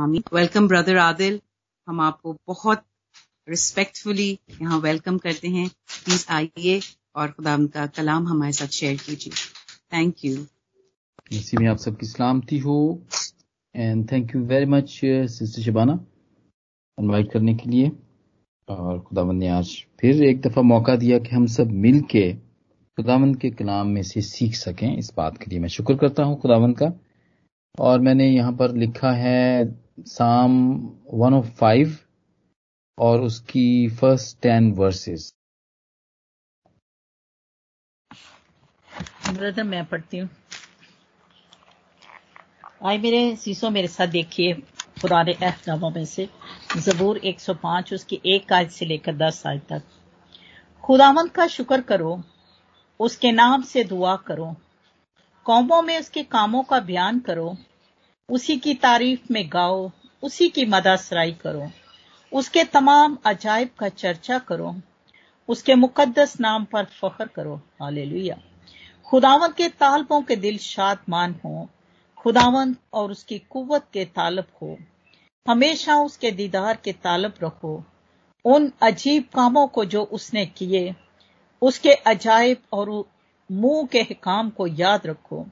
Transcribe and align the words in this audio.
आमीन। 0.00 0.22
Welcome 0.34 0.66
brother 0.68 0.96
Adil 0.96 1.40
हम 1.88 2.00
आपको 2.00 2.32
बहुत 2.48 2.82
रिस्पेक्टफुली 3.48 4.28
यहाँ 4.62 4.78
वेलकम 4.80 5.16
करते 5.18 5.48
हैं। 5.48 5.66
प्लीज़ 6.04 6.24
आइए 6.30 6.80
और 7.16 7.30
खुदा 7.30 7.56
का 7.74 7.86
कलाम 7.88 8.28
हमारे 8.28 8.52
साथ 8.52 8.76
शेयर 8.76 8.96
कीजिए। 8.96 9.32
थैंक 9.92 10.24
यू 10.24 10.36
इसी 11.32 11.56
में 11.56 11.68
आप 11.68 11.78
सबकी 11.78 12.06
सलामती 12.06 12.58
हो। 12.58 12.76
And 13.74 14.06
thank 14.12 14.34
you 14.34 14.42
very 14.44 14.66
much 14.66 14.90
sister 15.30 15.62
Shabana 15.62 15.98
invite 16.98 17.30
करने 17.32 17.54
के 17.54 17.70
लिए। 17.70 17.90
और 18.68 18.98
खुदावन 19.00 19.36
ने 19.36 19.48
आज 19.48 19.74
फिर 20.00 20.22
एक 20.24 20.40
दफ़ा 20.40 20.62
मौका 20.62 20.96
दिया 20.96 21.18
कि 21.18 21.34
हम 21.34 21.46
सब 21.48 21.70
मिल 21.84 22.00
के 22.10 22.32
खुदावंद 22.32 23.36
के 23.36 23.50
कलाम 23.52 23.88
में 23.88 24.02
से 24.02 24.20
सीख 24.22 24.54
सकें। 24.54 24.96
इस 24.96 25.12
बात 25.16 25.38
के 25.38 25.50
लिए 25.50 25.60
मैं 25.60 25.68
शुक्र 25.68 25.96
करता 25.96 26.22
हूँ 26.22 26.40
खुदावंद 26.40 26.78
का। 26.78 26.92
और 27.78 28.00
मैंने 28.00 28.26
यहाँ 28.26 28.52
पर 28.52 28.74
लिखा 28.76 29.10
है 29.12 29.64
साम 30.06 30.52
105 31.14 31.88
और 32.98 33.20
उसकी 33.20 33.88
फ़र्स्ट 33.88 34.40
टेन 34.40 34.72
वर्सेस 34.72 35.34
ब्रदर, 39.30 39.62
मैं 39.62 39.84
पढ़ती 39.84 40.18
हूँ। 40.18 40.28
आए 42.84 42.98
मेरे 42.98 43.36
सीसो, 43.36 43.70
मेरे 43.70 43.88
साथ 43.88 44.06
देखिए 44.06 44.52
पुराने 45.00 45.32
अहनामों 45.32 45.90
में 45.90 46.04
से। 46.04 46.28
जबूर 46.76 47.18
105 47.18 47.92
उसकी 47.94 48.20
एक 48.26 48.52
आज 48.52 48.70
से 48.70 48.86
लेकर 48.86 49.16
दस 49.16 49.46
आज 49.46 49.60
तक। 49.68 49.82
खुदावंत 50.84 51.32
का 51.32 51.46
शुक्र 51.46 51.80
करो, 51.80 52.22
उसके 53.00 53.32
नाम 53.32 53.62
से 53.62 53.84
दुआ 53.84 54.16
करो। 54.16 54.56
कौमों 55.44 55.82
में 55.82 55.98
उसके 56.00 56.22
कामों 56.22 56.62
का 56.62 56.80
बयान 56.80 57.20
करो 57.20 57.56
उसी 58.30 58.56
की 58.56 58.74
तारीफ़ 58.74 59.20
में 59.30 59.48
गाओ, 59.52 59.90
उसी 60.22 60.48
की 60.48 60.64
मदासराई 60.66 61.32
करो, 61.32 61.70
उसके 62.32 62.64
तमाम 62.64 63.18
अजायब 63.26 63.68
का 63.78 63.88
चर्चा 63.88 64.38
करो, 64.38 64.74
उसके 65.48 65.74
मुकद्दस 65.74 66.40
नाम 66.40 66.64
पर 66.64 66.84
फख्र 66.84 67.26
करो। 67.26 67.60
हालेलुया। 67.80 68.38
खुदावंत 69.06 69.56
के 69.56 69.68
तालबों 69.68 70.22
के 70.22 70.36
दिल 70.36 70.58
शादमान 70.58 71.34
हो, 71.44 71.68
खुदावंत 72.16 72.78
और 72.92 73.10
उसकी 73.10 73.38
कुवत 73.38 73.86
के 73.92 74.04
तालब 74.04 74.46
हो, 74.62 74.76
हमेशा 75.48 75.96
उसके 75.96 76.30
दीदार 76.30 76.78
के 76.84 76.92
तालब 76.92 77.34
रखो, 77.42 77.84
उन 78.44 78.72
अजीब 78.82 79.24
कामों 79.34 79.66
को 79.66 79.84
जो 79.84 80.02
उसने 80.02 80.46
किए, 80.46 80.94
उसके 81.62 81.92
अजायब 81.92 82.56
और 82.72 83.04
मुँह 83.52 83.86
के 83.86 84.04
काम 84.04 84.50
को 84.50 84.66
याद 84.66 85.06
रखो 85.06 85.46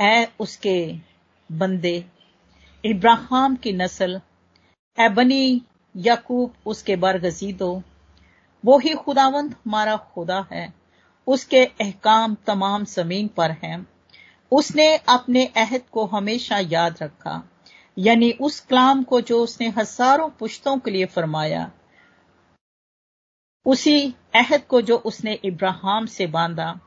ए 0.00 0.28
उसके 0.40 1.09
बंदे। 1.50 2.04
इब्राहिम 2.84 3.54
की 3.56 3.72
नस्ल 3.74 4.20
ए 4.98 5.08
बनी 5.10 5.62
यकूब, 5.94 6.52
उसके 6.66 6.96
बरगजीदो 6.96 7.70
वो 8.64 8.78
ही 8.78 8.92
खुदावंद 8.96 9.54
हमारा 9.54 9.96
खुदा 10.08 10.46
है। 10.52 10.72
उसके 11.26 11.64
अहकाम 11.64 12.36
तमाम 12.46 12.84
ज़मीन 12.86 13.28
पर 13.36 13.50
हैं। 13.62 13.86
उसने 14.52 14.94
अपने 15.08 15.44
अहद 15.56 15.82
को 15.92 16.04
हमेशा 16.06 16.58
याद 16.58 17.02
रखा, 17.02 17.42
यानी 17.96 18.30
उस 18.40 18.60
कलाम 18.60 19.02
को 19.02 19.20
जो 19.22 19.42
उसने 19.42 19.68
हज़ारों 19.68 20.28
पुश्तों 20.38 20.76
के 20.78 20.90
लिए 20.90 21.06
फरमाया। 21.08 21.70
उसी 23.66 24.14
अहद 24.34 24.62
को 24.68 24.80
जो 24.82 24.96
उसने 25.06 25.38
इब्राहिम 25.44 26.06
से 26.08 26.26
बांधा 26.28 26.78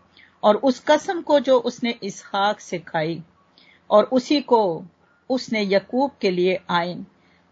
और 0.43 0.55
उस 0.63 0.83
कसम 0.87 1.21
को 1.21 1.39
जो 1.41 1.59
उसने 1.61 1.95
इसहाक 2.03 2.59
से 2.59 2.79
खाई। 2.81 3.21
और 3.89 4.03
उसी 4.03 4.41
को 4.41 4.61
उसने 5.29 5.61
यकूब 5.63 6.11
के 6.21 6.31
लिए 6.31 6.59
आयन 6.69 7.05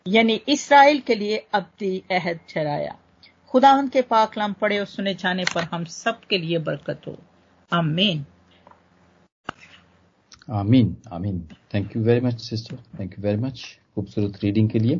यानी 0.06 0.34
इसराइल 0.50 1.00
के 1.00 1.16
लिए 1.16 1.38
अब्दी 1.54 2.04
अहद 2.12 2.40
ठहराया। 2.50 2.98
खुदा 3.50 3.74
उनके 3.74 4.02
पाकलाम 4.02 4.54
पड़े 4.54 4.80
और 4.80 4.86
सुने 4.86 5.14
जाने 5.14 5.44
पर 5.56 5.64
हम 5.64 5.84
सब 5.86 6.20
के 6.30 6.38
लिए 6.38 6.58
बरकत 6.60 7.02
हो। 7.08 7.18
आमीन। 7.72 8.26
आमीन 10.50 10.96
आमीन। 11.14 11.40
Thank 11.74 11.96
you 11.96 12.04
very 12.04 12.22
much 12.22 12.40
sister 12.42 12.78
thank 13.00 13.14
you 13.14 13.24
very 13.24 13.38
much 13.38 13.80
खूबसूरत 13.96 14.40
रीडिंग 14.44 14.70
के 14.70 14.80
लिए। 14.80 14.96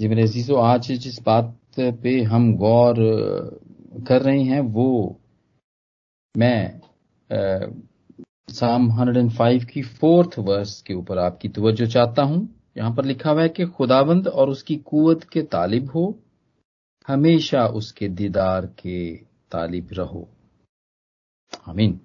जी 0.00 0.08
मेरे 0.08 0.22
अजीजों, 0.22 0.62
आज 0.64 0.92
जिस 0.92 1.20
बात 1.22 1.58
पे 1.80 2.22
हम 2.22 2.54
गौर 2.56 2.94
कर 4.08 4.22
रहे 4.22 4.42
हैं, 4.42 4.60
वो 4.60 5.20
मैं 6.36 6.80
साम 8.50 8.88
105 8.90 9.64
की 9.64 9.82
फोर्थ 9.82 10.38
वर्स 10.38 10.80
के 10.82 10.94
ऊपर 10.94 11.18
आपकी 11.18 11.48
तवज्जो 11.48 11.86
चाहता 11.86 12.22
हूँ। 12.22 12.48
यहाँ 12.76 12.94
पर 12.94 13.04
लिखा 13.04 13.30
हुआ 13.30 13.42
है 13.42 13.48
कि 13.48 13.64
खुदाबंद 13.66 14.28
और 14.28 14.50
उसकी 14.50 14.76
कुवत 14.76 15.24
के 15.24 15.42
तालिब 15.42 15.90
हो, 15.90 16.18
हमेशा 17.08 17.66
उसके 17.66 18.08
दीदार 18.08 18.66
के 18.66 19.16
तालिब 19.52 19.88
रहो। 19.92 20.28
आमीन। 21.68 22.00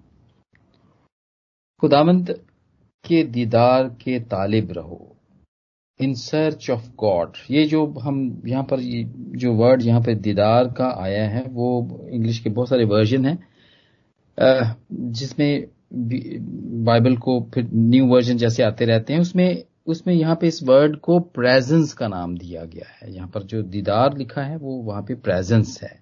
खुदाबंद 1.80 2.32
के 3.06 3.24
दीदार 3.24 3.88
के 3.90 4.20
तालिब 4.20 4.72
रहो। 4.72 5.16
इन 6.02 6.14
सर्च 6.14 6.70
ऑफ़ 6.70 6.90
गॉड 7.00 7.34
ये 7.52 7.66
जो 7.66 7.86
हम 7.86 8.42
यहाँ 8.46 8.64
पर 8.64 8.80
जो 9.38 9.54
वर्ड 9.54 9.82
यहाँ 9.82 10.02
पर 10.02 10.16
दीदार 10.16 10.68
का 10.68 10.90
आया 11.04 11.30
है, 11.30 11.44
वो 11.44 12.00
इंग्लिश 12.10 12.40
के 12.40 12.50
बहुत 12.50 12.70
सारे 12.70 12.86
वर्जन 12.86 13.26
हैं। 13.26 13.40
जिसमें 15.12 15.68
बाइबल 15.94 17.18
को 17.18 17.48
फिर 17.54 17.70
न्यू 17.74 18.06
वर्जन 18.06 18.38
जैसे 18.38 18.64
आते 18.64 18.86
रहते 18.86 19.14
हैं, 19.14 19.20
उसमें 19.20 19.64
उसमें 19.88 20.14
यहाँ 20.14 20.36
पे 20.36 20.48
इस 20.48 20.64
वर्ड 20.64 20.96
को 20.96 21.20
प्रेजेंस 21.20 21.94
का 21.94 22.08
नाम 22.08 22.38
दिया 22.38 22.66
गया 22.66 22.88
है। 23.02 23.16
यहाँ 23.16 23.28
पर 23.28 23.44
जो 23.44 23.62
दीदार 23.62 24.18
लिखा 24.18 24.42
है, 24.42 24.58
वो 24.58 24.76
वहाँ 24.76 25.02
पे 25.02 25.16
प्रेजेंस 25.16 25.80
है। 25.84 26.02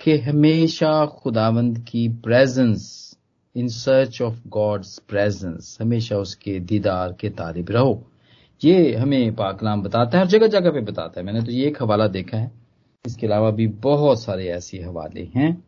कि 0.00 0.18
हमेशा 0.18 1.06
खुदावंद 1.06 1.78
की 1.78 2.08
presence 2.08 3.14
in 3.56 3.68
search 3.68 4.22
of 4.22 4.48
God's 4.48 4.98
presence 5.08 5.78
हमेशा 5.80 6.16
उसके 6.16 6.60
दीदार 6.60 7.12
के 7.20 7.28
तालिब 7.28 7.66
रहो। 7.70 8.10
ये 8.64 8.94
हमें 8.94 9.34
पाकलाम 9.34 9.82
बताता 9.82 10.18
है, 10.18 10.24
हर 10.24 10.30
जगह 10.30 10.46
जगह 10.46 10.70
पे 10.70 10.80
बताता 10.80 11.20
है। 11.20 11.26
मैंने 11.26 11.42
तो 11.42 11.52
ये 11.52 11.66
एक 11.66 11.82
हवाला 11.82 12.08
देखा 12.08 12.38
है। 12.38 12.52
इसके 13.06 13.26
अलावा 13.26 13.50
भी 13.50 13.66
बहुत 13.66 14.22
सारे 14.22 14.48
ऐसे 14.48 14.82
हवाले 14.82 15.30
हैं। 15.36 15.64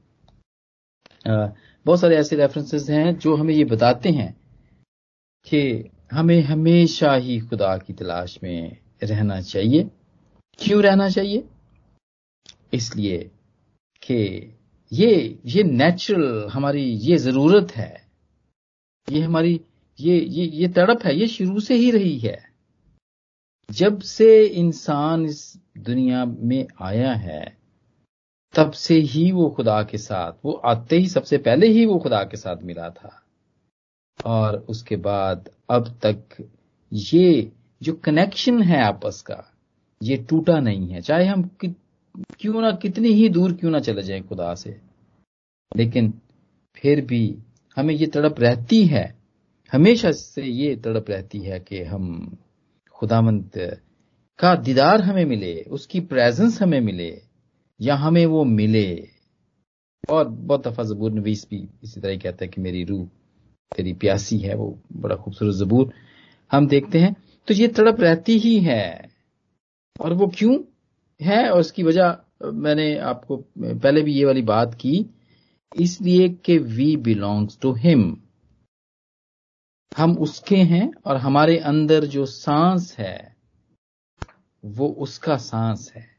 बहुत 1.87 2.01
सारे 2.01 2.17
ऐसे 2.17 2.37
रेफरेंसेस 2.37 2.91
हैं 2.91 3.19
जो 3.19 3.37
हमें 3.37 3.55
ये 3.55 3.65
बताते 3.65 4.09
हैं 4.11 4.37
कि 5.45 5.91
हमें 6.13 6.41
हमेशा 6.43 7.15
ही 7.15 7.41
खुदा 7.41 7.77
की 7.79 7.93
तलाश 7.93 8.39
में 8.43 8.77
रहना 9.03 9.41
चाहिए। 9.41 9.91
क्यों 10.59 10.83
रहना 10.83 11.09
चाहिए? 11.09 11.45
इसलिए 12.73 13.31
कि 14.03 14.55
ये 14.93 15.39
ये 15.47 15.63
नेचुरल 15.63 16.49
हमारी 16.49 16.83
ये 16.83 17.17
ज़रूरत 17.17 17.73
है। 17.73 18.07
ये 19.11 19.21
हमारी, 19.21 19.61
ये 20.01 20.21
ये 20.21 20.47
ये 20.47 20.69
तड़प 20.69 21.03
है, 21.05 21.17
ये 21.17 21.27
शुरू 21.27 21.61
से 21.61 21.75
ही 21.75 21.91
रही 21.91 22.19
है। 22.19 22.51
जब 23.71 24.01
से 24.01 24.47
इंसान 24.47 25.27
इस 25.27 25.59
दुनिया 25.79 26.25
में 26.25 26.67
आया 26.83 27.13
है 27.13 27.60
तब 28.55 28.71
से 28.71 28.95
ही 28.95 29.33
वो 29.33 29.51
खुदा 29.51 29.83
के 29.83 29.99
साथ, 29.99 30.33
वो 30.45 30.53
आते 30.53 30.97
ही 30.97 31.09
सबसे 31.09 31.39
पहले 31.39 31.67
ही 31.67 31.87
वो 31.87 31.99
खुदा 31.99 32.25
के 32.25 32.37
साथ 32.37 32.57
मिला 32.63 32.91
था। 32.91 33.23
और 34.27 34.67
उसके 34.69 34.97
बाद 34.97 35.51
अब 35.71 35.99
तक 36.05 36.49
ये, 36.93 37.53
जो 37.83 37.93
कनेक्शन 37.93 38.63
है 38.63 38.83
आपस 38.83 39.23
का, 39.23 39.53
ये 40.03 40.17
टूटा 40.17 40.61
नहीं 40.61 40.89
है। 40.89 41.01
चाहे 41.01 41.27
हम 41.27 41.51
क्यों 42.41 42.61
ना, 42.63 42.73
कितनी 42.73 43.09
ही 43.09 43.29
दूर 43.29 43.53
क्यों 43.53 43.71
ना 43.71 43.79
चले 43.79 44.03
जाएँ 44.03 44.23
खुदा 44.23 44.55
से। 44.55 44.81
लेकिन 45.77 46.21
फिर 46.77 47.05
भी 47.05 47.39
हमें 47.77 47.95
ये 47.95 48.07
तड़प 48.07 48.41
रहती 48.41 48.87
है, 48.87 49.17
हमेशा 49.73 50.13
से 50.13 50.43
ये 50.43 50.77
तड़प 50.77 51.11
रहती 51.11 51.39
है 51.39 51.61
कि 51.61 51.83
हम 51.83 52.37
खुदामंद 52.93 53.51
का 54.39 54.55
दीदार 54.55 55.01
हमें 55.01 55.25
मिले, 55.25 55.63
उसकी 55.63 56.01
प्रेजेंस 56.01 56.63
हमें 56.63 56.81
मिले। 56.81 57.30
या 57.81 57.95
हमें 57.97 58.27
वो 58.27 58.45
मिले। 58.45 59.09
और 60.11 60.29
बहुत 60.29 60.67
दफ़ा 60.69 60.85
जबूर 60.85 61.13
नवीस 61.13 61.47
भी 61.51 61.69
इसी 61.85 62.01
तरह 62.01 62.17
कहता 62.17 62.45
है 62.45 62.49
कि 62.49 62.61
मेरी 62.61 62.85
रूह 62.85 63.07
तेरी 63.77 63.93
प्यासी 63.93 64.39
है, 64.39 64.55
वो 64.55 64.79
बड़ा 64.93 65.17
खूबसूरत 65.17 65.55
जबूर। 65.55 65.93
हम 66.53 66.67
देखते 66.69 66.99
हैं 66.99 67.15
तो 67.49 67.55
ये 67.55 67.69
तड़प 67.69 68.01
रहती 68.01 68.39
ही 68.39 68.59
है। 68.61 69.11
और 70.01 70.13
वो 70.13 70.27
क्यों 70.27 70.59
है? 71.23 71.51
और 71.51 71.61
उसकी 71.61 71.83
वजह, 71.83 72.17
मैंने 72.45 72.97
आपको 72.99 73.37
पहले 73.59 74.03
भी 74.03 74.15
ये 74.15 74.25
वाली 74.25 74.43
बात 74.43 74.75
की, 74.75 75.07
इसलिए 75.81 76.29
कि 76.29 76.59
वी 76.59 76.97
बिलोंग्स 76.97 77.59
टू 77.61 77.73
हिम 77.73 78.17
हम 79.97 80.19
उसके 80.19 80.57
हैं 80.57 80.93
और 81.05 81.17
हमारे 81.17 81.59
अंदर 81.59 82.05
जो 82.05 82.27
सांस 82.27 82.97
है, 82.99 83.37
वो 84.65 84.89
उसका 84.89 85.37
सांस 85.37 85.93
है। 85.97 86.10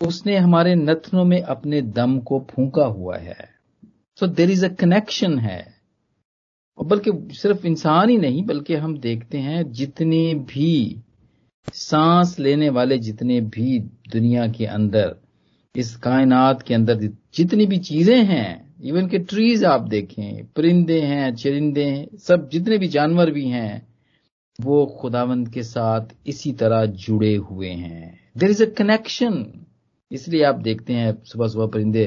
उसने 0.00 0.36
हमारे 0.36 0.74
नथनों 0.74 1.24
में 1.24 1.42
अपने 1.42 1.82
दम 1.82 2.18
को 2.18 2.46
फूका 2.50 2.84
हुआ 2.84 3.16
है। 3.16 3.48
सो 4.20 4.26
देर 4.26 4.50
इज़ 4.50 4.66
अ 4.66 4.68
कनेक्शन 4.68 5.38
है। 5.38 5.76
बल्कि 6.84 7.34
सिर्फ़ 7.34 7.66
इंसान 7.66 8.08
ही 8.08 8.18
नहीं, 8.18 8.44
बल्कि 8.44 8.74
हम 8.74 8.98
देखते 8.98 9.38
हैं 9.38 9.72
जितने 9.72 10.34
भी 10.34 11.02
सांस 11.72 12.38
लेने 12.38 12.68
वाले, 12.68 12.98
जितने 12.98 13.40
भी 13.40 13.78
दुनिया 14.12 14.48
के 14.48 14.66
अंदर, 14.66 15.16
इस 15.76 15.96
कायनात 15.96 16.62
के 16.62 16.74
अंदर 16.74 16.94
जितनी 17.34 17.66
भी 17.66 17.78
चीज़ें 17.78 18.24
हैं 18.24 18.74
इवन 18.84 19.08
के 19.08 19.18
ट्रीज 19.18 19.64
आप 19.64 19.80
देखें, 19.80 20.46
परिंदे 20.46 21.00
हैं, 21.00 21.34
चरिंदे 21.34 21.84
हैं, 21.84 22.16
सब 22.18 22.48
जितने 22.48 22.78
भी 22.78 22.88
जानवर 22.88 23.30
भी 23.30 23.48
हैं, 23.48 23.88
वो 24.60 24.86
खुदावंद 25.00 25.48
के 25.48 25.62
साथ 25.62 26.06
इसी 26.26 26.52
तरह 26.52 26.86
जुड़े 26.86 27.36
हुए 27.36 27.70
हैं। 27.70 28.20
देर 28.36 28.50
इज़ 28.50 28.64
अ 28.64 28.70
कनेक्शन 28.70 29.65
इसलिए 30.10 30.42
आप 30.44 30.54
देखते 30.60 30.92
हैं 30.92 31.12
सुबह 31.24 31.48
सुबह 31.48 31.66
परिंदे 31.66 32.04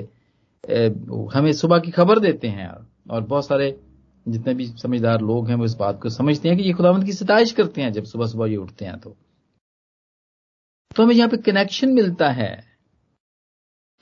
हमें 1.34 1.52
सुबह 1.54 1.80
की 1.80 1.92
खबर 1.92 2.20
देते 2.20 2.48
हैं 2.48 2.70
और 3.10 3.22
बहुत 3.22 3.48
सारे 3.48 3.80
जितने 4.26 4.54
भी 4.54 4.66
समझदार 4.68 5.22
लोग 5.22 5.50
हैं, 5.50 5.56
वो 5.56 5.66
इस 5.66 5.74
बात 5.74 6.02
को 6.02 6.10
समझते 6.10 6.50
हैं 6.50 6.58
कि 6.58 6.64
ये 6.64 6.74
खुदावंत 6.74 7.06
की 7.06 7.14
सिताइश 7.14 7.52
करते 7.52 7.82
हैं 7.82 7.92
जब 7.94 8.04
सुबह 8.04 8.28
सुबह 8.28 8.48
ये 8.48 8.56
उठते 8.56 8.86
हैं 8.86 8.98
तो। 9.00 9.16
तो 10.96 11.04
हमें 11.04 11.16
यहाँ 11.16 11.30
पे 11.30 11.38
कनेक्शन 11.38 11.90
मिलता 11.90 12.30
है। 12.32 12.52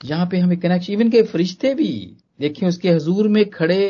यहाँ 0.02 0.28
पे 0.28 0.38
हमें 0.38 0.60
कनेक्शन 0.60 0.94
इवन 0.94 1.10
के 1.10 1.22
फरिश्ते 1.24 1.74
भी, 1.76 2.18
देखिए 2.40 2.70
उसके 2.70 2.92
हजूर 2.92 3.28
में 3.28 3.50
खड़े 3.50 3.86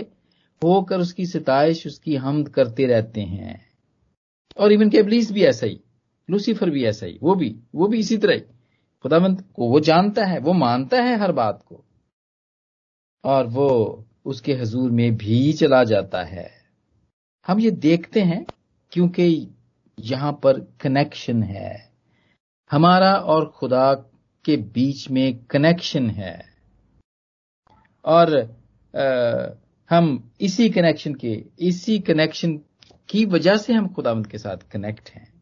होकर 0.61 0.99
उसकी 0.99 1.25
सिताइश, 1.25 1.85
उसकी 1.87 2.15
हमद 2.15 2.49
करते 2.49 2.85
रहते 2.85 3.21
हैं। 3.21 3.65
और 4.57 4.71
इवन 4.71 4.89
के 4.89 4.99
अबलीस 4.99 5.31
भी 5.31 5.43
ऐसा 5.45 5.65
ही, 5.67 5.79
लूसीफर 6.29 6.69
भी 6.69 6.83
ऐसा 6.85 7.05
ही, 7.05 7.17
वो 7.23 7.35
भी 7.35 7.55
वो 7.75 7.87
भी 7.87 7.99
इसी 7.99 8.17
तरह 8.17 8.33
ही। 8.33 8.41
खुदावंत 9.03 9.53
को 9.55 9.69
वो 9.69 9.79
जानता 9.79 10.25
है 10.25 10.39
वो 10.39 10.53
मानता 10.53 11.01
है 11.01 11.19
हर 11.19 11.31
बात 11.31 11.63
को। 11.65 11.83
और 13.23 13.47
वो 13.47 14.03
उसके 14.25 14.53
हजूर 14.53 14.91
में 14.91 15.17
भी 15.17 15.53
चला 15.53 15.83
जाता 15.83 16.23
है। 16.23 16.51
हम 17.47 17.59
ये 17.59 17.71
देखते 17.71 18.21
हैं 18.21 18.45
क्योंकि 18.91 19.47
यहाँ 19.99 20.33
पर 20.43 20.59
कनेक्शन 20.59 21.43
है। 21.43 21.91
हमारा 22.71 23.13
और 23.13 23.47
खुदा 23.49 23.93
के 24.45 24.57
बीच 24.57 25.09
में 25.09 25.43
कनेक्शन 25.43 26.09
है। 26.09 26.45
और 28.05 28.57
आ, 28.95 29.49
हम 29.89 30.31
इसी 30.41 30.69
कनेक्शन 30.69 31.15
के 31.15 31.45
इसी 31.59 31.99
कनेक्शन 31.99 32.59
की 33.09 33.25
वजह 33.25 33.57
से 33.57 33.73
हम 33.73 33.93
खुदावंत 33.93 34.27
के 34.27 34.37
साथ 34.37 34.57
कनेक्ट 34.57 35.09
हैं। 35.09 35.36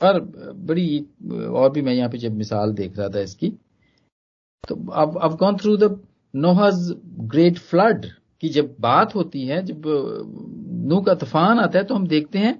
और 0.00 0.20
बड़ी, 0.20 0.98
और 1.48 1.70
भी 1.70 1.82
मैं 1.82 1.92
यहाँ 1.94 2.10
पे 2.10 2.18
जब 2.18 2.36
मिसाल 2.36 2.72
देख 2.74 2.98
रहा 2.98 3.08
था 3.08 3.20
इसकी 3.20 3.48
तो 4.64 4.74
अब 4.92 5.18
अब 5.22 5.36
gone 5.36 5.56
through 5.56 5.76
the 5.76 6.00
Noah's 6.34 6.92
great 7.30 7.58
flood 7.60 8.06
की 8.42 8.48
जब 8.48 8.74
बात 8.80 9.14
होती 9.14 9.46
है, 9.46 9.62
जब 9.64 9.82
नू 10.88 11.00
का 11.02 11.14
तूफ़ान 11.14 11.58
आता 11.60 11.78
है 11.78 11.84
तो 11.84 11.94
हम 11.94 12.06
देखते 12.06 12.38
हैं 12.38 12.54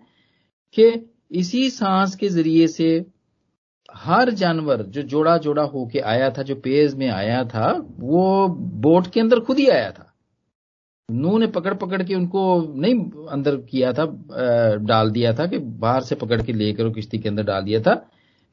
कि 0.76 0.92
इसी 1.38 1.68
सांस 1.70 2.14
के 2.16 2.28
ज़रिए 2.28 2.66
से 2.68 2.88
हर 3.88 4.30
जानवर 4.32 4.82
जो 4.84 5.02
जोड़ा 5.04 5.36
जोड़ा 5.38 5.62
होके 5.64 5.98
आया 6.00 6.30
था, 6.30 6.42
जो 6.42 6.54
पेज 6.56 6.94
में 6.94 7.08
आया 7.08 7.44
था, 7.44 7.72
वो 7.98 8.48
बोट 8.48 9.06
के 9.06 9.20
अंदर 9.20 9.40
खुद 9.40 9.58
ही 9.58 9.66
आया 9.68 9.90
था। 9.90 10.09
नू 11.10 11.38
ने 11.38 11.46
पकड़ 11.46 11.74
पकड़ 11.74 12.02
के 12.02 12.14
उनको 12.14 12.72
नहीं 12.74 13.26
अंदर 13.26 13.56
किया 13.56 13.92
था 13.92 14.04
डाल 14.76 15.10
दिया 15.10 15.32
था 15.34 15.46
कि 15.46 15.58
बाहर 15.58 16.00
से 16.00 16.14
पकड़ 16.14 16.42
के 16.42 16.52
लेकर 16.52 16.90
किश्ती 16.90 17.18
के 17.18 17.28
अंदर 17.28 17.42
डाल 17.42 17.64
दिया 17.64 17.80
था। 17.80 17.94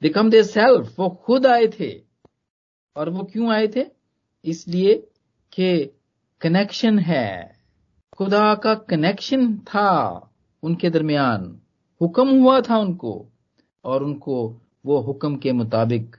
दे 0.01 0.29
दे 0.29 0.43
सेल्फ 0.43 0.99
वो 0.99 1.09
खुद 1.09 1.45
आए 1.45 1.67
थे। 1.67 2.01
और 2.95 3.09
वो 3.09 3.23
क्यों 3.23 3.51
आए 3.51 3.67
थे? 3.67 3.85
इसलिए 4.45 4.93
कि 5.53 5.91
कनेक्शन 6.41 6.99
है। 6.99 7.57
खुदा 8.17 8.55
का 8.55 8.73
कनेक्शन 8.75 9.57
था 9.57 9.89
उनके 10.63 10.89
दरमियान। 10.89 11.59
हुक्म 12.01 12.41
हुआ 12.41 12.61
था 12.61 12.77
उनको। 12.77 13.29
और 13.85 14.03
उनको 14.03 14.61
वो 14.85 14.99
हुक्म 15.01 15.35
के 15.35 15.51
मुताबिक 15.51 16.15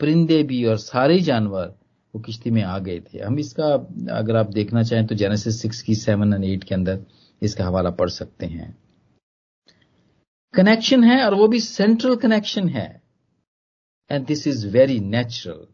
परिंदे 0.00 0.42
भी 0.42 0.64
और 0.64 0.76
सारे 0.76 1.20
जानवर 1.20 1.74
वो 2.14 2.20
किश्ती 2.20 2.50
में 2.50 2.62
आ 2.62 2.78
गए 2.78 3.00
थे। 3.02 3.18
हम 3.18 3.38
इसका, 3.38 3.66
अगर 4.12 4.36
आप 4.36 4.50
देखना 4.50 4.82
चाहें 4.82 5.06
तो 5.06 5.14
जेनेसिस 5.14 5.60
सिक्स 5.62 5.82
की 5.82 5.94
सेवन 5.94 6.34
एंड 6.34 6.44
एट 6.44 6.64
के 6.64 6.74
अंदर 6.74 7.04
इसका 7.42 7.64
हवाला 7.64 7.90
पढ़ 7.92 8.10
सकते 8.10 8.46
हैं। 8.46 8.76
कनेक्शन 10.54 11.04
है 11.04 11.24
और 11.24 11.34
वो 11.34 11.48
भी 11.48 11.60
सेंट्रल 11.60 12.16
कनेक्शन 12.16 12.68
है। 12.68 12.88
And 14.10 14.26
this 14.26 14.46
is 14.46 14.66
very 14.68 14.98
natural 15.00 15.66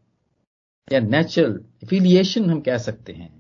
या 0.89 1.01
नेचुरल 1.01 1.61
एफिलिएशन 1.85 2.51
हम 2.51 2.61
कह 2.61 2.79
सकते 2.79 3.13
हैं 3.13 3.31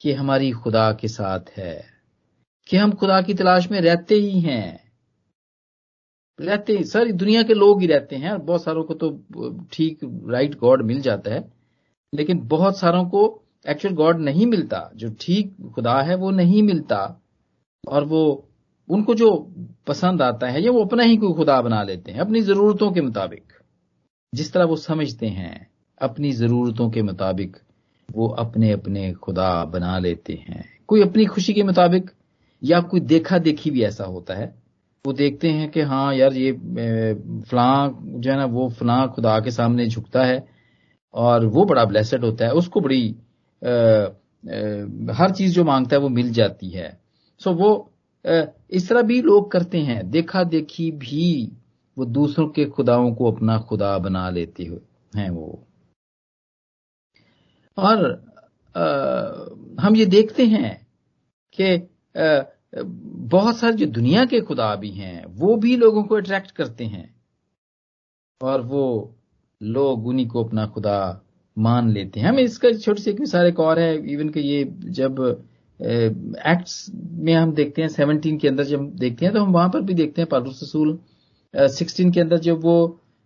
कि 0.00 0.12
हमारी 0.12 0.50
खुदा 0.52 0.90
के 0.92 1.08
साथ 1.08 1.50
है, 1.56 1.84
कि 2.66 2.76
हम 2.76 2.92
खुदा 2.92 3.20
की 3.22 3.34
तलाश 3.34 3.70
में 3.70 3.80
रहते 3.80 4.14
ही 4.14 4.40
हैं। 4.40 4.88
रहते 6.38 6.72
ही, 6.72 6.84
सारी 6.84 7.12
दुनिया 7.12 7.42
के 7.42 7.54
लोग 7.54 7.80
ही 7.80 7.86
रहते 7.86 8.16
हैं 8.16 8.30
और 8.30 8.38
बहुत 8.40 8.62
सारों 8.64 8.82
को 8.84 8.94
तो 8.94 9.10
ठीक 9.72 9.98
राइट 10.28 10.54
गॉड 10.54 10.82
मिल 10.82 11.00
जाता 11.00 11.34
है। 11.34 11.40
लेकिन 12.14 12.38
बहुत 12.38 12.78
सारों 12.78 13.04
को 13.04 13.42
एक्चुअल 13.68 13.94
गॉड 13.94 14.20
नहीं 14.20 14.46
मिलता। 14.46 14.90
जो 14.96 15.14
ठीक 15.20 15.56
खुदा 15.74 16.00
है, 16.02 16.14
वो 16.14 16.30
नहीं 16.30 16.62
मिलता। 16.62 17.22
और 17.88 18.04
वो, 18.04 18.48
उनको 18.88 19.14
जो 19.14 19.54
पसंद 19.86 20.22
आता 20.22 20.46
है, 20.46 20.62
या 20.62 20.70
वो 20.70 20.84
अपना 20.84 21.02
ही 21.02 21.16
कोई 21.16 21.32
खुदा 21.32 21.62
बना 21.62 21.82
लेते 21.82 22.12
हैं, 22.12 22.18
अपनी 22.18 22.40
जरूरतों 22.40 22.92
के 22.92 23.00
मुताबिक। 23.00 23.42
जिस 24.34 24.52
तरह 24.52 24.64
वो 24.64 24.76
समझते 24.76 25.26
हैं, 25.26 25.70
अपनी 26.02 26.32
जरूरतों 26.32 26.90
के 26.90 27.02
मुताबिक 27.02 27.56
वो 28.16 28.28
अपने 28.28 28.72
अपने 28.72 29.12
खुदा 29.12 29.64
बना 29.64 29.98
लेते 29.98 30.32
हैं। 30.32 30.64
कोई 30.86 31.02
अपनी 31.02 31.24
खुशी 31.24 31.52
के 31.52 31.62
मुताबिक, 31.62 32.10
या 32.64 32.80
कोई 32.80 33.00
देखा 33.00 33.38
देखी 33.38 33.70
भी 33.70 33.82
ऐसा 33.82 34.04
होता 34.04 34.34
है, 34.34 34.54
वो 35.06 35.12
देखते 35.12 35.48
हैं 35.48 35.70
कि 35.70 35.80
हाँ 35.80 36.14
यार 36.14 36.32
ये 36.32 36.52
फलां, 37.40 37.90
जो 38.20 38.30
है 38.30 38.36
ना, 38.36 38.44
वो 38.44 38.68
फलां 38.68 39.08
खुदा 39.08 39.40
के 39.40 39.50
सामने 39.50 39.86
झुकता 39.86 40.24
है 40.24 40.57
और 41.14 41.46
वो 41.46 41.64
बड़ा 41.64 41.84
ब्लेसड 41.84 42.24
होता 42.24 42.44
है। 42.44 42.52
उसको 42.52 42.80
बड़ी 42.80 43.16
आ, 43.62 43.68
आ, 43.68 45.14
हर 45.14 45.30
चीज़ 45.30 45.54
जो 45.54 45.64
माँगता 45.64 45.96
है 45.96 46.02
वो 46.02 46.08
मिल 46.08 46.30
जाती 46.32 46.68
है। 46.70 47.00
सो 47.40 47.52
वो 47.52 47.70
आ, 48.24 48.42
इस 48.70 48.88
तरह 48.88 49.02
भी 49.02 49.20
लोग 49.22 49.50
करते 49.50 49.78
हैं। 49.78 50.10
देखा 50.10 50.42
देखी 50.44 50.90
भी 50.92 51.52
वो 51.98 52.04
दूसरों 52.04 52.48
के 52.48 52.64
खुदाओं 52.64 53.14
को 53.14 53.30
अपना 53.32 53.58
खुदा 53.58 53.98
बना 53.98 54.28
लेते 54.30 54.64
हैं 55.16 55.30
वो। 55.30 55.66
और 57.78 58.04
आ, 58.76 59.82
हम 59.82 59.96
ये 59.96 60.06
देखते 60.06 60.46
हैं 60.46 60.86
कि 61.60 61.88
बहुत 62.74 63.56
सारे 63.58 63.72
जो 63.72 63.86
दुनिया 63.86 64.24
के 64.24 64.40
खुदा 64.40 64.74
भी 64.76 64.90
हैं 64.90 65.24
वो 65.26 65.56
भी 65.56 65.76
लोगों 65.76 66.02
को 66.04 66.14
अट्रैक्ट 66.14 66.50
करते 66.50 66.84
हैं। 66.84 67.14
और 68.40 68.62
वो 68.62 69.14
लोग 69.60 70.06
उन्हीं 70.06 70.26
को 70.28 70.44
अपना 70.44 70.66
खुदा 70.66 70.98
मान 71.56 71.90
लेते 71.90 72.20
हैं। 72.20 72.28
हमें 72.28 72.42
इसका 72.42 72.70
छोटी 72.72 73.02
सी 73.02 73.10
एक 73.10 73.20
मिसाल 73.20 73.46
एक 73.46 73.60
और 73.60 73.78
है 73.78 73.94
इवन 74.12 74.28
कि 74.28 74.40
ये 74.40 74.64
जब 74.92 75.20
एक्ट्स 75.80 76.86
में 76.92 77.32
हम 77.34 77.52
देखते 77.54 77.82
हैं 77.82 77.88
सेवनटीन 77.88 78.38
के 78.38 78.48
अंदर 78.48 78.64
जब 78.64 78.90
देखते 78.96 79.26
हैं 79.26 79.34
तो 79.34 79.42
हम 79.42 79.52
वहाँ 79.52 79.68
पर 79.68 79.80
भी 79.80 79.94
देखते 79.94 80.22
हैं 80.22 80.28
पालूस 80.30 80.60
रसूल 80.62 80.98
सिक्सटीन 81.54 82.10
के 82.12 82.20
अंदर 82.20 82.38
जब 82.40 82.60
वो 82.62 82.78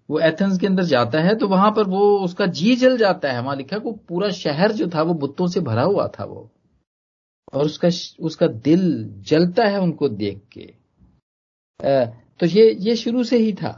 वो 0.09 0.19
एथेंस 0.21 0.59
के 0.59 0.67
अंदर 0.67 0.85
जाता 0.85 1.21
है 1.21 1.35
तो 1.35 1.47
वहाँ 1.49 1.71
पर 1.73 1.85
वो, 1.85 2.19
उसका 2.19 2.47
जी 2.49 2.75
जल 2.77 2.97
जाता 2.99 3.33
है। 3.33 3.43
वहाँ 3.43 3.57
लिखा 3.57 3.77
वो 3.77 3.93
पूरा 4.09 4.29
शहर 4.31 4.73
जो 4.73 4.89
था, 4.89 5.03
वो 5.03 5.15
बुतों 5.15 5.47
से 5.47 5.61
भरा 5.61 5.83
हुआ 5.83 6.07
था 6.19 6.25
वो। 6.25 6.51
और 7.53 7.65
उसका 7.65 7.89
उसका 8.21 8.47
दिल 8.47 8.83
जलता 9.29 9.65
है 9.65 9.81
उनको 9.81 10.09
देख 10.09 10.41
के। 10.53 10.67
तो 12.41 12.47
ये 12.47 12.71
ये 12.81 12.97
शुरू 12.97 13.25
से 13.25 13.39
ही 13.39 13.53
था। 13.53 13.73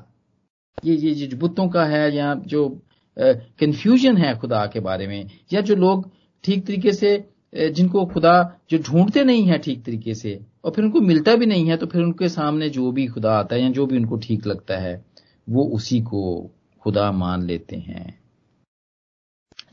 ये 0.78 0.95
ये 0.95 1.14
जो 1.16 1.37
बुतों 1.37 1.69
का 1.69 1.85
है 1.87 2.14
या 2.14 2.35
जो 2.47 2.69
कंफ्यूजन 3.16 4.16
है 4.16 4.37
खुदा 4.38 4.64
के 4.66 4.81
बारे 4.81 5.07
में, 5.07 5.31
या 5.52 5.61
जो 5.61 5.75
लोग 5.76 6.11
ठीक 6.45 6.66
तरीके 6.66 6.93
से 6.93 7.12
जिनको 7.52 8.04
खुदा 8.07 8.35
जो 8.71 8.78
ढूंढते 8.81 9.25
नहीं 9.25 9.45
है 9.47 9.59
ठीक 9.59 9.85
तरीके 9.85 10.14
से, 10.14 10.40
और 10.64 10.73
फिर 10.73 10.85
उनको 10.85 11.00
मिलता 11.00 11.35
भी 11.37 11.47
नहीं 11.47 11.69
है 11.69 11.76
तो 11.76 11.87
फिर 11.87 12.02
उनके 12.02 12.28
सामने 12.28 12.69
जो 12.71 12.90
भी 12.93 13.07
खुदा 13.07 13.33
आता 13.33 13.57
है 13.57 13.62
या 13.62 13.71
जो 13.71 13.87
भी 13.87 13.97
उनको 13.97 14.16
ठीक 14.19 14.47
लगता 14.47 14.78
है, 14.78 15.04
वो 15.49 15.64
उसी 15.76 16.00
को 16.02 16.50
खुदा 16.83 17.11
मान 17.12 17.43
लेते 17.43 17.76
हैं। 17.76 18.19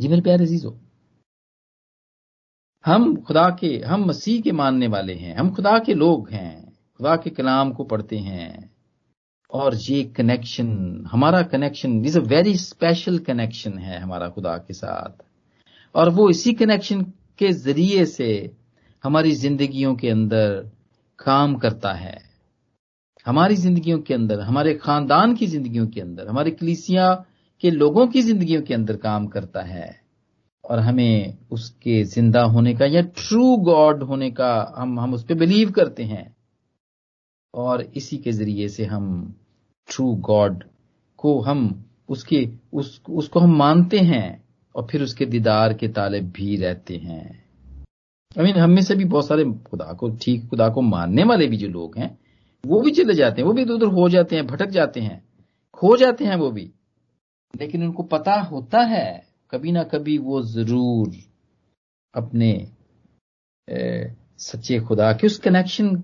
जी 0.01 0.08
मेरे 0.08 0.22
प्यारे 0.22 0.43
अजीजो, 0.46 0.77
हम 2.86 3.15
खुदा 3.17 3.50
के, 3.60 3.77
हम 3.79 4.05
मसीह 4.05 4.41
के 4.41 4.51
मानने 4.53 4.88
वाले 4.88 5.13
हैं, 5.13 5.36
हम 5.36 5.53
खुदा 5.55 5.77
के 5.79 5.93
लोग 5.93 6.29
हैं, 6.29 6.74
खुदा 7.00 7.15
के 7.15 7.29
कलाम 7.29 7.72
को 7.72 7.84
पढ़ते 7.84 8.17
हैं। 8.20 8.71
और 9.53 9.75
ये 9.75 10.03
कनेक्शन 10.03 11.03
हमारा 11.12 11.41
connection 11.41 12.05
is 12.05 12.20
a 12.20 12.22
very 12.22 12.58
special 12.58 13.20
connection 13.20 13.77
है 13.77 14.00
हमारा 14.00 14.29
खुदा 14.29 14.58
के 14.58 14.74
साथ। 14.74 15.24
और 15.96 16.10
वो 16.10 16.29
इसी 16.29 16.53
कनेक्शन 16.53 17.01
के 17.38 17.51
ज़रिए 17.51 18.05
से 18.05 18.51
हमारी 19.03 19.31
जिंदगियों 19.31 19.96
के 19.96 20.10
अंदर 20.10 20.72
काम 21.20 21.55
करता 21.55 21.93
है। 21.93 22.22
हमारी 23.25 23.55
जिंदगियों 23.55 24.00
के 24.00 24.13
अंदर, 24.13 24.39
हमारे 24.39 24.74
खानदान 24.74 25.36
की 25.36 25.48
जिंदगियों 25.48 25.88
के 25.88 26.01
अंदर, 26.01 26.27
हमारे 26.27 26.51
कलीसिया 26.51 27.25
के 27.62 27.72
लोगों 27.72 28.08
की 28.08 28.22
जिंदगियों 28.22 28.62
के 28.62 28.74
अंदर 28.74 28.96
काम 28.96 29.27
करता 29.27 29.62
है। 29.62 30.01
और 30.65 30.79
हमें 30.79 31.38
उसके 31.51 32.03
ज़िंदा 32.03 32.41
होने 32.41 32.74
का 32.75 32.86
या 32.86 33.01
ट्रू 33.01 33.58
गॉड 33.58 34.03
होने 34.03 34.31
का 34.31 34.75
हम 34.77 35.00
हम 35.00 35.13
उस 35.13 35.24
पर 35.24 35.34
बिलीव 35.36 35.72
करते 35.72 36.03
हैं। 36.03 36.36
और 37.53 37.81
इसी 37.81 38.17
के 38.17 38.31
ज़रिए 38.31 38.67
से 38.70 38.86
हम 38.86 39.36
ट्रू 39.90 40.14
गॉड 40.22 40.64
को 41.20 41.40
हम 41.42 41.86
उसके 42.10 42.48
उस, 42.74 43.02
उसको 43.10 43.40
हम 43.40 43.56
मानते 43.58 44.00
हैं 44.00 44.44
और 44.76 44.88
फिर 44.92 45.04
उसके 45.04 45.26
दीदार 45.26 45.74
के 45.74 45.88
तालब 45.88 46.32
भी 46.32 46.56
रहते 46.58 46.98
हैं। 46.98 47.26
आई 48.38 48.44
मीन 48.44 48.56
हम 48.56 48.72
में 48.72 48.82
से 48.82 48.96
भी 48.96 49.06
बहुत 49.06 49.28
सारे 49.28 49.44
खुदा 49.70 49.94
को 49.94 50.10
ठीक 50.22 50.48
खुदा 50.50 50.70
को 50.70 50.82
मानने 50.82 51.24
वाले 51.24 51.48
भी 51.48 51.58
जो 51.58 51.68
लोग 51.68 51.98
हैं 51.98 52.18
वो 52.64 52.82
भी 52.82 52.92
चले 52.92 53.14
जाते 53.14 53.42
हैं 53.42 53.48
वो 53.48 53.54
भी 53.54 53.62
इधर 53.62 53.74
उधर 53.74 53.88
हो 53.94 54.08
जाते 54.10 54.36
हैं 54.36 54.46
भटक 54.48 54.70
जाते 54.70 55.00
हैं 55.00 55.24
खो 55.74 55.96
जाते 55.98 56.26
हैं 56.26 56.36
वो 56.36 56.50
भी। 56.52 56.72
लेकिन 57.54 57.84
उनको 57.84 58.04
पता 58.04 58.40
होता 58.42 58.82
है 58.86 59.24
कभी 59.52 59.72
ना 59.72 59.84
कभी 59.84 60.18
वो 60.18 60.42
ज़रूर 60.42 61.16
अपने 62.14 62.52
ए, 63.68 64.16
सच्चे 64.38 64.80
खुदा 64.80 65.12
के 65.14 65.28
उस 65.28 65.38
कनेक्शन 65.40 65.96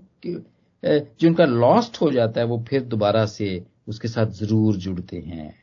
जो 0.82 1.28
उनका 1.28 1.44
लॉस्ट 1.44 2.00
हो 2.00 2.10
जाता 2.12 2.40
है, 2.40 2.46
वो 2.46 2.64
फिर 2.68 2.82
दोबारा 2.84 3.24
से 3.26 3.64
उसके 3.88 4.08
साथ 4.08 4.26
ज़रूर 4.34 4.76
जुड़ते 4.76 5.16
हैं। 5.18 5.54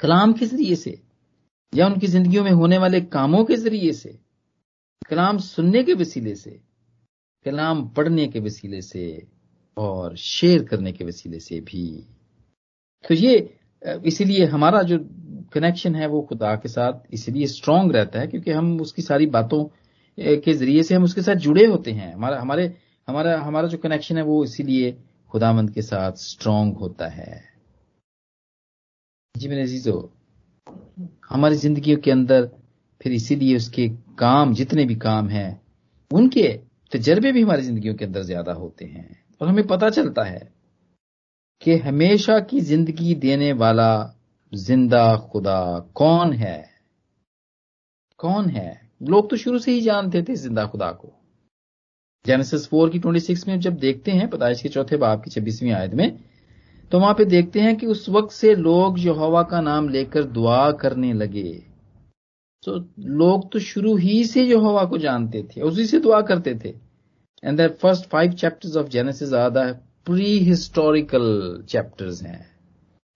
कलाम 0.00 0.32
के 0.32 0.46
ज़रिए 0.46 0.74
से 0.76 1.00
या 1.72 1.86
उनकी 1.86 2.06
जिंदगियों 2.06 2.44
में 2.44 2.50
होने 2.52 2.78
वाले 2.78 3.00
कामों 3.02 3.44
के 3.44 3.56
ज़रिए 3.56 3.92
से, 3.92 4.18
कलाम 5.08 5.38
सुनने 5.40 5.82
के 5.84 5.94
वसीले 5.94 6.34
से, 6.34 6.50
कलाम 7.46 7.86
पढ़ने 7.88 8.26
के 8.28 8.40
वसीले 8.40 8.80
से 8.82 9.26
और 9.76 10.16
शेयर 10.18 10.64
करने 10.64 10.92
के 10.92 11.04
वसीले 11.04 11.40
से 11.40 11.60
भी। 11.62 11.86
तो 13.04 13.14
ये 13.14 13.34
इसीलिए 14.06 14.44
हमारा 14.46 14.82
जो 14.82 14.98
कनेक्शन 15.52 15.94
है 15.94 16.06
वो 16.08 16.20
खुदा 16.22 16.54
के 16.56 16.68
साथ 16.68 17.12
इसलिए 17.14 17.46
स्ट्रांग 17.46 17.92
रहता 17.92 18.20
है 18.20 18.26
क्योंकि 18.26 18.50
हम 18.50 18.80
उसकी 18.80 19.02
सारी 19.02 19.26
बातों 19.28 19.64
के 20.18 20.52
ज़रिए 20.54 20.82
से 20.82 20.94
हम 20.94 21.04
उसके 21.04 21.22
साथ 21.22 21.34
जुड़े 21.36 21.64
होते 21.66 21.92
हैं। 21.92 22.12
हमारा, 22.14 22.40
हमारे 22.40 22.74
हमारा 23.08 23.38
हमारा 23.40 23.68
जो 23.68 23.78
कनेक्शन 23.78 24.16
है 24.16 24.22
वो 24.22 24.42
इसीलिए 24.44 24.90
खुदामंद 25.30 25.70
के 25.70 25.82
साथ 25.82 26.12
स्ट्रांग 26.18 26.74
होता 26.76 27.08
है। 27.08 27.42
जी 29.34 29.48
मेरे 29.48 29.62
अजीजो, 29.62 30.12
हमारी 31.30 31.56
ज़िंदगी 31.56 31.96
के 31.96 32.10
अंदर 32.10 32.46
फिर 33.00 33.12
इसीलिए 33.12 33.56
उसके 33.56 33.88
काम, 34.18 34.54
जितने 34.54 34.84
भी 34.84 34.94
काम 34.96 35.28
हैं, 35.28 35.60
उनके 36.10 36.48
तजर्बे 36.92 37.32
भी 37.32 37.42
हमारी 37.42 37.62
जिंदगियों 37.62 37.94
के 37.94 38.04
अंदर 38.04 38.22
ज़्यादा 38.22 38.52
होते 38.52 38.84
हैं। 38.84 39.24
और 39.40 39.48
हमें 39.48 39.66
पता 39.66 39.90
चलता 39.90 40.24
है 40.24 40.40
कि 41.62 41.76
हमेशा 41.78 42.38
की 42.40 42.60
ज़िंदगी 42.60 43.14
देने 43.14 43.52
वाला 43.52 43.90
ज़िंदा 44.52 45.04
खुदा 45.32 45.58
कौन 45.94 46.32
है? 46.32 46.58
कौन 48.20 48.48
है? 48.48 48.90
लोग 49.02 49.30
तो 49.30 49.36
शुरू 49.36 49.58
से 49.58 49.72
ही 49.72 49.80
जानते 49.80 50.22
थे 50.22 50.34
ज़िंदा 50.34 50.66
खुदा 50.66 50.90
को। 50.92 51.12
जेनेसिस 52.26 52.66
फोर 52.68 52.90
की 52.90 52.98
ट्वेंटी 52.98 53.20
सिक्स 53.20 53.46
में 53.48 53.58
जब 53.60 53.76
देखते 53.78 54.10
हैं 54.10 54.28
पैदाइश 54.30 54.62
के 54.62 54.68
चौथे 54.68 54.96
बाप 54.96 55.22
की 55.24 55.30
छब्बीसवीं 55.30 55.72
आयत 55.72 55.94
में 55.94 56.18
तो 56.90 56.98
वहाँ 57.00 57.14
पे 57.14 57.24
देखते 57.26 57.60
हैं 57.60 57.76
कि 57.76 57.86
उस 57.86 58.08
वक्त 58.08 58.32
से 58.32 58.54
लोग 58.56 58.98
यहोवा 59.00 59.42
का 59.42 59.60
नाम 59.60 59.88
लेकर 59.88 60.24
दुआ 60.24 60.70
करने 60.72 61.12
लगे। 61.12 61.52
तो 62.62 62.76
लोग 63.18 63.50
तो 63.52 63.58
शुरू 63.58 63.96
ही 63.96 64.24
से 64.24 64.42
यहोवा 64.42 64.84
को 64.84 64.98
जानते 64.98 65.42
थे, 65.42 65.60
उसी 65.60 65.86
से 65.86 65.98
दुआ 66.00 66.20
करते 66.22 66.54
थे। 66.54 66.68
And 67.42 67.60
the 67.60 67.68
first 67.82 68.08
five 68.10 68.32
chapters 68.34 68.76
of 68.76 68.88
Genesis 68.88 69.30
the 69.30 69.66
prehistorical 70.38 71.64
chapters 71.68 72.22
हैं। 72.22 72.46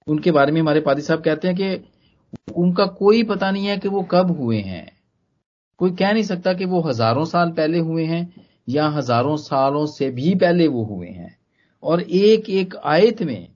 उनके 0.07 0.31
बारे 0.31 0.53
में 0.53 0.61
हमारे 0.61 0.81
पादी 0.81 1.03
साहब 1.03 1.23
कहते 1.23 1.49
हैं 1.49 1.57
कि 1.57 2.53
उनका 2.57 2.87
कोई 2.99 3.23
पता 3.25 3.51
नहीं 3.51 3.67
है 3.67 3.77
कि 3.79 3.89
वो 3.89 4.03
कब 4.11 4.31
हुए 4.39 4.61
हैं। 4.63 4.87
कोई 5.81 5.91
कह 5.91 6.13
नहीं 6.13 6.23
सकता 6.25 6.53
कि 6.53 6.65
वो 6.65 6.81
हज़ारों 6.81 7.25
साल 7.25 7.51
पहले 7.53 7.79
हुए 7.81 8.05
हैं 8.05 8.25
या 8.71 8.89
हज़ारों 8.89 9.37
सालों 9.39 9.85
से 9.89 10.11
भी 10.11 10.35
पहले 10.37 10.67
वो 10.69 10.85
हुए 10.85 11.09
हैं। 11.09 11.37
और 11.83 12.01
एक 12.03 12.51
एक 12.51 12.77
आयत 12.77 13.23
में 13.23 13.49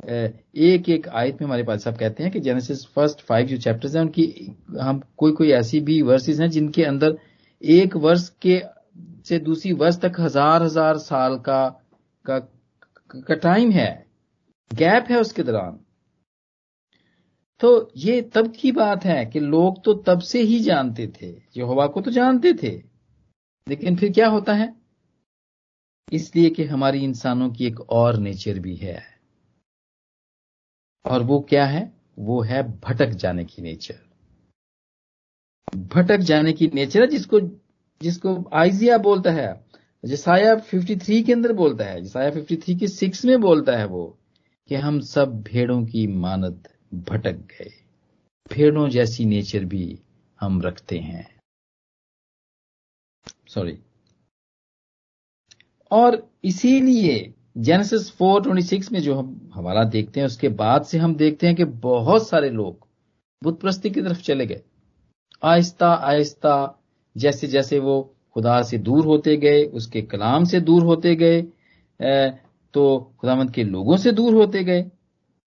एक 0.00 0.88
एक 0.88 1.08
आयत 1.10 1.40
में 1.40 1.46
हमारे 1.46 1.62
पास 1.62 1.84
साहब 1.84 1.96
कहते 1.98 2.22
हैं 2.22 2.32
कि 2.32 2.40
जेनेसिस 2.40 2.84
फ़र्स्ट 2.86 3.20
फाइव 3.20 3.46
जो 3.46 3.56
चैप्टर्स 3.58 3.94
हैं 3.96 4.02
उनकी 4.02 4.56
हम 4.80 5.00
कोई 5.16 5.32
कोई 5.32 5.50
ऐसी 5.52 5.80
भी 5.80 6.00
वर्सेस 6.02 6.40
हैं 6.40 6.48
जिनके 6.50 6.84
अंदर 6.84 7.16
एक 7.62 7.96
वर्ष 7.96 8.28
के 8.42 8.60
से 9.26 9.38
दूसरी 9.40 9.72
वर्ष 9.74 9.98
तक 10.00 10.20
हज़ार 10.20 10.62
हज़ार 10.62 10.98
साल 10.98 11.36
का 11.38 11.68
का, 12.24 12.38
का 12.38 13.34
टाइम 13.34 13.70
है। 13.70 13.90
गैप 14.70 15.06
है 15.10 15.20
उसके 15.20 15.42
दौरान। 15.42 15.78
तो 17.60 17.90
ये 17.96 18.20
तब 18.34 18.52
की 18.56 18.72
बात 18.72 19.04
है 19.04 19.24
कि 19.26 19.40
लोग 19.40 19.82
तो 19.84 19.94
तब 20.06 20.20
से 20.20 20.42
ही 20.42 20.58
जानते 20.60 21.06
थे। 21.12 21.26
हवा 21.62 21.86
को 21.86 22.00
तो 22.00 22.10
जानते 22.10 22.52
थे। 22.62 22.70
लेकिन 23.68 23.96
फिर 23.96 24.12
क्या 24.12 24.28
होता 24.28 24.54
है? 24.54 24.76
इसलिए 26.12 26.50
कि 26.50 26.64
हमारी 26.64 27.04
इंसानों 27.04 27.50
की 27.50 27.66
एक 27.66 27.80
और 27.80 28.16
नेचर 28.16 28.58
भी 28.58 28.76
है। 28.76 29.20
और 31.06 31.22
वो 31.22 31.40
क्या 31.40 31.66
है? 31.66 31.92
वो 32.18 32.42
है 32.42 32.62
भटक 32.62 33.08
जाने 33.08 33.44
की 33.44 33.62
नेचर। 33.62 33.98
भटक 35.76 36.16
जाने 36.16 36.52
की 36.52 36.70
नेचर 36.74 37.00
है 37.00 37.06
जिसको 37.06 37.40
जिसको 38.02 38.50
आइजिया 38.52 38.98
बोलता 38.98 39.30
है 39.30 39.64
जसाया 40.04 40.54
53 40.54 41.22
के 41.22 41.32
अंदर 41.32 41.52
बोलता 41.52 41.84
है 41.84 42.00
जसाया 42.00 42.30
53 42.30 42.78
के 42.78 42.88
सिक्स 42.88 43.24
में 43.24 43.40
बोलता 43.40 43.76
है 43.76 43.86
वो, 43.86 44.18
कि 44.68 44.74
हम 44.74 45.00
सब 45.00 45.42
भेड़ों 45.42 45.86
की 45.86 46.06
मानद 46.06 46.68
भटक 46.94 47.32
गए। 47.32 47.70
भेड़ों 48.52 48.88
जैसी 48.88 49.24
नेचर 49.24 49.64
भी 49.64 50.02
हम 50.40 50.62
रखते 50.62 50.98
हैं। 50.98 51.37
सॉरी 53.48 53.78
और 55.90 56.22
इसीलिए 56.44 57.34
जेनेसिस 57.58 58.10
426 58.12 58.90
में 58.92 59.00
जो 59.00 59.14
हम 59.14 59.50
हमारा 59.54 59.84
देखते 59.84 60.20
हैं, 60.20 60.26
उसके 60.26 60.48
बाद 60.48 60.82
से 60.84 60.98
हम 60.98 61.14
देखते 61.14 61.46
हैं 61.46 61.56
कि 61.56 61.64
बहुत 61.64 62.28
सारे 62.28 62.50
लोग 62.50 62.86
बुत 63.42 63.60
प्रस्ती 63.60 63.90
की 63.90 64.02
तरफ़ 64.02 64.20
चले 64.22 64.46
गए। 64.46 64.62
आहिस्ता 65.42 65.88
आहिस्ता 65.88 66.54
जैसे 67.16 67.46
जैसे 67.46 67.78
वो 67.78 68.14
खुदा 68.34 68.62
से 68.62 68.78
दूर 68.78 69.06
होते 69.06 69.36
गए, 69.36 69.64
उसके 69.64 70.02
कलाम 70.02 70.44
से 70.44 70.60
दूर 70.60 70.82
होते 70.82 71.14
गए 71.16 71.42
तो 72.74 73.14
खुदामंद 73.20 73.50
के 73.50 73.64
लोगों 73.64 73.96
से 73.96 74.12
दूर 74.12 74.34
होते 74.34 74.64
गए 74.64 74.82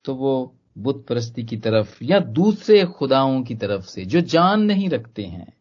तो 0.06 0.16
वो 0.16 0.56
बुत 0.78 1.06
परस्ती 1.10 1.44
की 1.44 1.58
तरफ़ 1.58 2.04
या 2.04 2.20
दूसरे 2.20 2.84
खुदाओं 2.86 3.42
की 3.44 3.56
तरफ़ 3.56 3.86
से 3.86 4.06
जो 4.06 4.22
जान 4.22 4.62
नहीं 4.62 4.90
रखते 4.90 5.24
हैं 5.24 5.54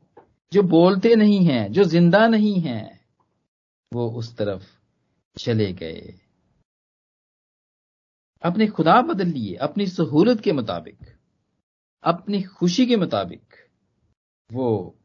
जो 0.53 0.63
बोलते 0.63 1.15
नहीं 1.15 1.45
हैं, 1.47 1.73
जो 1.73 1.85
ज़िंदा 1.85 2.27
नहीं 2.27 2.61
हैं, 2.61 3.01
वो 3.93 4.09
उस 4.11 4.37
तरफ़ 4.37 4.65
चले 5.37 5.73
गए। 5.73 6.15
अपने 8.43 8.67
खुदा 8.67 9.01
बदल 9.03 9.29
लिए, 9.29 9.55
अपनी 9.55 9.87
सहूलत 9.87 10.41
के 10.41 10.53
मुताबिक, 10.53 10.99
अपनी 12.05 12.43
खुशी 12.43 12.87
के 12.87 12.97
मुताबिक, 12.97 13.55
वो 14.51 14.97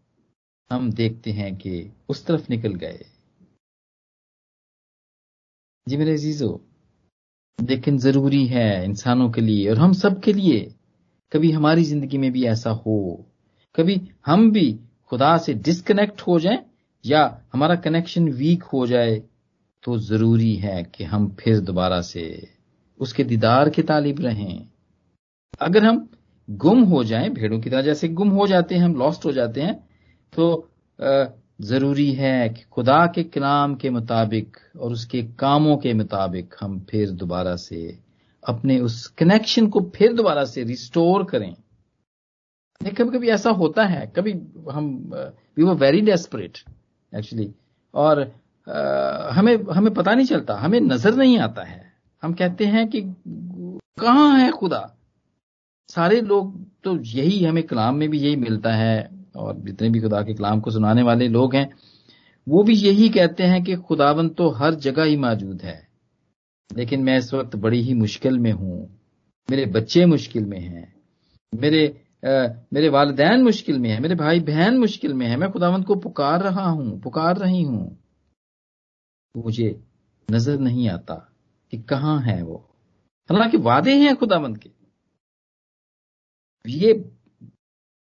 हम 0.72 0.92
देखते 0.92 1.32
हैं 1.32 1.56
कि 1.56 1.92
उस 2.10 2.26
तरफ़ 2.26 2.46
निकल 2.50 2.76
गए। 2.76 3.06
जी 5.88 5.98
मेरे 5.98 6.14
अजीजो, 6.14 6.50
लेकिन 7.60 7.98
ज़रूरी 7.98 8.46
है 8.48 8.86
इंसानों 8.86 9.30
के 9.30 9.42
लिए 9.42 9.70
और 9.70 9.78
हम 9.78 9.94
सब 9.94 10.22
के 10.22 10.34
लिए, 10.34 10.60
कभी 11.32 11.52
हमारी 11.52 11.84
ज़िंदगी 11.84 12.18
में 12.18 12.32
भी 12.32 12.46
ऐसा 12.46 12.70
हो, 12.70 13.26
कभी 13.76 14.02
हम 14.26 14.52
भी 14.52 14.80
खुदा 15.12 15.38
से 15.38 15.54
डिस्कनेक्ट 15.56 16.22
हो 16.22 16.40
जाएँ 16.40 16.64
या 17.06 17.22
हमारा 17.54 17.76
कनेक्शन 17.78 18.30
वीक 18.32 18.64
हो 18.64 18.86
जाए 18.88 19.22
तो 19.84 19.98
ज़रूरी 20.00 20.54
है 20.56 20.84
कि 20.96 21.04
हम 21.04 21.28
फिर 21.40 21.60
दोबारा 21.62 22.02
से 22.02 22.26
उसके 23.00 23.24
दीदार 23.24 23.70
के 23.70 23.82
तालिब 23.82 24.20
रहें। 24.22 24.68
अगर 25.62 25.84
हम 25.84 26.08
गुम 26.50 26.82
हो 26.84 27.04
जाएँ, 27.04 27.30
भेड़ों 27.30 27.60
की 27.60 27.70
तरह 27.70 27.82
जैसे 27.82 28.08
गुम 28.10 28.30
हो 28.30 28.48
जाते 28.48 28.76
हैं, 28.76 28.82
हम 28.82 28.96
लॉस्ट 28.96 29.26
हो 29.26 29.32
जाते 29.32 29.62
हैं 29.62 29.76
तो 30.34 30.70
ज़रूरी 31.62 32.12
है 32.14 32.50
कि 32.50 32.64
खुदा 32.72 33.06
के 33.08 33.24
कलाम 33.24 33.76
के 33.76 33.90
मुताबिक 33.90 34.58
और 34.80 34.92
उसके 34.92 35.22
कामों 35.40 35.78
के 35.78 35.94
मुताबिक 35.94 36.56
हम 36.62 36.80
फिर 36.90 37.12
दोबारा 37.12 37.56
से 37.56 37.98
अपने 38.44 38.80
उस 38.80 39.06
कनेक्शन 39.18 39.68
को 39.68 39.80
फिर 39.96 40.14
दोबारा 40.14 40.44
से 40.46 40.64
रिस्टोर 40.64 41.24
करें। 41.24 41.56
कभी 42.82 43.18
कभी 43.18 43.30
ऐसा 43.30 43.50
होता 43.50 43.86
है। 43.86 44.06
कभी 44.16 44.32
हम 44.72 44.88
वी 45.58 45.64
वो 45.64 45.74
वेरी 45.76 46.02
डेस्परेट 46.02 46.58
एक्चुअली 47.14 47.54
और 47.94 48.22
आ, 48.68 49.30
हमें 49.32 49.58
हमें 49.74 49.94
पता 49.94 50.14
नहीं 50.14 50.26
चलता। 50.26 50.56
हमें 50.56 50.80
नज़र 50.82 51.16
नहीं 51.16 51.38
आता 51.40 51.64
है। 51.64 51.94
हम 52.24 52.34
कहते 52.34 52.66
हैं 52.66 52.88
कि 52.88 53.02
कहाँ 54.00 54.38
है 54.40 54.52
खुदा? 54.52 54.98
सारे 55.90 56.22
लोग 56.22 56.66
तो 56.84 56.98
यही 57.02 57.44
हमें 57.46 57.64
कलाम 57.64 57.96
में 57.96 58.10
भी 58.10 58.20
यही 58.20 58.36
मिलता 58.36 58.74
है 58.74 59.10
और 59.36 59.56
जितने 59.56 59.90
भी 59.90 60.00
खुदा 60.00 60.22
के 60.22 60.34
कलाम 60.34 60.60
को 60.60 60.72
सुनाने 60.72 61.04
वाले 61.04 61.28
लोग 61.28 61.56
हैं 61.56 61.70
वो 62.48 62.64
भी 62.64 62.74
यही 62.74 63.10
कहते 63.10 63.44
हैं 63.44 63.64
कि 63.64 63.76
खुदावन 63.76 64.30
तो 64.30 64.50
हर 64.50 64.76
जगह 64.76 65.04
ही 65.04 65.18
मौजूद 65.18 65.62
है। 65.62 65.88
लेकिन 66.76 67.04
मैं 67.04 67.18
इस 67.18 67.34
वक्त 67.34 67.56
बड़ी 67.56 67.82
ही 67.82 67.94
मुश्किल 67.94 68.40
में 68.40 68.52
हूँ। 68.52 69.00
मेरे 69.50 69.66
बच्चे 69.66 70.06
मुश्किल 70.06 70.46
में 70.46 70.60
हैं। 70.60 70.94
मेरे 71.54 72.05
मेरे 72.26 72.90
वालदेन 72.90 73.44
मुश्किल 73.44 73.80
में 73.80 73.90
है, 73.90 74.00
मेरे 74.00 74.16
भाई 74.16 74.40
बहन 74.40 74.78
मुश्किल 74.78 75.14
में 75.14 75.28
है, 75.28 75.38
मैं 75.38 75.52
खुदावंत 75.52 75.86
को 75.86 75.96
पुकार 75.96 76.42
रहा 76.42 76.66
हूँ, 76.66 77.02
पुकार 77.02 77.38
रही 77.38 77.64
हूँ। 77.64 77.98
तो 79.36 79.42
मुझे 79.42 79.82
नज़र 80.32 80.60
नहीं 80.60 80.90
आता 80.90 81.16
कि 81.72 81.78
कहाँ 81.78 82.20
है 82.22 82.42
वो। 82.44 82.56
हालाँकि 83.30 83.58
वादे 83.58 83.96
हैं 83.96 84.16
खुदामंद 84.16 84.58
के। 84.58 84.70
ये 86.66 86.94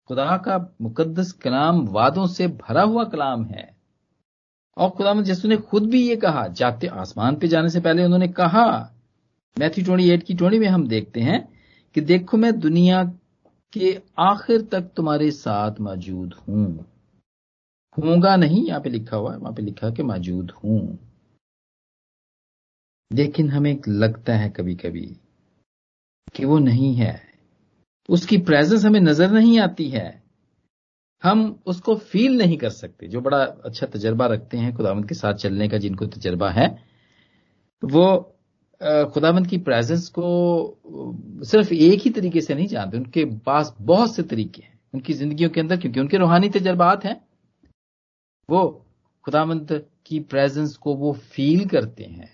खुदा 0.09 0.37
का 0.37 0.57
मुकद्दस 0.81 1.31
कलाम 1.31 1.87
वादों 1.87 2.27
से 2.27 2.47
भरा 2.47 2.81
हुआ 2.81 3.03
कलाम 3.03 3.45
है। 3.45 3.77
और 4.77 4.89
खुदामंद 4.89 5.29
यसु 5.29 5.47
ने 5.47 5.57
खुद 5.57 5.89
भी 5.89 6.07
ये 6.09 6.15
कहा 6.15 6.47
जाते 6.47 6.87
आसमान 6.87 7.35
पे 7.35 7.47
जाने 7.47 7.69
से 7.69 7.79
पहले 7.79 8.03
उन्होंने 8.03 8.27
कहा, 8.27 8.93
मैथ्यू 9.59 9.85
ट्वेंटी 9.85 10.09
एट 10.09 10.23
की 10.23 10.33
ट्वेंटी 10.33 10.59
में 10.59 10.67
हम 10.67 10.87
देखते 10.87 11.21
हैं 11.21 11.41
कि 11.95 12.01
देखो 12.01 12.37
मैं 12.37 12.59
दुनिया 12.59 13.03
के 13.73 14.01
आखिर 14.19 14.61
तक 14.61 14.81
तुम्हारे 14.95 15.31
साथ 15.31 15.79
मौजूद 15.79 16.33
हूँ। 16.33 16.85
हूँगा 17.97 18.35
नहीं, 18.35 18.67
यहाँ 18.67 18.81
पे 18.81 18.89
लिखा 18.89 19.17
हुआ 19.17 19.31
है, 19.31 19.37
वहाँ 19.37 19.53
पे 19.53 19.61
लिखा 19.61 19.89
कि 19.89 20.03
मौजूद 20.03 20.51
हूँ। 20.51 20.99
लेकिन 23.11 23.49
हमें 23.49 23.79
लगता 23.87 24.33
है 24.33 24.49
कभी 24.49 24.75
कभी 24.75 25.17
कि 26.35 26.45
वो 26.45 26.59
नहीं 26.59 26.95
है। 26.95 27.33
उसकी 28.09 28.37
प्रेजेंस 28.37 28.85
हमें 28.85 28.99
नज़र 28.99 29.31
नहीं 29.31 29.59
आती 29.59 29.89
है। 29.89 30.23
हम 31.23 31.59
उसको 31.65 31.95
फील 31.95 32.37
नहीं 32.37 32.57
कर 32.57 32.69
सकते। 32.69 33.07
जो 33.07 33.21
बड़ा 33.21 33.43
अच्छा 33.43 33.87
तजर्बा 33.87 34.25
रखते 34.25 34.57
हैं 34.57 34.75
खुदावंत 34.75 35.09
के 35.09 35.15
साथ 35.15 35.33
चलने 35.33 35.67
का, 35.69 35.77
जिनको 35.77 36.05
तजर्बा 36.05 36.49
है, 36.49 36.83
वो 37.83 38.35
खुदावंत 38.83 39.47
की 39.47 39.57
प्रेजेंस 39.57 40.07
को 40.09 40.81
सिर्फ़ 41.43 41.73
एक 41.73 42.01
ही 42.01 42.09
तरीके 42.09 42.41
से 42.41 42.55
नहीं 42.55 42.67
जानते 42.67 42.97
उनके 42.97 43.25
पास 43.25 43.75
बहुत 43.81 44.15
से 44.15 44.23
तरीके 44.23 44.61
हैं 44.61 44.79
उनकी 44.93 45.13
जिंदगियों 45.13 45.49
के 45.49 45.61
अंदर 45.61 45.77
क्योंकि 45.77 45.99
उनके 45.99 46.17
रूहानी 46.17 46.49
तजर्बात 46.49 47.05
हैं। 47.05 47.27
वो 48.49 48.85
खुदावंत 49.25 49.89
की 50.05 50.19
प्रेजेंस 50.19 50.77
को 50.77 50.95
वो 50.95 51.13
फील 51.13 51.65
करते 51.65 52.03
हैं। 52.03 52.29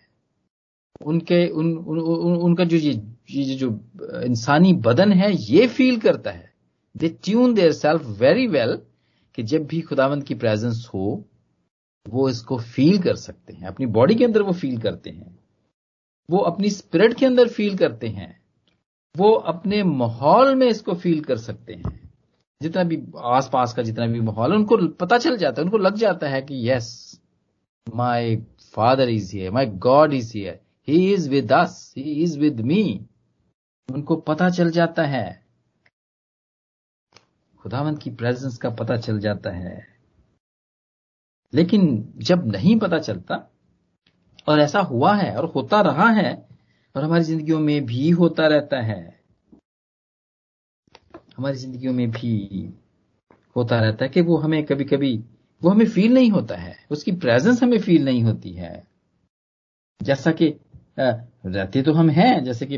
उनके 1.05 1.47
उन, 1.47 1.77
उन, 1.77 1.99
उन 1.99 2.37
उनका 2.37 2.63
जो 2.63 2.77
ये, 2.77 3.01
ये 3.31 3.55
जो 3.55 3.69
इंसानी 4.25 4.73
बदन 4.73 5.11
है 5.13 5.31
ये 5.33 5.67
फील 5.67 5.99
करता 5.99 6.31
है। 6.31 6.53
They 6.97 7.09
tune 7.23 7.53
their 7.53 7.71
self 7.71 8.05
very 8.05 8.47
well 8.47 8.81
कि 9.35 9.43
जब 9.43 9.65
भी 9.65 9.81
खुदावंत 9.81 10.23
की 10.23 10.35
प्रेजेंस 10.35 10.89
हो 10.93 11.25
वो 12.09 12.29
इसको 12.29 12.57
फील 12.57 13.01
कर 13.01 13.15
सकते 13.15 13.53
हैं 13.53 13.67
अपनी 13.67 13.85
बॉडी 13.85 14.15
के 14.15 14.25
अंदर 14.25 14.41
वो 14.41 14.53
फील 14.53 14.79
करते 14.81 15.09
हैं। 15.09 15.38
वो 16.29 16.37
अपनी 16.37 16.69
स्पिरिट 16.69 17.13
के 17.13 17.25
अंदर 17.25 17.47
फील 17.47 17.77
करते 17.77 18.07
हैं। 18.07 18.41
वो 19.17 19.33
अपने 19.33 19.83
माहौल 19.83 20.55
में 20.55 20.67
इसको 20.67 20.93
फील 20.93 21.23
कर 21.23 21.37
सकते 21.37 21.73
हैं। 21.73 22.13
जितना 22.61 22.83
भी 22.83 23.03
आसपास 23.17 23.73
का 23.73 23.83
जितना 23.83 24.07
भी 24.07 24.21
माहौल 24.21 24.53
उनको 24.53 24.87
पता 24.87 25.17
चल 25.17 25.37
जाता 25.37 25.61
है, 25.61 25.65
उनको 25.65 25.77
लग 25.77 25.95
जाता 25.95 26.27
है 26.27 26.41
कि 26.41 26.69
yes 26.69 27.19
my 27.95 28.35
father 28.73 29.09
is 29.09 29.35
here 29.35 29.51
my 29.51 29.65
God 29.65 30.13
is 30.13 30.37
here 30.37 30.59
he 30.87 31.13
is 31.13 31.29
with 31.29 31.53
us 31.53 31.93
he 31.97 32.23
is 32.23 32.39
with 32.39 32.61
me 32.61 33.05
उनको 33.91 34.15
पता 34.15 34.49
चल 34.49 34.71
जाता 34.71 35.03
है। 35.03 35.45
खुदावंत 37.59 38.01
की 38.01 38.09
प्रेजेंस 38.09 38.57
का 38.57 38.69
पता 38.69 38.97
चल 38.97 39.19
जाता 39.19 39.49
है। 39.49 39.99
लेकिन 41.53 42.13
जब 42.17 42.47
नहीं 42.47 42.79
पता 42.79 42.99
चलता 42.99 43.51
और 44.49 44.59
ऐसा 44.59 44.79
हुआ 44.81 45.13
है 45.15 45.35
और 45.35 45.45
होता 45.45 45.81
रहा 45.81 46.09
है 46.09 46.33
और 46.95 47.03
हमारी 47.03 47.23
जिंदगियों 47.23 47.59
में 47.59 47.85
भी 47.85 48.09
होता 48.09 48.47
रहता 48.47 48.81
है। 48.81 49.01
हमारी 51.37 51.57
जिंदगियों 51.57 51.93
में 51.93 52.09
भी 52.11 52.33
होता 53.55 53.79
रहता 53.79 54.05
है 54.05 54.11
कि 54.11 54.21
वो 54.21 54.37
हमें 54.37 54.63
कभी 54.65 54.83
कभी 54.83 55.15
वो 55.61 55.69
हमें 55.69 55.85
फील 55.85 56.13
नहीं 56.13 56.31
होता 56.31 56.55
है। 56.55 56.75
उसकी 56.91 57.11
प्रेजेंस 57.11 57.63
हमें 57.63 57.77
फील 57.79 58.05
नहीं 58.05 58.23
होती 58.23 58.53
है। 58.53 58.83
जैसा 60.01 60.31
कि 60.31 60.53
रहते 60.99 61.81
तो 61.81 61.93
हम 61.93 62.09
हैं, 62.09 62.43
जैसे 62.43 62.65
कि 62.65 62.77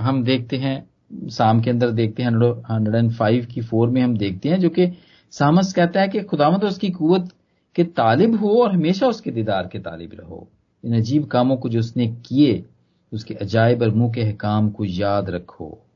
हम 0.00 0.22
देखते 0.24 0.56
हैं, 0.56 1.28
शाम 1.30 1.60
के 1.60 1.70
अंदर 1.70 1.90
देखते 1.90 2.22
हैं, 2.22 2.30
हंड्रेड 2.70 2.94
एंड 2.94 3.12
फाइव 3.12 3.46
की 3.46 3.60
फोर 3.60 3.90
में 3.90 4.00
हम 4.02 4.16
देखते 4.16 4.48
हैं, 4.48 4.58
जो 4.60 4.68
कि 4.68 4.86
सामस 5.32 5.72
कहता 5.72 6.00
है 6.00 6.08
कि 6.08 6.20
खुदामद 6.20 6.64
उसकी 6.64 6.90
कुवत 6.90 7.28
के 7.76 7.84
तालिब 7.84 8.36
हो 8.36 8.62
और 8.62 8.72
हमेशा 8.72 9.06
उसके 9.06 9.30
दीदार 9.30 9.66
के 9.66 9.78
तालिब 9.78 10.10
रहो। 10.14 10.48
इन 10.84 10.96
अजीब 10.96 11.26
कामों 11.26 11.56
को 11.56 11.68
जो 11.68 11.78
उसने 11.78 12.06
किए, 12.08 12.68
उसके 13.12 13.34
अजायब 13.34 13.82
और 13.82 13.90
मुँह 13.90 14.12
के 14.12 14.22
हकाम 14.22 14.70
को 14.70 14.84
याद 14.84 15.30
रखो। 15.30 15.86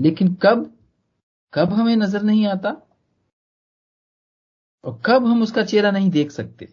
लेकिन 0.00 0.34
कब 0.34 0.74
कब 1.54 1.72
हमें 1.72 1.96
नज़र 1.96 2.22
नहीं 2.22 2.46
आता? 2.46 2.70
और 4.84 5.02
कब 5.06 5.26
हम 5.26 5.42
उसका 5.42 5.62
चेहरा 5.62 5.90
नहीं 5.90 6.10
देख 6.10 6.30
सकते? 6.30 6.68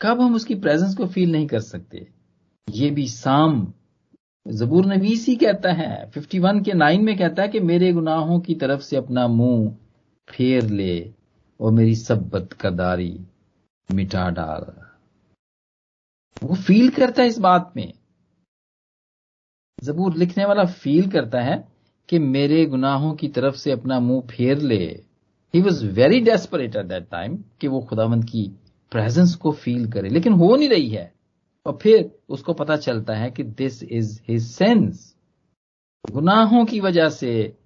कब 0.00 0.20
हम 0.20 0.34
उसकी 0.34 0.54
प्रेजेंस 0.54 0.96
को 0.96 1.06
फील 1.06 1.32
नहीं 1.32 1.46
कर 1.46 1.60
सकते? 1.60 2.08
ये 2.70 2.90
भी 2.90 3.08
साम, 3.08 3.72
जबूर 4.48 4.86
नवीसी 4.86 5.36
कहता 5.36 5.72
है 5.72 6.10
51 6.10 6.64
के 6.64 6.72
9 6.72 7.02
में 7.02 7.18
कहता 7.18 7.42
है 7.42 7.48
कि 7.48 7.60
मेरे 7.60 7.92
गुनाहों 7.92 8.40
की 8.40 8.54
तरफ़ 8.54 8.80
से 8.80 8.96
अपना 8.96 9.28
मुँह 9.28 9.76
फेर 10.28 10.62
ले। 10.62 11.14
और 11.60 11.72
मेरी 11.72 11.94
सब 11.94 12.28
बदकदारी 12.28 13.20
मिटा 13.94 14.30
डाल। 14.30 14.88
वो 16.42 16.54
फील 16.54 16.90
करता 16.90 17.22
है 17.22 17.28
इस 17.28 17.38
बात 17.38 17.72
में। 17.76 17.92
जबूर 19.84 20.16
लिखने 20.16 20.44
वाला 20.44 20.64
फील 20.64 21.10
करता 21.10 21.40
है 21.40 21.68
कि 22.08 22.18
मेरे 22.18 22.66
गुनाहों 22.66 23.14
की 23.14 23.28
तरफ़ 23.28 23.54
से 23.54 23.72
अपना 23.72 24.00
मुँह 24.00 24.20
फेर 24.20 24.58
ले। 24.58 25.04
He 25.54 25.62
was 25.62 25.86
very 25.86 26.20
desperate 26.20 26.76
at 26.76 26.86
that 26.86 27.10
time 27.10 27.44
कि 27.60 27.68
वो 27.68 27.80
खुदावंत 27.80 28.24
की 28.24 28.58
प्रेजेंस 28.90 29.34
को 29.34 29.52
फील 29.52 29.92
करे। 29.92 30.08
लेकिन 30.08 30.32
हो 30.32 30.56
नहीं 30.56 30.68
रही 30.68 30.88
है। 30.88 31.14
और 31.66 31.78
फिर 31.82 32.18
उसको 32.28 32.52
पता 32.52 32.76
चलता 32.76 33.14
है 33.14 33.30
कि 33.30 33.42
दिस 33.42 33.82
इज़ 33.82 34.22
हिज 34.28 34.42
सेंस 34.42 35.16
गुनाहों 36.10 36.64
की 36.64 36.80
वजह 36.80 37.08
से 37.08 37.56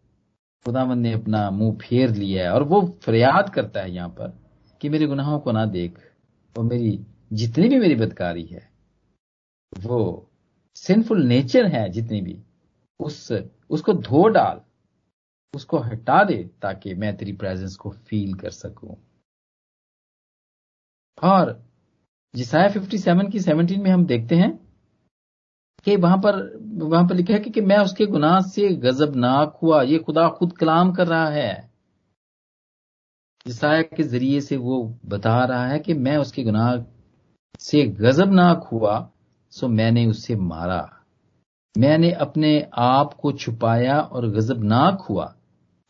खुदावंद 0.67 1.03
ने 1.03 1.13
अपना 1.13 1.51
मुँह 1.51 1.77
फेर 1.77 2.11
लिया 2.11 2.45
है 2.45 2.53
और 2.55 2.63
वो 2.63 2.99
फरियाद 3.03 3.49
करता 3.55 3.81
है 3.81 3.95
यहाँ 3.95 4.09
पर 4.09 4.39
कि 4.81 4.89
मेरे 4.89 5.07
गुनाहों 5.07 5.39
को 5.41 5.53
ना 5.53 5.65
देख 5.67 5.99
और 6.59 6.65
मेरी 6.65 7.07
जितनी 7.33 7.69
भी 7.69 7.79
मेरी 7.79 7.95
बदकारी 7.95 8.45
है, 8.45 8.71
वो 9.79 10.31
सिंफुल 10.75 11.23
नेचर 11.23 11.67
है 11.67 11.89
जितनी 11.89 12.21
भी, 12.21 12.43
उस, 13.01 13.33
उसको 13.71 13.93
धो 13.93 14.29
डाल, 14.29 14.61
उसको 15.55 15.79
हटा 15.79 16.25
दे 16.25 16.51
ताकि 16.63 16.95
मैं 16.95 17.17
तेरी 17.17 17.33
प्रेजेंस 17.33 17.77
को 17.77 17.91
फील 17.91 18.35
कर 18.35 18.51
सकूँ। 18.51 18.97
और 21.23 21.65
जिसाया 22.35 22.69
57 22.69 23.31
की 23.31 23.41
17 23.41 23.79
में 23.79 23.91
हम 23.91 24.07
देखते 24.07 24.35
हैं 24.35 24.62
कि 25.85 25.97
वहाँ 25.97 26.19
पर 26.19 26.59
वहाँ 26.75 27.09
पर 27.09 27.15
लिखा 27.15 27.35
है 27.35 27.41
कि, 27.41 27.51
कि 27.51 27.61
मैं 27.61 27.79
उसके 27.79 28.07
गुनाह 28.07 28.41
से 28.41 28.69
गजबनाक 28.69 29.59
हुआ। 29.63 29.83
ये 29.83 29.99
खुदा 29.99 30.29
खुद 30.29 30.53
कलाम 30.53 30.93
कर 30.93 31.07
रहा 31.07 31.29
है। 31.29 31.71
जिसाया 33.47 33.83
के 33.83 34.03
ज़रिए 34.03 34.41
से 34.41 34.57
वो 34.57 34.99
बता 35.07 35.45
रहा 35.45 35.67
है 35.67 35.79
कि 35.79 35.95
मैं 35.95 36.17
उसके 36.17 36.45
गुनाह 36.45 36.85
से 37.59 37.83
गजबनाक 37.83 38.69
हुआ 38.73 39.11
सो 39.51 39.69
मैंने 39.69 40.07
उसे 40.07 40.37
मारा। 40.37 40.99
मैंने 41.79 42.13
अपने 42.13 42.71
आप 42.75 43.15
को 43.15 43.33
छुपाया 43.33 44.01
और 44.01 44.31
गजबनाक 44.31 45.01
हुआ। 45.01 45.37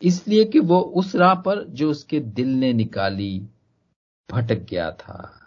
इसलिए 0.01 0.45
कि 0.45 0.59
वो 0.59 0.79
उस 0.79 1.15
राह 1.15 1.35
पर 1.35 1.67
जो 1.67 1.89
उसके 1.91 2.19
दिल 2.19 2.47
ने 2.47 2.73
निकाली 2.73 3.47
भटक 4.31 4.59
गया 4.59 4.91
था। 4.91 5.42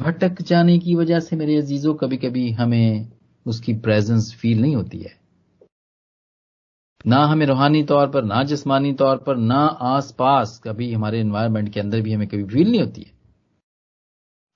भटक 0.00 0.42
जाने 0.42 0.78
की 0.78 0.94
वजह 0.94 1.20
से 1.20 1.36
मेरे 1.36 1.56
अजीजों 1.56 1.94
कभी 1.94 2.16
कभी 2.16 2.50
हमें 2.50 3.12
उसकी 3.46 3.74
प्रेजेंस 3.74 4.34
फील 4.34 4.60
नहीं 4.60 4.76
होती 4.76 4.98
है। 4.98 5.20
ना 7.06 7.24
हमें 7.24 7.46
रूहानी 7.46 7.82
तौर 7.82 8.10
पर, 8.10 8.24
ना 8.24 8.42
जिस्मानी 8.42 8.92
तौर 8.92 9.16
पर, 9.16 9.36
ना 9.36 9.66
आसपास 9.66 10.60
कभी 10.64 10.92
हमारे 10.92 11.20
एनवायरमेंट 11.20 11.72
के 11.72 11.80
अंदर 11.80 12.00
भी 12.00 12.12
हमें 12.12 12.28
कभी 12.28 12.44
फील 12.44 12.70
नहीं 12.70 12.80
होती 12.80 13.02
है। 13.02 13.12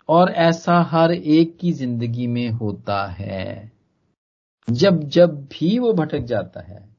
और 0.09 0.31
ऐसा 0.31 0.81
हर 0.81 1.13
एक 1.13 1.59
की 1.59 1.73
ज़िंदगी 1.73 2.27
में 2.27 2.51
होता 2.51 3.07
है। 3.07 3.73
जब 4.71 5.03
जब 5.03 5.45
भी 5.45 5.79
वो 5.79 5.93
भटक 5.93 6.21
जाता 6.21 6.61
है, 6.61 6.97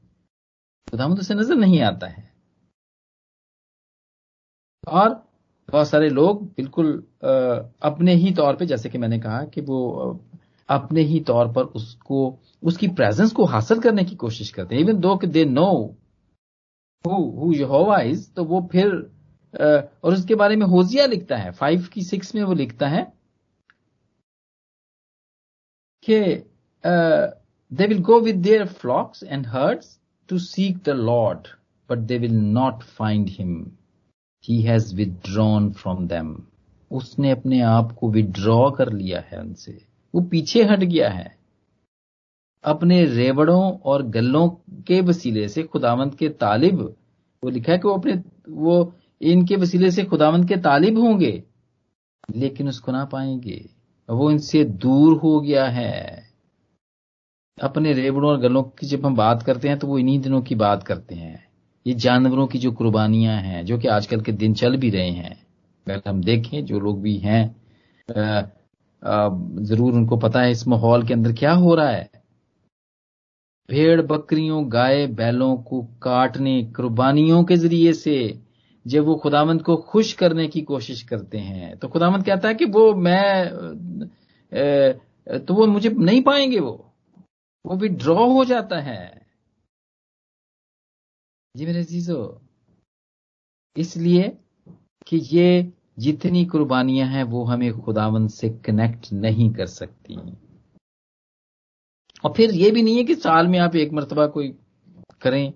खुदामद 0.91 1.19
उसे 1.19 1.33
नज़र 1.33 1.55
नहीं 1.55 1.81
आता 1.81 2.07
है। 2.07 2.33
और 4.87 5.24
बहुत 5.75 5.87
सारे 5.89 6.09
लोग 6.09 6.43
बिल्कुल 6.47 6.91
अपने 7.83 8.13
ही 8.15 8.33
तौर 8.33 8.55
पे, 8.55 8.65
जैसे 8.65 8.89
कि 8.89 8.97
मैंने 8.97 9.19
कहा 9.19 9.43
कि 9.45 9.61
वो 9.61 9.79
अपने 10.69 11.01
ही 11.03 11.19
तौर 11.21 11.51
पर 11.53 11.63
उसको, 11.75 12.37
उसकी 12.63 12.87
प्रेजेंस 12.89 13.31
को 13.31 13.45
हासिल 13.45 13.79
करने 13.79 14.03
की 14.03 14.15
कोशिश 14.15 14.49
करते 14.51 14.75
हैं। 14.75 14.81
इवन 14.83 14.99
दो 14.99 15.15
कि 15.17 15.27
दे 15.27 15.45
नो 15.45 15.71
हु 17.05 17.53
इज़ 17.53 18.29
तो 18.35 18.43
वो 18.43 18.67
फिर 18.71 18.87
और 19.53 20.13
उसके 20.13 20.35
बारे 20.35 20.55
में 20.55 20.65
होजिया 20.67 21.05
लिखता 21.05 21.37
है। 21.37 21.51
फाइव 21.53 21.87
की 21.93 22.01
सिक्स 22.03 22.33
में 22.35 22.41
वो 22.43 22.53
लिखता 22.53 22.87
है 22.87 23.03
कि 26.05 26.19
they 27.71 27.87
will 27.87 28.01
go 28.03 28.19
with 28.21 28.35
their 28.43 28.65
flocks 28.65 29.23
and 29.23 29.47
herds 29.47 29.97
to 30.29 30.39
seek 30.39 30.77
the 30.85 30.95
Lord 31.01 31.47
but 31.89 31.97
they 32.07 32.17
will 32.17 32.35
not 32.35 32.83
find 32.97 33.29
him 33.29 33.55
he 34.49 34.61
has 34.61 34.95
withdrawn 34.95 35.71
from 35.71 36.07
them 36.07 36.37
उसने 36.91 37.31
अपने 37.31 37.61
आप 37.61 37.91
को 37.91 38.09
विड्रॉ 38.09 38.71
कर 38.71 38.93
लिया 38.93 39.19
है 39.19 39.39
उनसे। 39.39 39.85
वो 40.15 40.21
पीछे 40.21 40.63
हट 40.63 40.79
गया 40.79 41.09
है। 41.09 41.37
अपने 42.63 43.05
रेवड़ों 43.05 43.71
और 43.71 44.03
गल्लों 44.03 44.49
के 44.87 45.01
वसीले 45.01 45.47
से 45.47 45.63
खुदावंत 45.63 46.15
के 46.15 46.29
तालिब, 46.29 46.95
वो 47.43 47.49
लिखा 47.49 47.71
है 47.71 47.77
कि 47.77 47.87
वो 47.87 47.93
अपने, 47.93 48.23
वो 48.49 48.93
इनके 49.21 49.55
वसीले 49.55 49.91
से 49.91 50.03
खुदावंत 50.03 50.47
के 50.47 50.55
तालिब 50.55 50.97
होंगे, 50.97 51.43
लेकिन 52.35 52.67
उसको 52.67 52.91
ना 52.91 53.05
पाएँगे। 53.05 53.69
वो 54.09 54.31
इनसे 54.31 54.63
दूर 54.63 55.17
हो 55.17 55.41
गया 55.41 55.65
है। 55.65 56.29
अपने 57.63 57.93
रेवड़ों 57.93 58.31
और 58.31 58.39
गलों 58.39 58.63
की 58.63 58.87
जब 58.87 59.05
हम 59.05 59.15
बात 59.15 59.43
करते 59.43 59.67
हैं 59.67 59.79
तो 59.79 59.87
वो 59.87 59.97
इन्हीं 59.97 60.19
दिनों 60.19 60.41
की 60.41 60.55
बात 60.55 60.83
करते 60.83 61.15
हैं। 61.15 61.44
ये 61.85 61.93
जानवरों 61.95 62.45
की 62.47 62.59
जो 62.59 62.71
कुर्बानियाँ 62.71 63.35
हैं, 63.41 63.65
जो 63.65 63.77
कि 63.77 63.87
आजकल 63.87 64.21
के 64.21 64.31
दिन 64.33 64.53
चल 64.53 64.77
भी 64.77 64.89
रहे 64.89 65.09
हैं, 65.09 65.35
अगर 65.87 66.01
हम 66.07 66.21
देखें 66.23 66.65
जो 66.65 66.79
लोग 66.79 67.01
भी 67.01 67.17
हैं 67.17 67.55
ज़रूर 69.63 69.93
उनको 69.93 70.17
पता 70.17 70.41
है 70.41 70.51
इस 70.51 70.67
माहौल 70.67 71.05
के 71.07 71.13
अंदर 71.13 71.33
क्या 71.33 71.51
हो 71.53 71.73
रहा 71.75 71.89
है। 71.89 72.09
भेड़ 73.69 74.01
बकरियों, 74.01 74.63
गाय 74.71 75.05
बैलों 75.09 75.55
को 75.59 75.81
काटने, 76.03 76.61
कुर्बानियों 76.75 77.43
के 77.43 77.55
ज़रिए 77.57 77.93
से 77.93 78.39
जब 78.85 79.05
वो 79.05 79.15
खुदामंद 79.15 79.61
को 79.63 79.75
खुश 79.89 80.13
करने 80.13 80.47
की 80.47 80.61
कोशिश 80.63 81.01
करते 81.03 81.37
हैं 81.37 81.77
तो 81.77 81.87
खुदामंद 81.87 82.25
कहता 82.25 82.47
है 82.47 82.55
कि 82.55 82.65
वो 82.67 82.93
मैं 82.95 83.49
तो 85.45 85.53
वो 85.53 85.65
मुझे 85.67 85.89
नहीं 85.89 86.21
पाएँगे 86.23 86.59
वो 86.59 86.73
वो 87.65 87.75
भी 87.75 87.87
ड्रॉ 87.89 88.27
हो 88.27 88.43
जाता 88.45 88.79
है। 88.79 89.24
जी 91.55 91.65
मेरे 91.65 91.83
जीजो 91.83 92.41
इसलिए 93.77 94.37
कि 95.07 95.17
ये 95.17 95.73
जितनी 95.99 96.45
कुर्बानियाँ 96.45 97.07
हैं, 97.07 97.23
वो 97.23 97.43
हमें 97.43 97.71
खुदावंद 97.81 98.29
से 98.29 98.49
कनेक्ट 98.49 99.13
नहीं 99.13 99.53
कर 99.53 99.65
सकती। 99.65 100.15
और 102.23 102.33
फिर 102.33 102.51
ये 102.51 102.71
भी 102.71 102.81
नहीं 102.81 102.97
है 102.97 103.03
कि 103.03 103.15
साल 103.15 103.47
में 103.47 103.59
आप 103.59 103.75
एक 103.75 103.93
मरतबा 103.93 104.27
कोई 104.27 104.49
करें, 105.21 105.53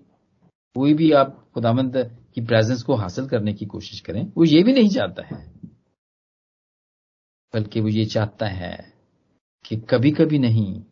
कोई 0.76 0.94
भी 0.94 1.12
आप 1.12 1.50
खुदामंद 1.54 1.96
की 2.34 2.40
प्रेजेंस 2.40 2.82
को 2.82 2.94
हासिल 2.94 3.28
करने 3.28 3.52
की 3.54 3.66
कोशिश 3.66 4.00
करें, 4.00 4.32
वो 4.36 4.44
ये 4.44 4.62
भी 4.62 4.72
नहीं 4.72 4.88
चाहता 4.88 5.22
है। 5.22 5.52
बल्कि 7.54 7.80
वो 7.80 7.88
ये 7.88 8.04
चाहता 8.04 8.46
है 8.46 8.94
कि 9.64 9.76
कभी 9.76 10.10
कभी 10.10 10.38
नहीं, 10.38 10.82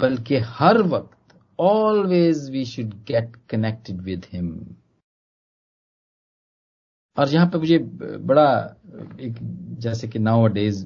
बल्कि 0.00 0.36
हर 0.36 0.82
वक्त 0.82 1.13
always 1.58 2.48
we 2.50 2.64
should 2.64 2.94
get 3.08 3.36
connected 3.50 4.00
with 4.02 4.26
him 4.32 4.58
और 7.16 7.28
यहाँ 7.28 7.46
पे 7.46 7.58
मुझे 7.58 7.78
बड़ा 7.78 8.46
एक, 9.20 9.34
जैसे 9.80 10.08
कि 10.08 10.18
नाउ 10.18 10.46
डेज़ 10.48 10.84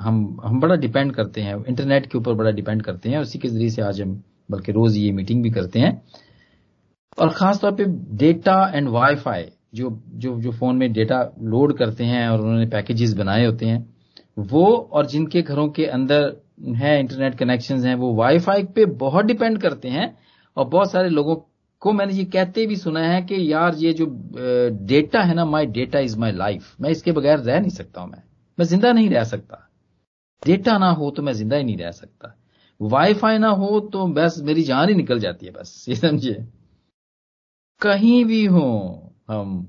हम 0.00 0.40
हम 0.44 0.60
बड़ा 0.60 0.74
डिपेंड 0.76 1.14
करते 1.14 1.40
हैं 1.40 1.54
इंटरनेट 1.68 2.06
के 2.06 2.18
ऊपर 2.18 2.34
बड़ा 2.34 2.50
डिपेंड 2.50 2.82
करते 2.82 3.08
हैं 3.08 3.18
उसी 3.18 3.38
के 3.38 3.48
ज़रिए 3.48 3.70
से 3.70 3.82
आज 3.82 4.00
हम, 4.02 4.22
बल्कि 4.50 4.72
रोज 4.72 4.96
ये 4.96 5.10
मीटिंग 5.12 5.42
भी 5.42 5.50
करते 5.50 5.78
हैं। 5.78 6.02
और 7.18 7.32
खास 7.34 7.60
तौर 7.60 7.72
पे 7.74 7.84
डेटा 8.18 8.56
एंड 8.74 8.88
वाईफाई 8.88 9.44
जो 9.74 9.90
जो 10.14 10.38
जो 10.40 10.52
फ़ोन 10.52 10.76
में 10.76 10.92
डेटा 10.92 11.22
लोड 11.42 11.76
करते 11.78 12.04
हैं 12.04 12.28
और 12.28 12.40
उन्होंने 12.40 12.66
पैकेजेस 12.66 13.14
बनाए 13.14 13.44
होते 13.46 13.66
हैं, 13.66 13.94
वो 14.38 14.66
और 14.66 15.06
जिनके 15.06 15.42
घरों 15.42 15.68
के 15.68 15.86
अंदर 15.88 16.30
है 16.76 16.98
इंटरनेट 17.00 17.34
कनेक्शन 17.34 17.84
हैं, 17.84 17.94
वो 17.94 18.12
वाईफाई 18.14 18.64
पे 18.74 18.84
बहुत 18.98 19.24
डिपेंड 19.24 19.58
करते 19.58 19.88
हैं 19.88 20.16
और 20.56 20.68
बहुत 20.68 20.90
सारे 20.92 21.08
लोगों 21.08 21.36
को 21.82 21.92
मैंने 21.92 22.12
ये 22.12 22.24
कहते 22.26 22.66
भी 22.66 22.76
सुना 22.76 23.00
है 23.00 23.20
कि 23.22 23.52
यार 23.52 23.74
ये 23.74 23.92
जो 23.92 24.06
डेटा 24.86 25.22
है 25.22 25.34
ना 25.34 25.44
my 25.44 25.66
data 25.68 25.98
is 25.98 26.18
my 26.18 26.32
life 26.32 26.74
मैं 26.80 26.90
इसके 26.90 27.12
बगैर 27.12 27.38
रह 27.38 27.60
नहीं 27.60 27.70
सकता 27.70 28.00
हूँ 28.00 28.10
मैं। 28.10 28.22
मैं 28.58 28.66
ज़िंदा 28.66 28.92
नहीं 28.92 29.08
रह 29.10 29.24
सकता। 29.24 29.66
डेटा 30.42 30.76
ना 30.78 30.90
हो 30.90 31.10
तो 31.10 31.22
मैं 31.22 31.32
ज़िंदा 31.32 31.56
ही 31.56 31.64
नहीं 31.64 31.76
रह 31.76 31.90
सकता। 31.90 32.34
वाईफाई 32.80 33.38
ना 33.38 33.48
हो 33.48 33.78
तो 33.92 34.06
बस 34.06 34.36
मेरी 34.40 34.62
जान 34.62 34.88
ही 34.88 34.94
निकल 34.94 35.18
जाती 35.20 35.46
है 35.46 35.52
बस, 35.52 35.84
ये 35.88 35.94
समझे? 35.96 36.34
कहीं 37.80 38.24
भी 38.24 38.44
हो 38.44 39.12
हम, 39.28 39.66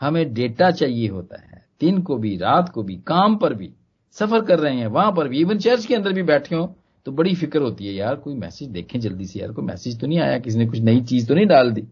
हमें 0.00 0.32
डेटा 0.34 0.70
चाहिए 0.70 1.08
होता 1.08 1.40
है। 1.40 1.64
दिन 1.80 2.00
को 2.02 2.16
भी, 2.16 2.36
रात 2.36 2.68
को 2.68 2.82
भी, 2.82 2.96
काम 2.96 3.36
पर 3.36 3.54
भी। 3.54 3.72
सफ़र 4.18 4.44
कर 4.44 4.58
रहे 4.58 4.76
हैं, 4.76 4.86
वहाँ 4.86 5.12
पर 5.12 5.28
भी 5.28 5.40
इवन 5.40 5.58
चर्च 5.58 5.86
के 5.86 5.94
अंदर 5.94 6.12
भी 6.12 6.22
बैठे 6.22 6.54
हो 6.56 6.74
तो 7.06 7.12
बड़ी 7.12 7.34
फ़िक्र 7.34 7.60
होती 7.62 7.86
है, 7.86 7.92
यार, 7.94 8.14
कोई 8.16 8.34
मैसेज 8.34 8.68
देखें 8.68 8.98
जल्दी 9.00 9.26
से, 9.26 9.38
यार, 9.40 9.52
कोई 9.52 9.64
मैसेज 9.64 10.00
तो 10.00 10.06
नहीं 10.06 10.18
आया, 10.18 10.38
किसी 10.38 10.58
ने 10.58 10.66
कुछ 10.66 10.78
नई 10.80 11.00
चीज़ 11.04 11.26
तो 11.28 11.34
नहीं 11.34 11.46
डाल 11.46 11.70
दी? 11.72 11.82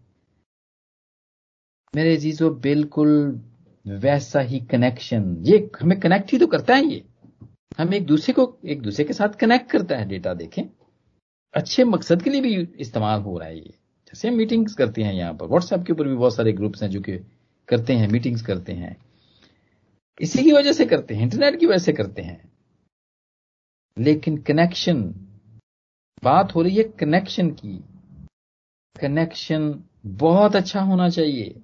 मेरे 1.93 2.15
चीज़ों 2.17 2.51
बिल्कुल 2.61 3.41
वैसा 3.85 4.39
ही 4.41 4.59
कनेक्शन 4.61 5.35
ये 5.45 5.57
हमें 5.81 5.99
कनेक्ट 5.99 6.31
ही 6.31 6.37
तो 6.39 6.47
करता 6.47 6.75
है 6.75 6.85
ये। 6.85 7.03
हम 7.77 7.93
एक 7.93 8.05
दूसरे 8.05 8.33
को, 8.33 8.55
एक 8.65 8.81
दूसरे 8.81 9.05
के 9.05 9.13
साथ 9.13 9.37
कनेक्ट 9.39 9.69
करता 9.71 9.97
है 9.97 10.07
डेटा 10.09 10.33
देखें। 10.33 10.63
अच्छे 11.53 11.83
मकसद 11.83 12.21
के 12.21 12.29
लिए 12.29 12.41
भी 12.41 12.55
इस्तेमाल 12.79 13.21
हो 13.21 13.37
रहा 13.37 13.47
है 13.47 13.57
ये। 13.57 13.73
जैसे 14.07 14.27
हम 14.27 14.35
मीटिंग्स 14.35 14.73
करते 14.73 15.03
हैं 15.03 15.13
यहाँ 15.13 15.33
पर 15.33 15.47
व्हाट्सएप 15.47 15.83
के 15.83 15.93
ऊपर 15.93 16.07
भी 16.07 16.15
बहुत 16.15 16.35
सारे 16.35 16.53
ग्रुप्स 16.53 16.83
हैं 16.83 16.89
जो 16.89 17.01
कि 17.01 17.17
करते 17.69 17.93
हैं 17.93 18.07
मीटिंग्स 18.07 18.41
करते 18.41 18.73
हैं। 18.73 18.95
इसी 20.21 20.43
की 20.43 20.51
वजह 20.51 20.73
से 20.73 20.85
करते 20.85 21.15
हैं 21.15 21.23
इंटरनेट 21.23 21.59
की 21.59 21.65
वजह 21.65 21.77
से 21.77 21.93
करते 21.93 22.21
हैं। 22.21 22.51
लेकिन 23.97 24.37
कनेक्शन 24.37 25.03
बात 26.23 26.55
हो 26.55 26.61
रही 26.61 26.75
है 26.75 26.83
कनेक्शन 26.83 27.49
की। 27.49 27.83
कनेक्शन 29.01 29.83
बहुत 30.05 30.55
अच्छा 30.55 30.81
होना 30.81 31.09
चाहिए। 31.09 31.61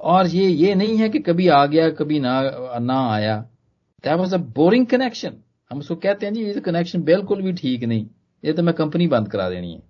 और 0.00 0.26
ये 0.26 0.48
ये 0.48 0.74
नहीं 0.74 0.96
है 0.96 1.08
कि 1.08 1.18
कभी 1.18 1.48
आ 1.48 1.66
गया, 1.66 1.90
कभी 1.90 2.20
ना 2.20 2.40
ना 2.78 3.10
आया। 3.10 3.40
That 4.04 4.18
was 4.18 4.34
a 4.34 4.36
boring 4.36 4.86
connection 4.86 5.36
हम 5.70 5.78
उसको 5.78 5.96
कहते 5.96 6.26
हैं 6.26 6.34
जी, 6.34 6.44
ये 6.44 6.54
तो 6.54 6.60
कनेक्शन 6.60 7.02
बिल्कुल 7.02 7.42
भी 7.42 7.52
ठीक 7.52 7.84
नहीं। 7.84 8.06
ये 8.44 8.52
तो 8.52 8.62
मैं 8.62 8.74
कंपनी 8.74 9.06
बंद 9.06 9.28
करा 9.28 9.50
देनी 9.50 9.72
है। 9.72 9.82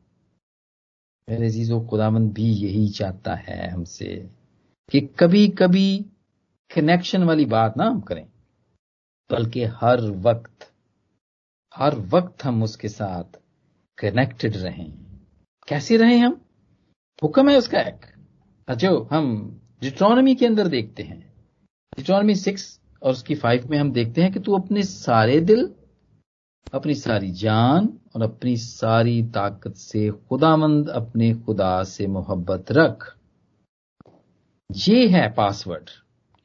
मेरे 1.29 1.51
जीजो 1.51 1.81
खुदामंद 1.81 2.33
भी 2.33 2.53
यही 2.53 2.89
चाहता 2.89 3.35
है 3.35 3.71
हमसे 3.71 4.31
कि 4.91 5.01
कभी 5.01 5.49
कभी 5.49 6.07
कनेक्शन 6.75 7.25
वाली 7.25 7.45
बात 7.45 7.77
ना 7.77 7.85
हम 7.85 8.01
करें। 8.01 8.27
बल्कि 9.31 9.65
हर 9.65 10.01
वक्त 10.01 10.71
हर 11.77 11.95
वक्त 11.95 12.45
हम 12.45 12.63
उसके 12.63 12.89
साथ 12.89 13.25
कनेक्टेड 13.99 14.57
रहें। 14.57 14.93
कैसे 15.69 15.97
रहें 15.97 16.19
हम? 16.19 16.41
हुक्म 17.23 17.51
है 17.51 17.59
उसका 17.59 17.81
एक। 17.81 18.07
जो 18.77 19.09
हम 19.13 19.59
डिट्रॉनमी 19.81 20.35
के 20.35 20.47
अंदर 20.47 20.69
देखते 20.69 21.03
हैं। 21.03 21.35
डिट्रॉनमी 21.97 22.35
सिक्स 22.35 22.81
और 23.03 23.11
उसकी 23.11 23.35
फाइव 23.35 23.69
में 23.71 23.79
हम 23.79 23.93
देखते 23.93 24.23
हैं 24.23 24.33
कि 24.33 24.41
तू 24.41 24.59
अपने 24.59 24.83
सारे 24.83 25.41
दिल, 25.41 25.75
अपनी 26.75 26.95
सारी 26.95 27.31
जान 27.31 27.99
और 28.17 28.23
अपनी 28.23 28.57
सारी 28.57 29.23
ताकत 29.23 29.75
से 29.75 30.11
खुदामंद, 30.11 30.89
अपने 30.89 31.35
खुदा 31.35 31.85
से 31.85 32.07
मोहब्बत 32.07 32.73
रख। 32.73 33.17
ये 34.73 35.09
है 35.09 35.33
पासवर्ड 35.33 35.91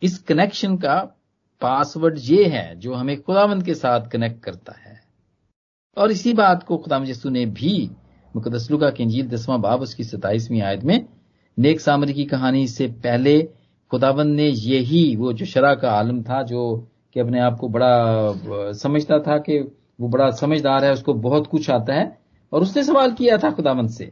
इस 0.01 0.17
कनेक्शन 0.19 0.75
का 0.77 0.95
पासवर्ड 1.61 2.17
ये 2.21 2.45
है, 2.45 2.75
जो 2.75 2.93
हमें 2.93 3.21
खुदामंद 3.21 3.63
के 3.63 3.73
साथ 3.75 4.07
कनेक्ट 4.09 4.43
करता 4.43 4.75
है। 4.79 4.99
और 5.97 6.11
इसी 6.11 6.33
बात 6.33 6.63
को 6.63 6.77
खुदाम 6.77 7.05
यसू 7.05 7.29
ने 7.29 7.45
भी 7.45 7.89
मुकदसलुका 8.35 8.89
की 8.89 9.03
इंजील 9.03 9.27
दसवां 9.29 9.61
बाब, 9.61 9.81
उसकी 9.81 10.03
सताइसवीं 10.03 10.61
आयत 10.61 10.83
में 10.83 11.05
नेक 11.57 11.79
सामरी 11.79 12.13
की 12.13 12.25
कहानी 12.25 12.67
से 12.67 12.87
पहले 13.03 13.41
खुदाबंद 13.91 14.35
ने 14.35 14.47
यही 14.47 15.15
वो 15.15 15.33
जो 15.33 15.45
शरा 15.45 15.73
का 15.75 15.91
आलम 15.91 16.21
था, 16.23 16.41
जो 16.43 16.87
कि 17.13 17.19
अपने 17.19 17.39
आप 17.39 17.57
को 17.59 17.67
बड़ा 17.69 18.71
समझता 18.73 19.19
था 19.19 19.37
कि 19.39 19.59
वो 19.99 20.07
बड़ा 20.07 20.29
समझदार 20.31 20.85
है, 20.85 20.91
उसको 20.93 21.13
बहुत 21.13 21.47
कुछ 21.47 21.69
आता 21.69 21.93
है, 21.93 22.17
और 22.53 22.61
उसने 22.61 22.83
सवाल 22.83 23.13
किया 23.13 23.37
था 23.37 23.51
खुदाबंद 23.51 23.89
से 23.89 24.11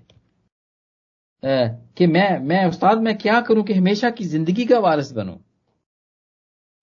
कि 1.43 2.07
मैं 2.07 2.39
मैं 2.39 2.65
उस्ताद, 2.65 3.01
मैं 3.01 3.17
क्या 3.17 3.39
करूँ 3.41 3.63
कि 3.63 3.73
हमेशा 3.73 4.09
की 4.09 4.25
ज़िंदगी 4.25 4.65
का 4.65 4.79
वारिस 4.79 5.11
बनूं? 5.11 5.35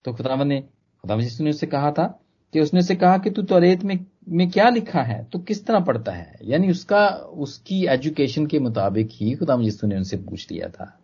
तो 0.05 0.13
खुदाबंद 0.13 0.49
ने 0.49 0.61
खुदाबंद 1.03 1.29
ने 1.41 1.51
उससे 1.51 1.67
कहा 1.67 1.91
था 1.91 2.21
कि 2.53 2.61
उसने 2.61 2.83
से 2.83 2.97
कहा 2.97 3.19
कि 3.19 3.31
तू 3.31 3.43
तो 3.43 3.59
रेत 3.59 3.85
में 3.85 4.07
में 4.29 4.51
क्या 4.51 4.69
लिखा 4.69 5.03
है? 5.03 5.25
तो 5.25 5.39
किस 5.39 5.67
तरह 5.67 5.81
पढ़ता 5.81 6.13
है? 6.13 6.39
यानी 6.43 6.71
उसका, 6.71 7.09
उसकी 7.09 7.87
एजुकेशन 7.87 8.47
के 8.47 8.59
मुताबिक 8.59 9.09
ही 9.13 9.35
खुदा 9.35 9.55
यीशु 9.61 9.87
ने 9.87 9.97
उनसे 9.97 10.17
पूछ 10.17 10.51
लिया 10.51 10.69
था। 10.69 11.01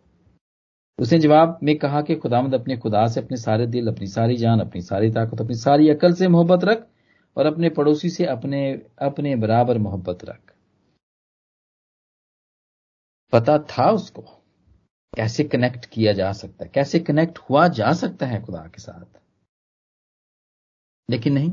उसने 0.99 1.19
जवाब 1.19 1.59
में 1.63 1.77
कहा 1.77 2.01
कि 2.01 2.15
खुदामद 2.15 2.53
अपने 2.53 2.77
खुदा 2.77 3.07
से 3.07 3.21
अपने 3.21 3.37
सारे 3.37 3.67
दिल, 3.67 3.87
अपनी 3.87 4.07
सारी 4.07 4.37
जान, 4.37 4.59
अपनी 4.59 4.81
सारी 4.81 5.11
ताकत, 5.11 5.41
अपनी 5.41 5.55
सारी 5.55 5.89
अकल 5.89 6.13
से 6.13 6.27
मोहब्बत 6.27 6.63
रख 6.63 6.87
और 7.37 7.45
अपने 7.45 7.69
पड़ोसी 7.69 8.09
से 8.09 8.25
अपने 8.25 8.81
अपने 9.01 9.35
बराबर 9.35 9.77
मोहब्बत 9.77 10.25
रख। 10.25 10.53
पता 13.31 13.57
था 13.57 13.91
उसको। 13.91 14.40
कैसे 15.15 15.43
कनेक्ट 15.43 15.85
किया 15.85 16.13
जा 16.13 16.33
सकता 16.33 16.65
है? 16.65 16.71
कैसे 16.75 16.99
कनेक्ट 16.99 17.37
हुआ 17.37 17.67
जा 17.67 17.93
सकता 17.93 18.25
है 18.25 18.45
खुदा 18.45 18.67
के 18.67 18.81
साथ? 18.81 19.19
लेकिन 21.09 21.33
नहीं। 21.33 21.51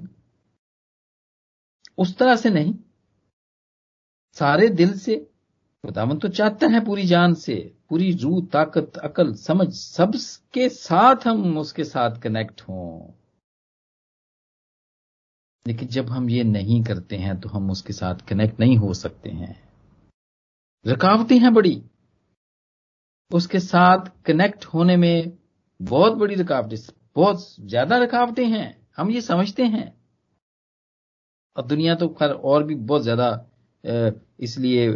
उस 1.98 2.18
तरह 2.18 2.36
से 2.36 2.50
नहीं। 2.50 2.74
सारे 4.32 4.68
दिल 4.68 4.98
से 4.98 5.16
खुदावन 5.86 6.18
तो 6.18 6.28
चाहता 6.28 6.66
है 6.66 6.84
पूरी 6.84 7.04
जान 7.04 7.34
से, 7.34 7.78
पूरी 7.88 8.12
रूह, 8.12 8.46
ताकत, 8.46 8.92
अकल, 8.96 9.34
समझ 9.34 9.74
सबके 9.74 10.68
साथ 10.68 11.26
हम 11.26 11.58
उसके 11.58 11.84
साथ 11.84 12.20
कनेक्ट 12.20 12.60
हों। 12.60 13.12
लेकिन 15.66 15.88
जब 15.88 16.06
हम 16.06 16.30
ये 16.30 16.44
नहीं 16.44 16.82
करते 16.82 17.16
हैं 17.16 17.40
तो 17.40 17.48
हम 17.48 17.70
उसके 17.70 17.92
साथ 17.92 18.14
कनेक्ट 18.28 18.60
नहीं 18.60 18.76
हो 18.76 18.94
सकते 18.94 19.30
हैं। 19.30 19.68
रुकावटें 20.86 21.38
हैं 21.38 21.54
बड़ी। 21.54 21.82
उसके 23.30 23.58
साथ 23.60 24.10
कनेक्ट 24.26 24.64
होने 24.64 24.96
में 24.96 25.32
बहुत 25.80 26.12
बड़ी 26.18 26.34
रुकावटें 26.34 26.78
बहुत 27.16 27.44
ज़्यादा 27.60 27.96
रुकावटें 27.98 28.46
हैं। 28.46 28.76
हम 28.96 29.10
ये 29.10 29.20
समझते 29.20 29.62
हैं। 29.64 29.92
और 31.56 31.66
दुनिया 31.66 31.94
तो 31.94 32.08
खैर 32.10 32.30
और 32.30 32.64
भी 32.64 32.74
बहुत 32.74 33.02
ज़्यादा 33.02 33.28
इसलिए 34.40 34.88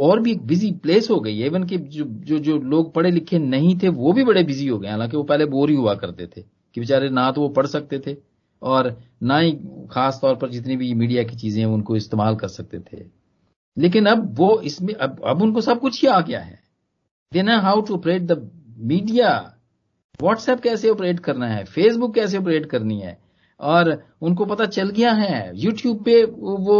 और 0.00 0.20
भी 0.20 0.32
एक 0.32 0.46
बिज़ी 0.46 0.70
प्लेस 0.74 1.08
हो 1.10 1.18
गई 1.20 1.38
है। 1.38 1.46
इवन 1.46 1.64
कि 1.64 1.78
जो, 1.78 2.04
जो 2.04 2.38
जो 2.38 2.58
लोग 2.58 2.92
पढ़े 2.94 3.10
लिखे 3.10 3.38
नहीं 3.38 3.78
थे 3.78 3.88
वो 3.90 4.12
भी 4.12 4.24
बड़े 4.24 4.42
बिज़ी 4.44 4.66
हो 4.66 4.78
गए 4.78 4.88
हालाँकि 4.88 5.16
वो 5.16 5.22
पहले 5.24 5.46
बोर 5.46 5.70
ही 5.70 5.76
हुआ 5.76 5.94
करते 5.94 6.26
थे 6.26 6.42
कि 6.42 6.80
बेचारे 6.80 7.08
ना 7.10 7.30
तो 7.32 7.40
वो 7.40 7.48
पढ़ 7.50 7.66
सकते 7.66 7.98
थे 8.06 8.16
और 8.62 8.96
ना 9.22 9.38
ही 9.38 9.52
खास 9.90 10.18
तौर 10.22 10.34
पर 10.36 10.50
जितनी 10.50 10.76
भी 10.76 10.92
मीडिया 10.94 11.22
की 11.22 11.36
चीज़ें 11.36 11.60
हैं 11.60 11.68
उनको 11.68 11.96
इस्तेमाल 11.96 12.36
कर 12.36 12.48
सकते 12.48 12.80
थे। 12.82 13.04
लेकिन 13.76 14.06
अब 14.06 14.34
वो 14.38 14.60
इसमें 14.62 14.94
अब, 14.94 15.20
अब 15.24 15.42
उनको 15.42 15.60
सब 15.60 15.80
कुछ 15.80 16.02
ही 16.02 16.08
आ 16.08 16.20
गया 16.20 16.40
है। 16.40 16.59
They 17.32 17.42
know 17.42 17.60
how 17.60 17.80
to 17.80 17.94
operate 17.94 18.22
the 18.22 18.50
media 18.90 19.30
WhatsApp 20.22 20.60
कैसे 20.60 20.88
ऑपरेट 20.90 21.20
करना 21.20 21.46
है? 21.48 21.64
फेसबुक 21.64 22.14
कैसे 22.14 22.38
ऑपरेट 22.38 22.66
करनी 22.66 23.00
है? 23.00 23.18
और 23.60 23.90
उनको 24.22 24.44
पता 24.46 24.66
चल 24.66 24.90
गया 24.90 25.12
है 25.12 25.58
यूट्यूब 25.58 26.02
पे 26.04 26.24
वो 26.24 26.78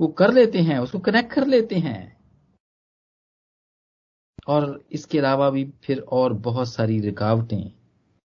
वो 0.00 0.06
कर 0.08 0.32
लेते 0.32 0.58
हैं, 0.58 0.78
उसको 0.78 0.98
कनेक्ट 0.98 1.32
कर 1.32 1.46
लेते 1.46 1.76
हैं। 1.76 2.16
और 4.48 4.84
इसके 4.92 5.18
अलावा 5.18 5.50
भी 5.50 5.64
फिर 5.84 5.98
और 6.12 6.32
बहुत 6.32 6.68
सारी 6.68 7.00
रुकावटें, 7.00 7.72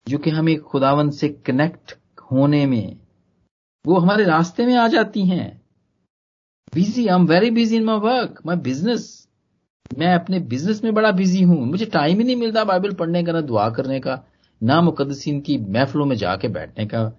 जो 0.07 0.17
कि 0.17 0.29
हमें 0.29 0.57
खुदावन 0.61 1.09
से 1.09 1.29
कनेक्ट 1.29 1.97
होने 2.31 2.65
में, 2.65 2.99
वो 3.85 3.99
हमारे 3.99 4.23
रास्ते 4.23 4.65
में 4.65 4.75
आ 4.75 4.87
जाती 4.87 5.25
हैं। 5.25 5.61
Busy 6.75 7.07
I 7.07 7.15
am 7.15 7.27
very 7.27 7.51
busy 7.51 7.77
in 7.77 7.83
my 7.83 7.99
work 7.99 8.41
my 8.45 8.55
business 8.55 9.26
मैं 9.91 10.13
अपने 10.15 10.39
बिज़नेस 10.39 10.83
में 10.83 10.93
बड़ा 10.93 11.11
बिज़ी 11.11 11.41
हूँ। 11.41 11.59
मुझे 11.65 11.85
टाइम 11.85 12.17
ही 12.19 12.23
नहीं 12.23 12.35
मिलता 12.35 12.63
बाइबल 12.63 12.93
पढ़ने 12.93 13.23
का, 13.23 13.31
ना 13.31 13.41
दुआ 13.41 13.69
करने 13.69 13.99
का, 13.99 14.23
ना 14.61 14.81
मुकदसिन 14.81 15.39
की 15.41 15.57
महफिलों 15.57 16.05
में 16.05 16.15
जाके 16.15 16.47
बैठने 16.47 16.85
का 16.85 17.11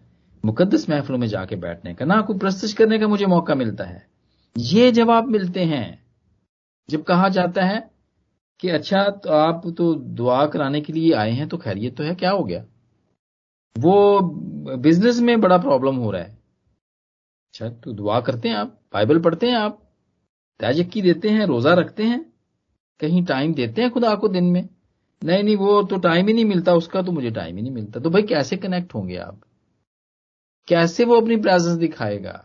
मुकदस 0.44 0.88
महफलों 0.90 1.18
में 1.18 1.26
जाके 1.28 1.56
बैठने 1.56 1.94
का, 1.94 2.04
ना 2.04 2.20
कोई 2.20 2.38
प्रस्तुत 2.38 2.72
करने 2.72 2.98
का 2.98 3.08
मुझे 3.08 3.26
मौका 3.26 3.54
मिलता 3.54 3.84
है। 3.84 4.06
ये 4.56 4.90
जवाब 4.92 5.28
मिलते 5.28 5.64
हैं। 5.64 6.04
जब 6.88 7.02
कहा 7.02 7.28
जाता 7.28 7.64
है 7.64 7.90
कि 8.60 8.68
अच्छा 8.68 9.02
तो 9.04 9.30
आप 9.30 9.62
तो 9.78 9.94
दुआ 9.94 10.46
कराने 10.46 10.80
के 10.80 10.92
लिए 10.92 11.12
आए 11.14 11.30
हैं 11.30 11.48
तो 11.48 11.56
खैरियत 11.56 11.96
तो 11.96 12.04
है, 12.04 12.14
क्या 12.14 12.30
हो 12.30 12.44
गया? 12.44 12.64
वो 13.76 14.20
बिज़नेस 14.78 15.20
में 15.20 15.40
बड़ा 15.40 15.58
प्रॉब्लम 15.58 15.96
हो 15.96 16.10
रहा 16.10 16.22
है। 16.22 16.30
अच्छा 17.48 17.68
तो 17.68 17.92
दुआ 17.92 18.20
करते 18.20 18.48
हैं 18.48 18.56
आप 18.56 18.78
बाइबल 18.94 19.18
पढ़ते 19.18 19.46
हैं 19.46 19.56
आप 19.56 19.78
त्याजक्की 20.60 21.02
देते 21.02 21.28
हैं, 21.28 21.46
रोजा 21.46 21.74
रखते 21.74 22.02
हैं 22.02 22.20
कहीं 23.00 23.24
टाइम 23.24 23.54
देते 23.54 23.82
हैं 23.82 23.90
खुदा 23.90 24.14
को 24.14 24.28
दिन 24.28 24.44
में? 24.44 24.68
नहीं 25.22 25.42
नहीं, 25.44 25.56
वो 25.56 25.82
तो 25.82 25.96
टाइम 25.98 26.26
ही 26.26 26.32
नहीं 26.34 26.44
मिलता, 26.44 26.74
उसका 26.74 27.02
तो 27.02 27.12
मुझे 27.12 27.30
टाइम 27.30 27.56
ही 27.56 27.62
नहीं 27.62 27.72
मिलता। 27.72 28.00
तो 28.00 28.10
भाई 28.10 28.22
कैसे 28.22 28.56
कनेक्ट 28.56 28.94
होंगे 28.94 29.16
आप? 29.16 29.40
कैसे 30.68 31.04
वो 31.04 31.20
अपनी 31.20 31.36
प्रेजेंस 31.36 31.78
दिखाएगा? 31.78 32.44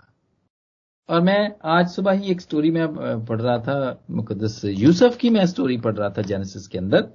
और 1.09 1.21
मैं 1.21 1.55
आज 1.65 1.87
सुबह 1.87 2.11
ही 2.11 2.31
एक 2.31 2.41
स्टोरी 2.41 2.71
में 2.71 2.87
पढ़ 3.25 3.41
रहा 3.41 3.57
था 3.59 4.03
मुकदस 4.11 4.61
यूसुफ 4.65 5.17
की 5.17 5.29
मैं 5.29 5.45
स्टोरी 5.45 5.77
पढ़ 5.77 5.95
रहा 5.95 6.09
था 6.09 6.21
जेनेसिस 6.21 6.67
के 6.67 6.77
अंदर। 6.77 7.07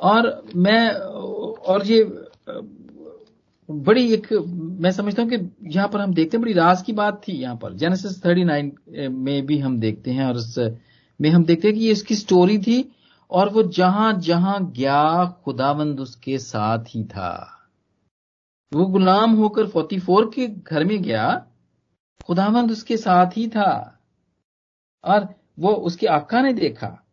और 0.00 0.42
मैं, 0.56 0.90
और 0.90 1.86
ये 1.86 2.02
बड़ी 3.68 4.12
एक, 4.14 4.32
मैं 4.80 4.90
समझता 4.90 5.22
हूँ 5.22 5.30
कि 5.30 5.36
यहाँ 5.68 5.88
पर 5.88 6.00
हम 6.00 6.14
देखते 6.14 6.36
हैं, 6.36 6.42
बड़ी 6.42 6.52
राज 6.52 6.82
की 6.82 6.92
बात 6.92 7.20
थी 7.28 7.32
यहाँ 7.32 7.56
पर। 7.56 7.72
जेनेसिस 7.74 8.20
39 8.22 9.08
में 9.10 9.46
भी 9.46 9.58
हम 9.58 9.78
देखते 9.80 10.10
हैं 10.10 10.24
और 10.24 10.34
उस 10.34 10.58
में 11.20 11.30
हम 11.30 11.44
देखते 11.44 11.68
हैं 11.68 11.76
कि 11.76 11.82
ये 11.84 11.92
इसकी 11.92 12.14
स्टोरी 12.14 12.58
थी 12.58 12.92
और 13.30 13.48
वो 13.48 13.62
जहाँ 13.62 14.20
जहाँ 14.20 14.72
गया 14.72 15.24
खुदावंद 15.44 16.00
उसके 16.00 16.38
साथ 16.38 16.84
ही 16.88 17.04
था। 17.04 17.52
वो 18.74 18.86
गुलाम 18.86 19.32
होकर 19.32 19.66
फोर्टी 19.66 19.98
फोर 19.98 20.30
के 20.34 20.46
घर 20.46 20.84
में 20.84 21.02
गया 21.02 21.46
खुदावंद 22.26 22.70
उसके 22.70 22.96
साथ 22.96 23.26
ही 23.36 23.48
था। 23.48 24.00
और 25.04 25.34
वो 25.58 25.72
उसके 25.72 26.06
आका 26.06 26.40
ने 26.40 26.52
देखा। 26.52 27.04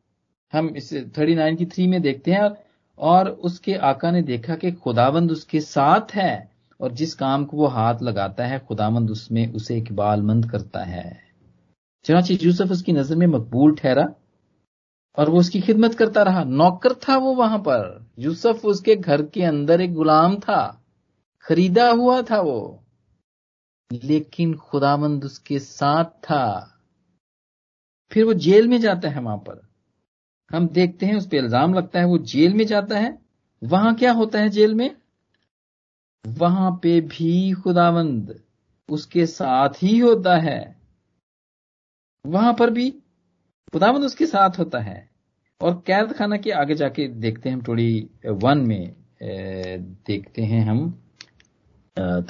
हम 0.54 0.68
इस 0.68 0.94
थर्टी 0.94 1.36
नाइन 1.36 1.56
की 1.56 1.66
थ्री 1.66 1.88
में 1.88 2.02
देखते 2.02 2.32
हैं 2.32 2.56
और 2.98 3.30
उसके 3.30 3.74
आका 3.74 4.12
ने 4.12 4.22
देखा 4.22 4.56
कि 4.56 4.72
खुदावंद 4.72 5.32
उसके 5.32 5.60
साथ 5.60 6.16
है 6.16 6.52
और 6.82 6.92
जिस 6.92 7.14
काम 7.14 7.46
को 7.46 7.58
वो 7.58 7.68
हाथ 7.68 7.96
लगाता 8.02 8.46
है 8.46 8.60
खुदावंद 8.60 9.12
उसमें 9.12 9.54
उसे 9.54 9.78
इकबालमंद 9.78 10.52
करता 10.52 10.80
है। 10.80 11.33
चनाची 12.06 12.40
यूसुफ 12.42 12.72
उसकी 12.72 12.94
नज़र 12.94 13.16
में 13.16 13.28
मकबूल 13.28 13.76
ठहरा 13.76 14.14
और 15.18 15.30
वो 15.30 15.40
उसकी 15.40 15.62
खिदमत 15.62 15.96
करता 15.96 16.24
रहा। 16.24 16.44
नौकर 16.44 16.94
था 16.94 17.18
वो 17.18 17.36
वहाँ 17.36 17.60
पर। 17.60 18.12
यूसुफ 18.20 18.66
उसके 18.66 18.96
घर 18.96 19.22
के 19.22 19.44
अंदर 19.44 19.82
एक 19.82 19.94
गुलाम 19.94 20.36
था। 20.36 20.84
खरीदा 21.40 21.90
हुआ 21.90 22.22
था 22.22 22.42
वो। 22.42 22.84
लेकिन 24.04 24.54
खुदामंद 24.54 25.26
उसके 25.26 25.60
साथ 25.60 26.06
था। 26.06 26.70
फिर 28.12 28.26
वो 28.26 28.34
जेल 28.34 28.68
में 28.68 28.82
जाता 28.82 29.10
है 29.10 29.22
वहाँ 29.22 29.38
पर। 29.38 29.68
हम 30.52 30.68
देखते 30.68 31.06
हैं, 31.06 31.16
उस 31.16 31.26
पर 31.28 31.38
इल्ज़ाम 31.38 31.74
लगता 31.74 32.00
है, 32.00 32.06
वो 32.06 32.18
जेल 32.18 32.54
में 32.54 32.66
जाता 32.66 33.00
है। 33.00 33.20
वहाँ 33.64 33.96
क्या 33.96 34.12
होता 34.12 34.40
है 34.40 34.50
जेल 34.50 34.76
में? 34.76 34.96
वहाँ 36.28 36.80
पे 36.84 37.02
भी 37.02 37.52
खुदावंद 37.52 38.44
उसके 38.90 39.26
साथ 39.26 39.70
ही 39.70 40.00
होता 40.00 40.38
है। 40.38 40.83
वहाँ 42.26 42.54
पर 42.54 42.70
भी 42.70 42.90
खुदावंद 43.74 44.04
उसके 44.04 44.26
साथ 44.26 44.60
होता 44.60 44.80
है। 44.80 45.10
और 45.62 45.74
कैद 45.88 46.12
खाना 46.14 46.38
के 46.38 46.52
आगे 46.52 46.76
जाके 46.76 47.08
देखते 47.08 47.50
हैं 47.50 47.56
हम 47.56 47.62
टोड़ी 47.62 48.10
वन 48.28 48.60
में 48.68 48.96
देखते 49.24 50.42
हैं 50.42 50.66
हम। 50.66 50.92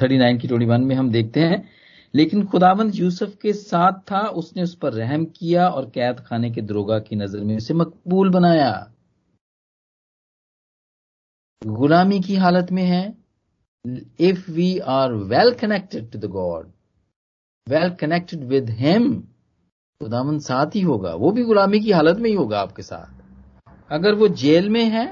थर्टी 0.02 0.18
नाइन 0.18 0.38
की 0.38 0.48
टोड़ी 0.48 0.66
वन 0.66 0.82
में 0.82 0.96
हम 0.96 1.12
देखते 1.12 1.40
हैं। 1.40 1.64
लेकिन 2.14 2.46
खुदावंद 2.46 2.96
यूसुफ 2.96 3.36
के 3.42 3.54
साथ 3.54 4.00
था, 4.12 4.20
उसने 4.20 4.64
उस 4.64 4.76
पर 4.76 4.94
रहम 4.94 5.26
किया 5.26 5.68
और 5.68 5.90
कैद 5.90 6.20
खाने 6.20 6.52
के 6.52 6.62
दरोगा 6.62 7.00
की 7.00 7.16
नज़र 7.16 7.40
में 7.40 7.56
उसे 7.58 7.74
मकबूल 7.74 8.30
बनाया। 8.30 8.72
गुलामी 11.62 12.20
की 12.20 12.36
हालत 12.36 12.72
में 12.72 12.84
है। 12.84 13.04
If 14.20 14.50
we 14.52 14.78
are 14.80 15.14
well 15.14 15.54
connected 15.54 16.12
to 16.12 16.20
the 16.20 16.26
God 16.32 16.72
well 17.68 17.90
connected 17.90 18.44
with 18.44 18.70
him 18.70 19.12
खुदावन 20.02 20.40
साथ 20.40 20.76
ही 20.76 20.82
होगा, 20.82 21.14
वो 21.14 21.32
भी 21.32 21.44
गुलामी 21.44 21.80
की 21.80 21.92
हालत 21.92 22.18
में 22.18 22.30
ही 22.30 22.36
होगा 22.36 22.60
आपके 22.60 22.82
साथ। 22.84 23.92
अगर 23.92 24.16
वो 24.16 24.28
जेल 24.28 24.70
में 24.70 24.84
है 24.86 25.06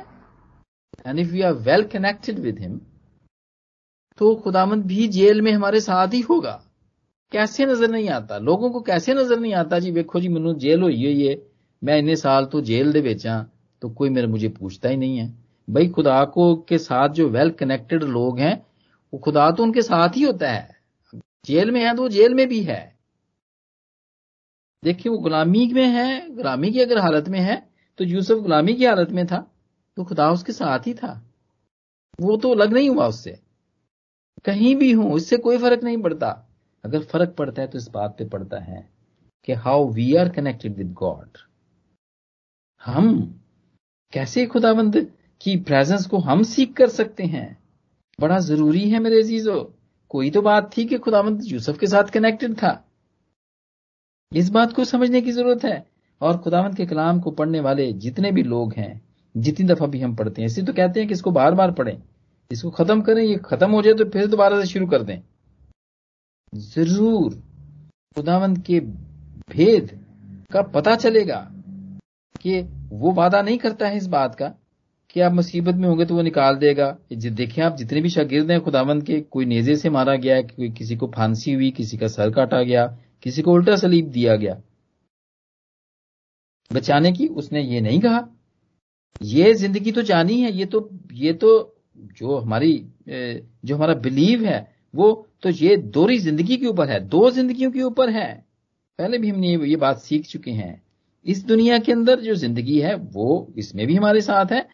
and 1.07 1.19
if 1.19 1.33
you 1.35 1.45
are 1.45 1.53
well 1.53 1.83
connected 1.83 2.39
with 2.39 2.59
him 2.59 2.79
तो 4.19 4.33
खुदामंद 4.35 4.85
भी 4.85 5.07
जेल 5.07 5.41
में 5.41 5.51
हमारे 5.51 5.79
साथ 5.81 6.13
ही 6.13 6.19
होगा। 6.21 6.61
कैसे 7.31 7.65
नज़र 7.65 7.89
नहीं 7.89 8.09
आता? 8.09 8.37
लोगों 8.37 8.69
को 8.69 8.79
कैसे 8.81 9.13
नज़र 9.13 9.39
नहीं 9.39 9.53
आता 9.53 9.79
जी 9.79 9.91
वेखो 9.91 10.19
जी 10.19 10.27
मैं 10.29 10.57
जेल 10.57 10.81
हुई 10.81 11.27
है 11.27 11.35
मैं 11.81 11.97
इन्ने 11.97 12.15
साल 12.15 12.45
तो 12.45 12.61
जेल 12.61 12.91
दे 12.93 13.01
बेचा 13.01 13.45
तो 13.81 13.89
कोई 13.89 14.09
मेरे, 14.09 14.27
मुझे 14.27 14.49
पूछता 14.49 14.89
ही 14.89 14.97
नहीं 14.97 15.17
है। 15.17 15.27
भाई, 15.67 15.87
खुदा 15.87 16.23
को 16.25 16.55
के 16.69 16.77
साथ 16.77 17.09
जो 17.09 17.27
वेल 17.29 17.49
कनेक्टेड 17.51 18.03
लोग 18.03 18.39
हैं, 18.39 18.55
वो 19.13 19.19
खुदा 19.19 19.49
तो 19.51 19.63
उनके 19.63 19.81
साथ 19.81 20.17
ही 20.17 20.23
होता 20.23 20.51
है। 20.51 20.69
जेल 21.45 21.71
में 21.71 21.81
है 21.81 21.95
तो 21.95 22.01
वो 22.01 22.09
जेल 22.09 22.33
में 22.33 22.47
भी 22.47 22.61
है। 22.63 22.90
देखिए, 24.83 25.11
वो 25.11 25.17
गुलामी 25.17 25.65
में 25.73 25.87
है, 25.87 26.29
गुलामी 26.35 26.71
की 26.71 26.79
अगर 26.79 26.97
हालत 26.97 27.27
में 27.29 27.39
है 27.39 27.55
तो 27.99 28.03
यूसुफ 28.03 28.41
गुलामी 28.41 28.73
की 28.73 28.85
हालत 28.85 29.11
में 29.11 29.25
था 29.27 29.37
तो 29.97 30.03
खुदा 30.03 30.29
उसके 30.31 30.53
साथ 30.53 30.87
ही 30.87 30.93
था। 30.93 31.11
वो 32.19 32.37
तो 32.37 32.51
अलग 32.51 32.73
नहीं 32.73 32.89
हुआ 32.89 33.07
उससे। 33.07 33.37
कहीं 34.45 34.75
भी 34.75 34.91
हूँ, 34.91 35.15
इससे 35.17 35.37
कोई 35.37 35.57
फ़र्क 35.57 35.83
नहीं 35.83 36.01
पड़ता। 36.01 36.29
अगर 36.83 37.03
फ़र्क 37.03 37.35
पड़ता 37.37 37.61
है 37.61 37.67
तो 37.67 37.77
इस 37.77 37.87
बात 37.89 38.15
पे 38.17 38.25
पड़ता 38.25 38.59
है 38.59 38.87
कि 39.47 39.53
how 39.55 39.87
we 39.91 40.13
are 40.15 40.29
connected 40.29 40.75
with 40.77 40.93
God 40.93 41.37
हम 42.81 43.09
कैसे 44.13 44.45
खुदाबंद 44.45 44.95
की 45.41 45.55
प्रेजेंस 45.59 46.05
को 46.05 46.17
हम 46.19 46.43
सीख 46.43 46.73
कर 46.73 46.89
सकते 46.89 47.23
हैं? 47.23 47.57
बड़ा 48.19 48.39
ज़रूरी 48.39 48.89
है 48.89 48.99
मेरे 48.99 49.21
अजीजो। 49.21 49.61
कोई 50.11 50.29
तो 50.31 50.41
बात 50.41 50.71
थी 50.77 50.85
कि 50.85 50.97
खुदाबंद 50.97 51.41
यूसुफ 51.45 51.77
के 51.79 51.87
साथ 51.87 52.09
कनेक्टेड 52.13 52.53
था। 52.53 52.71
इस 54.31 54.49
बात 54.49 54.73
को 54.73 54.83
समझने 54.85 55.21
की 55.21 55.31
ज़रूरत 55.31 55.63
है। 55.65 55.83
और 56.21 56.37
खुदावंत 56.37 56.75
के 56.77 56.85
कलाम 56.85 57.19
को 57.19 57.31
पढ़ने 57.31 57.59
वाले 57.59 57.91
जितने 57.93 58.31
भी 58.31 58.43
लोग 58.43 58.73
हैं, 58.73 59.01
जितनी 59.35 59.65
दफ़ा 59.67 59.87
भी 59.87 59.99
हम 59.99 60.15
पढ़ते 60.15 60.41
हैं, 60.41 60.47
इसी 60.47 60.61
तो 60.61 60.73
कहते 60.73 60.99
हैं 60.99 61.07
कि 61.07 61.13
इसको 61.13 61.31
बार 61.31 61.55
बार 61.55 61.71
पढ़ें। 61.71 61.97
इसको 62.51 62.69
खत्म 62.71 63.01
करें, 63.01 63.23
ये 63.23 63.35
खत्म 63.45 63.71
हो 63.71 63.81
जाए 63.81 63.93
तो 63.93 64.05
फिर 64.05 64.27
दोबारा 64.27 64.59
से 64.61 64.67
शुरू 64.67 64.87
कर 64.87 65.03
दें। 65.03 65.19
ज़रूर 66.53 67.33
खुदावंत 68.15 68.63
के 68.65 68.79
भेद 68.79 69.91
का 70.51 70.61
पता 70.71 70.95
चलेगा 70.97 71.47
कि 72.35 72.61
वो 72.91 73.11
वादा 73.13 73.41
नहीं 73.41 73.57
करता 73.57 73.87
है 73.87 73.97
इस 73.97 74.07
बात 74.09 74.35
का, 74.35 74.53
कि 75.09 75.21
आप 75.21 75.33
मुसीबत 75.33 75.75
में 75.75 75.87
होंगे 75.87 76.05
तो 76.05 76.15
वो 76.15 76.21
निकाल 76.21 76.55
देगा। 76.57 76.95
देखें 77.13 77.61
आप 77.63 77.75
जितने 77.77 78.01
भी 78.01 78.09
शागिर्द 78.09 78.51
हैं 78.51 78.59
खुदावंद 78.61 79.03
के, 79.03 79.19
कोई 79.21 79.45
नेजे 79.45 79.75
से 79.75 79.89
मारा 79.89 80.15
गया, 80.15 80.41
कोई 80.41 80.69
किसी 80.71 80.95
को 80.95 81.07
फांसी 81.15 81.53
हुई, 81.53 81.71
किसी 81.71 81.97
का 81.97 82.07
सर 82.09 82.31
काटा 82.31 82.61
गया 82.63 82.85
किसी 83.25 83.41
को 83.41 83.53
उल्टा 83.53 83.75
सलीब 83.75 84.09
दिया 84.11 84.35
गया। 84.35 84.61
बचाने 86.71 87.11
की 87.11 87.27
उसने 87.27 87.61
ये 87.63 87.81
नहीं 87.81 87.99
कहा। 87.99 88.27
ये 89.21 89.53
ज़िंदगी 89.53 89.91
तो 89.91 90.01
जानी 90.03 90.39
है, 90.41 90.51
ये 90.51 90.65
तो 90.65 90.89
ये 91.13 91.33
तो 91.33 91.49
जो 92.17 92.37
हमारी 92.37 92.73
जो 93.07 93.75
हमारा 93.75 93.93
बिलीव 93.95 94.45
है, 94.45 94.59
वो 94.93 95.27
तो 95.43 95.49
ये 95.49 95.75
दोहरी 95.77 96.17
ज़िंदगी 96.19 96.57
के 96.57 96.65
ऊपर 96.67 96.89
है, 96.89 96.99
दो 97.01 97.29
जिंदगियों 97.31 97.71
के 97.71 97.81
ऊपर 97.83 98.09
है। 98.09 98.33
पहले 98.99 99.17
भी 99.17 99.29
हमने 99.29 99.55
ये 99.59 99.75
बात 99.77 99.99
सीख 99.99 100.25
चुके 100.27 100.51
हैं। 100.51 100.81
इस 101.25 101.43
दुनिया 101.45 101.77
के 101.79 101.91
अंदर 101.91 102.19
जो 102.19 102.35
ज़िंदगी 102.35 102.79
है, 102.79 102.95
वो 102.95 103.53
इसमें 103.57 103.85
भी 103.87 103.95
हमारे 103.95 104.21
साथ 104.21 104.51
है, 104.51 104.67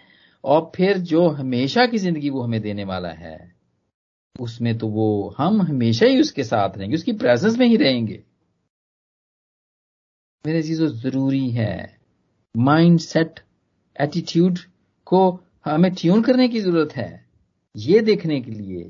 और 0.44 0.72
फिर 0.76 0.98
जो 1.00 1.28
हमेशा 1.30 1.86
की 1.86 1.98
ज़िंदगी 1.98 2.30
वो 2.30 2.42
हमें 2.42 2.62
देने 2.62 2.84
वाला 2.84 3.10
है। 3.10 3.38
उसमें 4.36 4.78
तो 4.78 4.88
वो 4.88 5.36
हम 5.38 5.62
हमेशा 5.62 6.06
ही 6.06 6.20
उसके 6.20 6.44
साथ 6.44 6.78
रहेंगे, 6.78 6.96
उसकी 6.96 7.14
प्रेजेंस 7.14 7.58
में 7.58 7.66
ही 7.68 7.76
रहेंगे। 7.78 8.24
मेरे 10.46 10.62
चीज़ों 10.64 10.88
ज़रूरी 10.88 11.50
है। 11.52 12.00
माइंड 12.56 13.00
सेट 13.00 13.40
एटीट्यूड 13.96 14.60
को 15.08 15.20
हमें 15.66 15.94
ट्यून 15.94 16.22
करने 16.22 16.48
की 16.48 16.60
ज़रूरत 16.62 16.96
है। 16.96 17.26
ये 17.76 18.00
देखने 18.02 18.40
के 18.42 18.52
लिए 18.52 18.84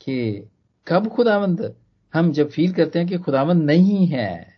कि 0.00 0.48
कब 0.86 1.08
खुदावंद, 1.08 1.74
हम 2.14 2.32
जब 2.32 2.50
फील 2.50 2.72
करते 2.72 2.98
हैं 2.98 3.08
कि 3.08 3.18
खुदावंद 3.18 3.62
नहीं 3.62 4.06
है, 4.06 4.54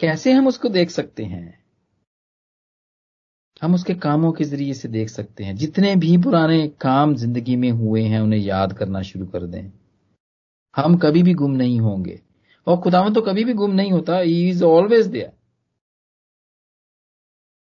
कैसे 0.00 0.32
हम 0.32 0.46
उसको 0.46 0.68
देख 0.68 0.90
सकते 0.90 1.24
हैं? 1.24 1.62
हम 3.62 3.74
उसके 3.74 3.94
कामों 3.94 4.32
के 4.32 4.44
ज़रिए 4.44 4.74
से 4.74 4.88
देख 4.88 5.08
सकते 5.08 5.44
हैं। 5.44 5.54
जितने 5.56 5.94
भी 5.96 6.16
पुराने 6.18 6.66
काम 6.68 7.14
ज़िंदगी 7.14 7.56
में 7.56 7.70
हुए 7.70 8.02
हैं, 8.02 8.20
उन्हें 8.20 8.40
याद 8.40 8.72
करना 8.72 9.02
शुरू 9.02 9.26
कर 9.26 9.46
दें। 9.46 9.72
हम 10.76 10.96
कभी 10.98 11.22
भी 11.22 11.34
गुम 11.34 11.50
नहीं 11.50 11.80
होंगे। 11.80 12.20
और 12.66 12.80
खुदावन 12.80 13.14
तो 13.14 13.20
कभी 13.20 13.44
भी 13.44 13.52
गुम 13.52 13.70
नहीं 13.70 13.92
होता। 13.92 14.18
ही 14.18 14.50
इज़ 14.50 14.64
ऑलवेज 14.64 15.06
देयर 15.06 15.32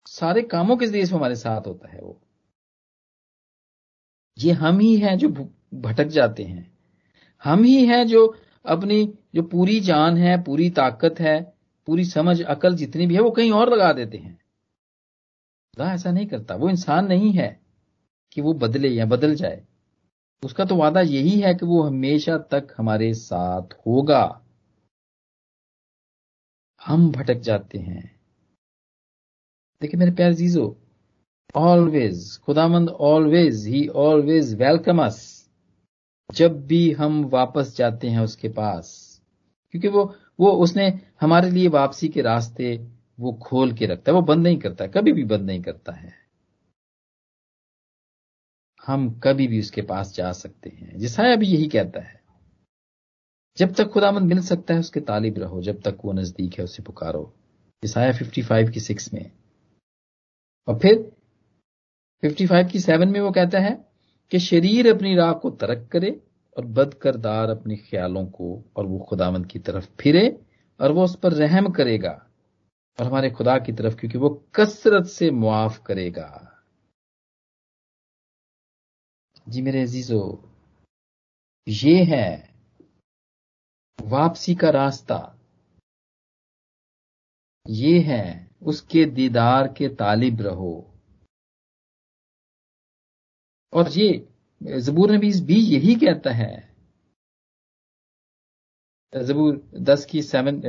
सारे 0.08 0.42
कामों 0.42 0.78
के 0.78 0.86
ज़रिए 0.86 1.04
हमारे 1.04 1.36
साथ 1.36 1.68
होता 1.68 1.90
है 1.90 2.02
वो। 2.02 2.22
ये 4.40 4.52
हम 4.52 4.80
ही 4.80 4.98
हैं 4.98 5.18
जो 5.18 5.30
भटक 5.74 6.06
जाते 6.06 6.44
हैं। 6.44 6.78
हम 7.44 7.64
ही 7.64 7.86
हैं 7.86 8.08
जो 8.08 8.36
अपनी 8.66 9.14
जो 9.36 9.44
पूरी 9.44 9.80
जान 9.80 10.18
है, 10.18 10.44
पूरी 10.44 10.70
ताकत 10.70 11.16
है, 11.20 11.54
पूरी 11.86 12.06
समझ, 12.06 12.42
अकल 12.42 12.76
जितनी 12.76 13.08
भी 13.08 13.16
है, 13.16 13.22
वो 13.22 13.32
कहीं 13.32 13.52
और 13.52 13.74
लगा 13.74 13.94
देते 13.94 14.18
हैं। 14.18 14.36
खुदा 15.76 15.94
ऐसा 15.94 16.12
नहीं 16.12 16.28
करता। 16.28 16.56
वो 16.56 16.70
इंसान 16.70 17.08
नहीं 17.08 17.32
है 17.32 17.62
कि 18.32 18.42
वो 18.42 18.54
बदले 18.54 18.90
या 18.90 19.06
बदल 19.06 19.36
जाए। 19.36 19.66
उसका 20.44 20.66
तो 20.66 20.76
वादा 20.76 21.02
यही 21.02 21.40
है 21.40 21.54
कि 21.56 21.66
वो 21.66 21.84
हमेशा 21.84 22.38
तक 22.38 22.76
हमारे 22.78 23.14
साथ 23.14 23.74
होगा। 23.88 24.45
हम 26.86 27.12
भटक 27.12 27.36
जाते 27.36 27.78
हैं। 27.78 28.20
देखिए 29.82 30.00
मेरे 30.00 30.12
प्यार 30.12 30.34
जीजो 30.34 30.66
ऑलवेज 31.56 32.38
खुदामंद 32.38 32.90
always 32.90 33.66
he 33.68 33.88
always 33.88 34.54
welcome 34.56 35.06
us 35.06 35.50
जब 36.34 36.66
भी 36.68 36.92
हम 36.92 37.24
वापस 37.26 37.76
जाते 37.78 38.10
हैं 38.10 38.20
उसके 38.20 38.50
पास, 38.50 39.22
क्योंकि 39.72 39.88
वो 39.88 40.04
वो 40.40 40.52
उसने 40.52 40.88
हमारे 41.22 41.50
लिए 41.52 41.68
वापसी 41.68 42.08
के 42.10 42.22
रास्ते 42.22 42.76
वो 43.20 43.34
खोल 43.34 43.74
के 43.74 43.86
रखता 43.86 44.12
है। 44.12 44.16
वो 44.16 44.22
बंद 44.22 44.44
नहीं 44.44 44.58
करता, 44.58 44.88
कभी 44.88 45.12
भी 45.12 45.24
बंद 45.24 45.42
नहीं 45.42 45.62
करता 45.62 45.92
है। 45.92 46.14
हम 48.88 49.10
कभी 49.20 49.48
भी 49.48 49.60
उसके 49.60 49.82
पास 49.82 50.14
जा 50.16 50.32
सकते 50.32 50.70
हैं। 50.70 50.98
जिसाया 50.98 51.36
भी 51.36 51.48
यही 51.48 51.68
कहता 51.68 52.02
है। 52.02 52.25
जब 53.58 53.74
तक 53.74 53.84
खुदामंद 53.84 54.24
मिल 54.24 54.42
सकता 54.42 54.74
है, 54.74 54.80
उसके 54.80 55.00
तालिब 55.00 55.38
रहो। 55.38 55.62
जब 55.62 55.82
तक 55.82 55.98
वो 56.06 56.14
नज़दीक 56.14 56.54
है 56.54 56.64
उसे 56.64 56.84
पुकारो। 56.84 57.34
ईसाया 57.86 58.12
55 58.12 58.72
की 58.72 58.80
सिक्स 58.80 59.14
में। 59.14 59.32
और 60.68 60.80
फिर 60.80 61.12
55 62.24 62.72
की 62.72 62.80
सेवन 62.80 63.10
में 63.10 63.20
वो 63.22 63.32
कहता 63.32 63.60
है 63.60 63.86
कि 64.32 64.40
शरीर 64.40 64.96
अपनी 64.96 65.16
राह 65.16 65.34
को 65.34 65.50
तरक 65.50 65.90
करे 65.92 66.22
और 66.58 66.66
बदकरदार 66.66 67.50
अपने 67.50 67.76
ख्यालों 67.76 68.26
को 68.26 68.64
और 68.76 68.86
वो 68.86 69.00
खुदामंद 69.00 69.46
की 69.46 69.60
तरफ़ 69.60 69.90
फिरे 70.00 70.46
और 70.82 70.92
वो 70.92 71.04
उस 71.04 71.16
पर 71.20 71.34
रहम 71.34 71.70
करेगा 71.70 72.28
और 73.00 73.06
हमारे 73.06 73.30
खुदा 73.32 73.58
की 73.58 73.74
तरफ़, 73.74 73.96
क्योंकि 73.96 74.18
वो 74.18 74.30
कसरत 74.56 75.06
से 75.06 75.32
मुआफ 75.32 75.78
करेगा। 75.86 76.52
जी 79.50 79.62
मेरे 79.62 79.82
अजीजो, 79.82 80.52
ये 81.68 82.04
है 82.04 82.55
वापसी 84.00 84.56
का 84.56 84.70
रास्ता। 84.70 85.40
ये 87.70 88.00
है 88.00 88.50
उसके 88.62 89.06
दीदार 89.06 89.68
के 89.68 89.88
तालिब 89.90 90.42
रहो। 90.42 90.92
और 93.74 93.90
ये, 93.92 94.28
जबूर 94.62 95.12
नबी 95.12 95.32
भी 95.42 95.60
यही 95.60 95.96
कहता 95.96 96.32
है। 96.32 96.76
जबूर 99.14 99.72
दस 99.80 100.06
की 100.06 100.22
सेवन 100.22 100.62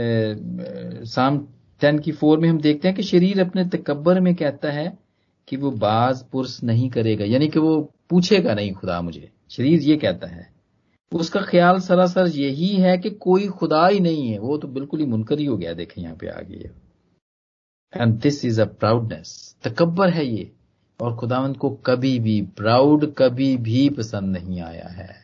साम 1.06 1.38
टेन 1.80 1.98
की 1.98 2.12
फोर 2.12 2.40
में 2.40 2.48
हम 2.48 2.60
देखते 2.60 2.88
हैं 2.88 2.96
कि 2.96 3.02
शरीर 3.02 3.40
अपने 3.40 3.64
तकबर 3.68 4.20
में 4.20 4.34
कहता 4.34 4.70
है 4.70 4.98
कि 5.48 5.56
वो 5.56 5.70
बाज 5.70 6.22
पुरस 6.30 6.62
नहीं 6.62 6.90
करेगा, 6.90 7.24
यानी 7.24 7.48
कि 7.48 7.58
वो 7.58 7.80
पूछेगा 8.10 8.54
नहीं 8.54 8.72
खुदा 8.72 9.00
मुझे। 9.02 9.32
शरीर 9.50 9.80
ये 9.80 9.96
कहता 9.96 10.26
है। 10.26 10.55
उसका 11.12 11.40
ख्याल 11.40 11.78
सरासर 11.80 12.26
यही 12.26 12.76
है 12.76 12.98
कि 12.98 13.10
कोई 13.10 13.48
खुदा 13.48 13.86
ही 13.86 14.00
नहीं 14.00 14.30
है। 14.32 14.38
वो 14.38 14.58
तो 14.58 14.68
बिल्कुल 14.68 15.00
ही 15.00 15.06
मुनकर 15.06 15.38
ही 15.38 15.44
हो 15.44 15.56
गया, 15.56 15.72
देखें 15.72 16.02
यहाँ 16.02 16.16
पे 16.16 16.28
आ 16.28 16.40
गई 16.40 16.62
and 17.96 18.14
this 18.20 18.44
is 18.44 18.60
a 18.60 18.64
proudness 18.64 19.56
तकबर 19.64 20.10
है 20.10 20.26
ये। 20.26 20.52
और 21.00 21.16
खुदावंत 21.16 21.56
को 21.56 21.70
कभी 21.70 22.18
भी 22.18 22.42
प्राउड 22.42 23.14
कभी 23.14 23.56
भी 23.56 23.88
पसंद 23.90 24.36
नहीं 24.36 24.60
आया 24.60 24.88
है। 24.88 25.16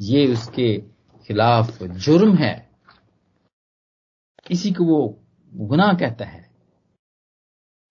ये 0.00 0.32
उसके 0.32 0.78
खिलाफ 1.26 1.82
जुर्म 1.82 2.34
है। 2.34 2.70
इसी 4.50 4.72
को 4.72 4.84
वो 4.84 5.18
गुनाह 5.54 5.92
कहता 5.92 6.24
है। 6.24 6.50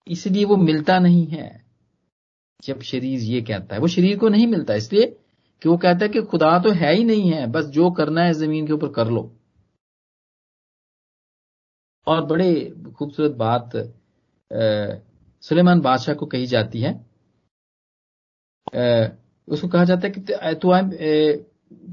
इसलिए 0.08 0.46
वो 0.46 0.58
मिलता 0.58 1.00
नहीं 1.00 1.28
है। 1.28 1.66
जब 2.64 2.82
शरीर 2.82 3.20
ये 3.20 3.42
कहता 3.42 3.76
है, 3.76 3.82
वो 3.82 3.88
शरीर 3.88 4.18
को 4.20 4.30
नहीं 4.30 4.48
मिलता, 4.48 4.74
इसलिए 4.74 5.21
कि 5.62 5.70
वो 5.70 5.78
कहता 5.78 6.06
है 6.06 6.10
कि 6.10 6.22
खुदा 6.22 6.58
तो 6.60 6.72
है 6.72 6.94
ही 6.96 7.04
नहीं 7.04 7.32
है 7.32 7.46
बस 7.52 7.66
जो 7.70 7.90
करना 7.92 8.24
है 8.24 8.34
ज़मीन 8.34 8.68
के 8.68 8.74
ऊपर 8.74 8.88
कर 8.88 9.10
लो। 9.10 9.32
और 12.08 12.26
बड़े 12.26 12.54
खूबसूरत 12.98 13.32
बात 13.32 13.72
सुलेमान 15.44 15.82
बादशाह 15.82 16.16
को 16.16 16.26
कही 16.26 16.46
जाती 16.46 16.82
है। 16.82 16.94
आ, 18.76 19.08
उसको 19.48 19.68
कहा 19.68 19.84
जाता 19.84 20.08
है 20.08 20.14
कि 20.14 20.56
तू 20.56 20.72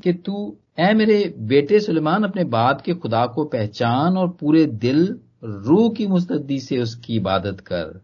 कि 0.00 0.12
तू 0.12 0.56
ऐ 0.78 0.92
मेरे 0.94 1.22
बेटे 1.48 1.80
सुलेमान 1.80 2.24
अपने 2.24 2.44
बाद 2.44 2.82
के 2.82 2.94
खुदा 2.94 3.26
को 3.26 3.44
पहचान 3.44 4.16
और 4.18 4.28
पूरे 4.30 4.64
दिल 4.66 5.06
रूह 5.44 5.88
की 5.94 6.06
मुस्तदी 6.06 6.58
से 6.60 6.78
उसकी 6.78 7.16
इबादत 7.16 7.60
कर 7.60 8.00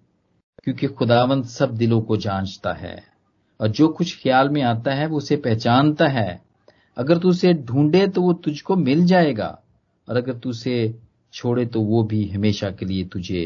क्योंकि 0.65 0.87
खुदावंत 0.89 1.45
सब 1.47 1.75
दिलों 1.77 2.01
को 2.03 2.17
जांचता 2.17 2.73
है। 2.73 3.14
और 3.61 3.69
जो 3.69 3.89
कुछ 3.89 4.17
ख्याल 4.23 4.49
में 4.49 4.61
आता 4.63 4.95
है, 4.95 5.07
वो 5.07 5.17
उसे 5.17 5.37
पहचानता 5.39 6.09
है। 6.09 6.43
अगर 6.97 7.19
तू 7.19 7.29
उसे 7.29 7.53
ढूंढे 7.55 8.07
तो 8.09 8.23
वो 8.23 8.33
तुझको 8.35 8.77
मिल 8.77 9.05
जाएगा, 9.07 9.49
और 10.09 10.17
अगर 10.17 10.35
तू 10.35 10.51
उसे 10.51 10.95
छोड़े 11.35 11.67
तो 11.67 11.81
वो 11.83 12.03
भी 12.05 12.25
हमेशा 12.29 12.71
के 12.71 12.87
लिए 12.87 13.05
तुझे 13.05 13.45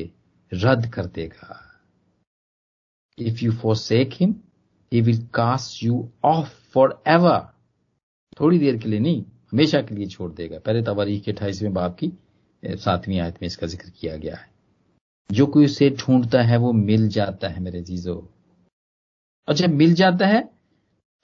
रद्द 0.53 0.87
कर 0.87 1.07
देगा। 1.07 1.65
If 3.19 3.45
you 3.45 3.53
forsake 3.77 4.11
him 4.13 4.35
he 4.93 5.01
will 5.01 5.27
cast 5.35 5.83
you 5.85 6.09
off 6.25 6.55
forever 7.09 7.39
थोड़ी 8.41 8.59
देर 8.59 8.77
के 8.77 8.89
लिए 8.89 9.01
नहीं, 9.01 9.25
हमेशा 9.53 9.81
के 9.83 9.95
लिए 9.95 10.07
छोड़ 10.07 10.31
देगा। 10.33 10.59
पहले 10.59 10.83
तवारीख 10.83 11.23
के 11.25 11.33
अठाईसवें 11.33 11.73
बाप 11.75 11.97
की 11.97 12.13
सातवीं 12.63 13.19
आयत 13.21 13.35
में 13.43 13.47
इसका 13.47 13.67
ज़िक्र 13.67 13.91
किया 13.91 14.17
गया 14.17 14.37
है। 14.37 14.49
जो 15.31 15.47
कोई 15.47 15.65
उसे 15.65 15.89
ढूंढता 15.91 16.43
है, 16.43 16.57
वो 16.57 16.73
मिल 16.73 17.09
जाता 17.09 17.49
है 17.49 17.61
मेरे 17.61 17.81
जीजो। 17.83 18.15
और 19.49 19.55
जब 19.55 19.71
मिल 19.71 19.95
जाता 19.95 20.27
है 20.27 20.41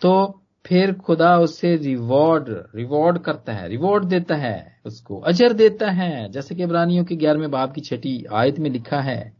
तो 0.02 0.40
फिर 0.66 0.92
खुदा 0.92 1.36
उसे 1.38 1.76
रिवॉर्ड 1.76 2.46
रिवॉर्ड 2.74 3.18
करता 3.18 3.52
है 3.52 3.68
रिवॉर्ड 3.68 4.04
देता 4.04 4.36
है 4.36 4.80
उसको, 4.86 5.18
अजर 5.18 5.52
देता 5.52 5.90
है। 5.90 6.30
जैसे 6.30 6.54
कि 6.54 6.62
इब्रानियों 6.62 7.04
के 7.04 7.16
ग्यारहवें 7.16 7.50
बाप 7.50 7.72
की 7.72 7.80
छठी 7.80 8.24
आयत 8.32 8.58
में 8.58 8.70
लिखा 8.70 9.00
है। 9.00 9.32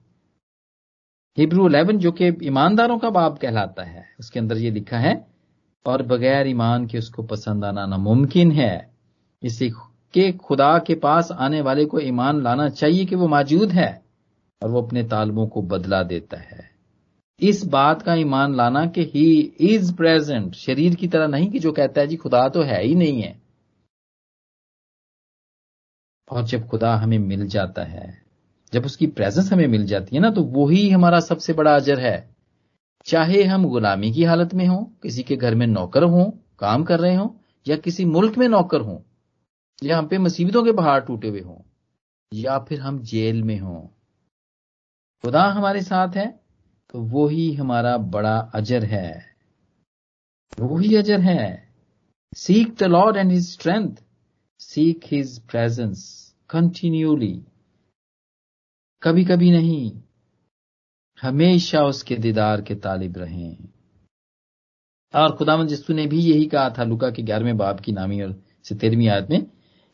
हिब्रू 1.39 1.67
इलेवन, 1.69 1.99
जो 1.99 2.13
कि 2.13 2.29
ईमानदारों 2.43 2.99
का 2.99 3.11
बाप 3.11 3.39
कहलाता 3.39 3.83
है, 3.83 4.05
उसके 4.21 4.41
अंदर 4.41 4.57
ये 4.57 4.71
लिखा 4.71 4.99
है, 4.99 5.27
और 5.87 6.03
बगैर 6.03 6.47
ईमान 6.47 6.87
के 6.87 6.99
उसको 6.99 7.23
पसंद 7.23 7.65
आना 7.65 7.87
नामुमकिन 7.87 8.53
है। 8.53 8.91
इसी 9.43 9.71
के 10.15 10.33
खुदा 10.33 10.79
के 10.79 10.95
पास 10.95 11.33
आने 11.33 11.61
वाले 11.61 11.85
को 11.85 12.01
ईमान 12.01 12.43
लाना 12.43 12.69
चाहिए 12.69 13.05
कि 13.05 13.15
वो 13.15 13.29
मौजूद 13.29 13.73
है, 13.73 14.03
और 14.63 14.71
वो 14.71 14.83
अपने 14.83 15.03
तालबों 15.05 15.47
को 15.47 15.63
बदला 15.63 16.03
देता 16.03 16.41
है। 16.41 16.74
इस 17.41 17.65
बात 17.65 18.03
का 18.03 18.15
ईमान 18.15 18.55
लाना 18.55 18.87
कि 18.87 19.05
ही 19.05 19.41
इज़ 19.61 19.95
प्रेजेंट 19.95 20.55
शरीर 20.55 20.95
की 20.95 21.09
तरह 21.09 21.27
नहीं 21.27 21.51
कि 21.51 21.59
जो 21.59 21.73
कहता 21.73 22.01
है, 22.01 22.07
जी, 22.07 22.17
खुदा 22.17 22.49
तो 22.49 22.63
है 22.63 22.85
ही 22.85 22.95
नहीं 22.95 23.23
है। 23.23 23.43
और 26.31 26.45
जब 26.45 26.69
खुदा 26.69 26.95
हमें 26.97 27.19
मिल 27.19 27.47
जाता 27.47 27.85
है, 27.85 28.23
जब 28.73 28.85
उसकी 28.85 29.07
प्रेजेंस 29.07 29.53
हमें 29.53 29.67
मिल 29.67 29.87
जाती 29.87 30.17
है 30.17 30.23
ना 30.23 30.31
तो 30.31 30.43
वही 30.43 30.91
हमारा 30.91 31.21
सबसे 31.21 31.53
बड़ा 31.53 31.77
अजर 31.77 32.01
है। 32.01 32.37
चाहे 33.05 33.45
हम 33.45 33.69
गुलामी 33.69 34.13
की 34.13 34.25
हालत 34.25 34.55
में 34.55 34.67
हों, 34.67 34.85
किसी 34.85 35.23
के 35.23 35.37
घर 35.37 35.55
में 35.55 35.67
नौकर 35.67 36.03
हों, 36.03 36.31
काम 36.59 36.85
कर 36.85 37.01
रहे 37.01 37.15
हों, 37.15 37.29
या 37.69 37.77
किसी 37.77 38.05
मुल्क 38.05 38.39
में 38.39 38.49
नौकर 38.49 38.81
हों, 38.81 38.99
या 39.83 39.99
हम 39.99 40.07
पे 40.07 40.19
मुसीबतों 40.19 40.65
के 40.65 40.73
पहाड़ 40.73 41.01
टूटे 41.01 41.29
हुए 41.29 41.41
हों, 41.41 41.59
या 42.33 42.59
फिर 42.59 42.81
हम 42.81 42.99
जेल 42.99 43.43
में 43.43 43.59
हों। 43.59 43.87
खुदा 45.23 45.43
हमारे 45.43 45.83
साथ 45.83 46.09
है 46.09 46.44
तो 46.95 47.01
वो 47.01 47.29
ही 47.29 47.55
हमारा 47.55 47.97
बड़ा 47.99 48.39
अजर 48.55 48.85
है। 48.85 49.25
वो 50.61 50.79
ही 50.79 50.97
अजर 50.97 51.21
है। 51.21 51.73
Seek 52.37 52.75
the 52.75 52.83
Lord 52.83 53.17
and 53.17 53.33
his 53.33 53.53
strength 53.53 53.97
seek 54.59 55.01
his 55.05 55.39
presence 55.39 56.33
continually 56.51 57.45
कभी 59.03 59.25
कभी 59.25 59.51
नहीं। 59.51 60.01
हमेशा 61.23 61.85
उसके 61.85 62.17
दीदार 62.17 62.63
के 62.63 62.75
तालिब 62.75 63.19
रहें। 63.19 63.57
और 65.15 65.37
खुदावन 65.37 65.67
जिसु 65.67 65.93
ने 65.93 66.07
भी 66.07 66.21
यही 66.21 66.47
कहा 66.47 66.71
था, 66.71 66.85
लुका 66.85 67.11
के 67.11 67.23
ग्यारहवें 67.23 67.57
बाप 67.57 67.81
की 67.81 67.93
नामी 67.93 68.23
और 68.23 68.43
से 68.65 68.75
तेरहवीं 68.75 69.11
में, 69.31 69.47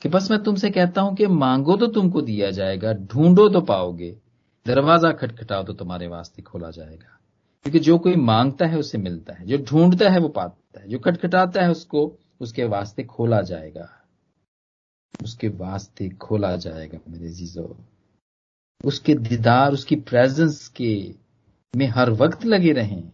कि 0.02 0.08
बस 0.08 0.30
मैं 0.30 0.42
तुमसे 0.42 0.70
कहता 0.70 1.00
हूँ 1.00 1.16
कि 1.16 1.26
मांगो 1.26 1.76
तो 1.76 1.86
तुमको 1.86 2.20
दिया 2.20 2.50
जाएगा, 2.50 2.92
ढूंढो 2.92 3.48
तो 3.48 3.60
पाओगे। 3.60 4.29
दरवाज़ा 4.66 5.12
खटखटाओ 5.12 5.64
तो 5.64 5.72
तुम्हारे 5.72 6.06
वास्ते 6.06 6.42
खोला 6.42 6.70
जाएगा। 6.70 7.18
क्योंकि 7.62 7.78
जो 7.78 7.98
कोई 7.98 8.16
माँगता 8.16 8.66
है, 8.66 8.78
उसे 8.78 8.98
मिलता 8.98 9.34
है। 9.34 9.46
जो 9.46 9.58
ढूंढता 9.58 10.10
है, 10.10 10.18
वो 10.18 10.28
पाता 10.28 10.80
है। 10.80 10.88
जो 10.88 10.98
खटखटाता 10.98 11.62
है, 11.62 11.70
उसको, 11.70 12.18
उसके 12.40 12.64
वास्ते 12.64 13.04
खोला 13.04 13.42
जाएगा। 13.42 14.04
उसके 15.22 15.48
वास्ते 15.48 16.08
खोला 16.08 16.56
जाएगा, 16.56 16.98
मेरे 17.08 17.28
जीजो 17.28 17.84
उसके 18.84 19.14
दीदार, 19.14 19.72
उसकी 19.72 19.96
प्रेजेंस 19.96 20.68
के 20.68 21.14
में 21.76 21.86
हर 21.86 22.10
वक्त 22.10 22.44
लगे 22.44 22.72
रहें। 22.72 23.12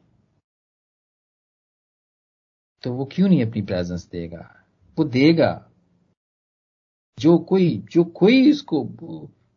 तो 2.82 2.92
वो 2.92 3.04
क्यों 3.04 3.28
नहीं 3.28 3.46
अपनी 3.46 3.62
प्रेजेंस 3.62 4.08
देगा? 4.08 4.64
वो 4.98 5.04
देगा। 5.04 5.70
जो 7.18 7.38
कोई 7.38 7.86
जो 7.90 8.04
कोई 8.04 8.50
इसको 8.50 8.84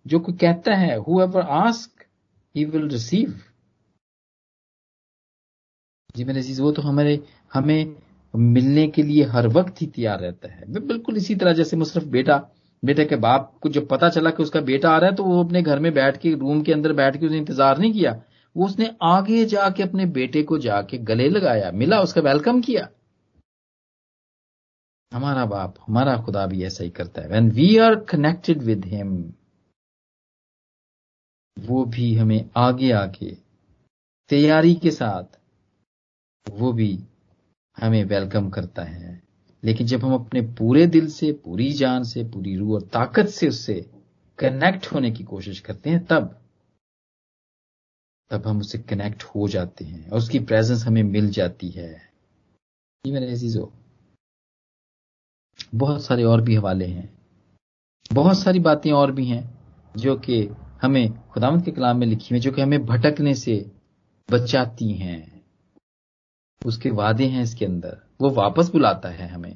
जो 0.10 0.20
कोई 0.20 0.36
कहता 0.38 0.76
है 0.76 0.98
whoever 1.22 1.42
ask 1.58 2.06
he 2.56 2.66
will 2.66 2.88
receive 2.90 3.40
जी 6.16 6.24
मेरे 6.24 6.42
चीज़ 6.44 6.62
वो 6.62 6.72
तो 6.72 6.82
हमारे, 6.82 7.20
हमें 7.54 7.96
मिलने 8.34 8.88
के 8.88 9.04
लिए 9.04 9.24
हर 9.26 9.48
वक्त 9.50 9.82
ही 9.82 9.88
तैयार 9.88 10.20
रहता 10.20 10.52
है। 10.52 10.72
बिल्कुल 10.72 11.18
इसी 11.18 11.36
तरह 11.36 11.54
जैसे 11.54 11.78
मुसरफ 11.78 12.04
बेटा, 12.08 12.38
बेटे 12.84 13.06
के 13.06 13.16
बाप 13.18 13.54
को 13.62 13.70
जब 13.70 13.88
पता 13.88 14.10
चला 14.10 14.30
कि 14.30 14.44
उसका 14.44 14.62
बेटा 14.64 14.90
आ 14.90 14.98
रहा 14.98 15.10
है 15.10 15.16
तो 15.16 15.24
वो 15.24 15.44
अपने 15.44 15.62
घर 15.62 15.80
में 15.80 15.94
बैठ 15.94 16.18
के, 16.18 16.34
रूम 16.34 16.62
के 16.62 16.74
अंदर 16.74 16.94
बैठ 16.94 17.18
के 17.20 17.26
उसने 17.26 17.38
इंतज़ार 17.38 17.78
नहीं 17.80 17.92
किया। 17.94 18.12
वो 18.56 18.66
उसने 18.66 18.90
आगे 19.04 19.46
जाके 19.48 19.84
अपने 19.84 20.06
बेटे 20.08 20.44
को 20.44 20.58
जाके 20.60 20.98
गले 21.00 21.30
लगाया, 21.30 21.72
मिला, 21.74 22.00
उसका 22.02 22.22
वेलकम 22.24 22.62
किया। 22.62 22.88
हमारा 25.12 25.46
बाप, 25.48 25.76
हमारा 25.88 26.18
खुदा 26.18 26.46
भी 26.48 26.64
ऐसा 26.64 26.84
ही 26.84 26.90
करता 26.92 27.22
है। 27.22 27.28
When 27.30 27.50
we 27.52 27.78
are 27.80 27.96
connected 28.10 28.62
with 28.64 28.86
him 28.88 29.22
वो 31.60 31.86
भी 31.86 32.16
हमें 32.16 32.50
आगे 32.58 32.92
आके 32.92 33.38
तैयारी 34.30 34.76
के 34.76 34.92
साथ 34.92 35.40
वो 36.50 36.74
भी 36.74 37.00
हमें 37.78 38.04
वेलकम 38.04 38.50
करता 38.50 38.84
है। 38.84 39.24
लेकिन 39.64 39.88
जब 39.88 40.06
हम 40.06 40.14
अपने 40.14 40.42
पूरे 40.42 40.88
दिल 40.88 41.08
से, 41.08 41.32
पूरी 41.32 41.72
जान 41.74 42.04
से, 42.04 42.24
पूरी 42.24 42.58
रूह 42.58 42.76
और 42.76 42.82
ताकत 42.82 43.26
से 43.26 43.48
उससे 43.48 43.92
कनेक्ट 44.40 44.88
होने 44.88 45.12
की 45.12 45.24
कोशिश 45.24 45.60
करते 45.60 45.90
हैं, 45.90 46.06
तब 46.06 46.36
तब 48.30 48.48
हम 48.48 48.60
उससे 48.60 48.78
कनेक्ट 48.78 49.24
हो 49.24 49.48
जाते 49.48 49.86
हैं 49.86 50.10
और 50.10 50.18
उसकी 50.18 50.40
प्रेजेंस 50.40 50.86
हमें 50.86 51.04
मिल 51.04 51.30
जाती 51.30 51.70
है। 51.70 52.12
बहुत 55.76 56.04
सारे 56.04 56.24
और 56.24 56.42
भी 56.42 56.56
हवाले 56.56 56.86
हैं। 56.86 57.18
बहुत 58.14 58.40
सारी 58.40 58.60
बातें 58.60 58.92
और 58.92 59.12
भी 59.12 59.26
हैं 59.26 59.60
जो 59.98 60.16
कि 60.16 60.50
हमें 60.80 61.30
खुदामत 61.30 61.66
के 61.66 61.72
कलाम 61.72 61.98
में 61.98 62.08
लिखी 62.08 62.34
हुई 62.34 62.40
जो 62.40 62.52
कि 62.52 62.62
हमें 62.62 62.86
भटकने 62.86 63.34
से 63.36 63.56
बचाती 64.30 64.94
हैं। 64.94 65.22
उसके 66.62 66.90
वादे 66.92 67.26
हैं 67.28 67.44
इसके 67.44 67.66
अंदर। 67.66 67.98
वो 68.22 68.30
वापस 68.30 68.70
बुलाता 68.70 69.10
है 69.10 69.28
हमें। 69.28 69.56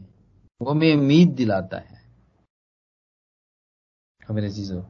वो 0.62 0.72
हमें 0.72 0.94
उम्मीद 0.96 1.30
दिलाता 1.36 1.78
है। 1.78 2.02
मेरे 4.22 4.50
चीज़ों 4.52 4.82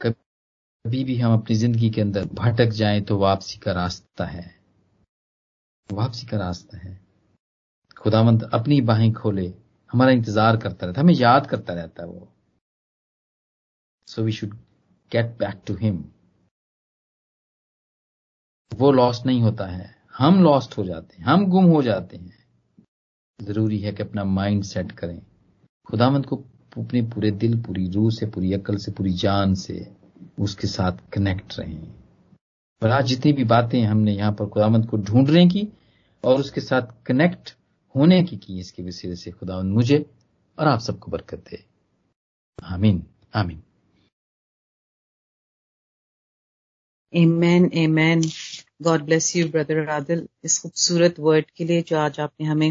कभी 0.00 1.02
भी 1.04 1.16
हम 1.16 1.32
अपनी 1.34 1.56
ज़िंदगी 1.56 1.90
के 1.90 2.00
अंदर 2.00 2.24
भटक 2.34 2.68
जाएँ 2.72 3.00
तो 3.02 3.18
वापसी 3.18 3.58
का 3.58 3.72
रास्ता 3.72 4.24
है। 4.24 4.44
वापसी 5.88 6.26
का 6.26 6.36
रास्ता 6.36 6.78
है। 6.78 6.98
खुदावंत 7.96 8.42
अपनी 8.54 8.80
बाहें 8.80 9.12
खोले, 9.12 9.46
हमारा 9.90 10.10
इंतज़ार 10.10 10.56
करता 10.56 10.86
रहता 10.86 11.00
हमें 11.00 11.14
याद 11.14 11.46
करता 11.46 11.74
रहता 11.74 12.02
है 12.02 12.08
वो। 12.08 12.28
So 14.08 14.22
we 14.22 14.32
should 14.32 14.56
get 15.12 15.26
back 15.38 15.62
to 15.66 15.74
him 15.74 16.04
वो 18.74 18.92
लॉस्ट 18.92 19.26
नहीं 19.26 19.42
होता 19.42 19.66
है। 19.66 19.96
हम 20.18 20.42
लॉस्ट 20.42 20.78
हो 20.78 20.84
जाते 20.84 21.16
हैं। 21.16 21.24
हम 21.24 21.46
गुम 21.46 21.64
हो 21.64 21.82
जाते 21.82 22.16
हैं। 22.16 22.44
ज़रूरी 23.40 23.78
है 23.78 23.92
कि 23.92 24.02
अपना 24.02 24.24
माइंड 24.24 24.62
सेट 24.64 24.92
करें। 24.92 25.22
खुदामंद 25.86 26.26
को 26.26 26.36
अपने 26.78 27.02
पूरे 27.02 27.30
दिल, 27.30 27.62
पूरी 27.62 27.90
रूह 27.90 28.10
से, 28.10 28.26
पूरी 28.26 28.52
अकल 28.52 28.76
से, 28.76 28.92
पूरी 28.92 29.12
जान 29.12 29.54
से 29.54 29.96
उसके 30.40 30.66
साथ 30.66 30.92
कनेक्ट 31.12 31.58
रहें। 31.58 31.92
और 32.82 32.88
आज 32.88 33.06
जितनी 33.06 33.32
भी 33.32 33.44
बातें 33.44 33.82
हमने 33.82 34.12
यहाँ 34.12 34.32
पर 34.32 34.46
खुदामंद 34.46 34.86
को 34.86 34.96
ढूँढने 34.96 35.48
की 35.48 35.68
और 36.24 36.40
उसके 36.40 36.60
साथ 36.60 37.02
कनेक्ट 37.06 37.56
होने 37.96 38.22
की 38.22 38.36
की 38.36 38.58
इसके 38.58 38.82
विषय 38.82 39.16
से 39.16 39.30
खुदावंद 39.30 39.74
मुझे 39.74 40.10
और 40.58 40.68
आप 40.68 40.80
सबको 40.80 41.10
बरकत 41.10 41.38
दे। 41.38 41.64
आमीन। 42.62 43.06
आमीन। 43.34 43.62
Amen, 47.12 47.70
amen. 47.74 48.22
God 48.82 49.04
bless 49.06 49.34
you, 49.34 49.48
brother 49.48 49.84
Adil. 49.86 50.26
इस 50.44 50.58
खूबसूरत 50.58 51.18
वर्ड 51.20 51.50
के 51.56 51.64
लिए 51.64 51.82
जो 51.82 51.98
आज 51.98 52.20
आपने 52.20 52.46
हमें 52.46 52.70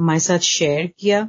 हमारे 0.00 0.20
साथ 0.20 0.38
शेयर 0.48 0.86
किया 0.98 1.20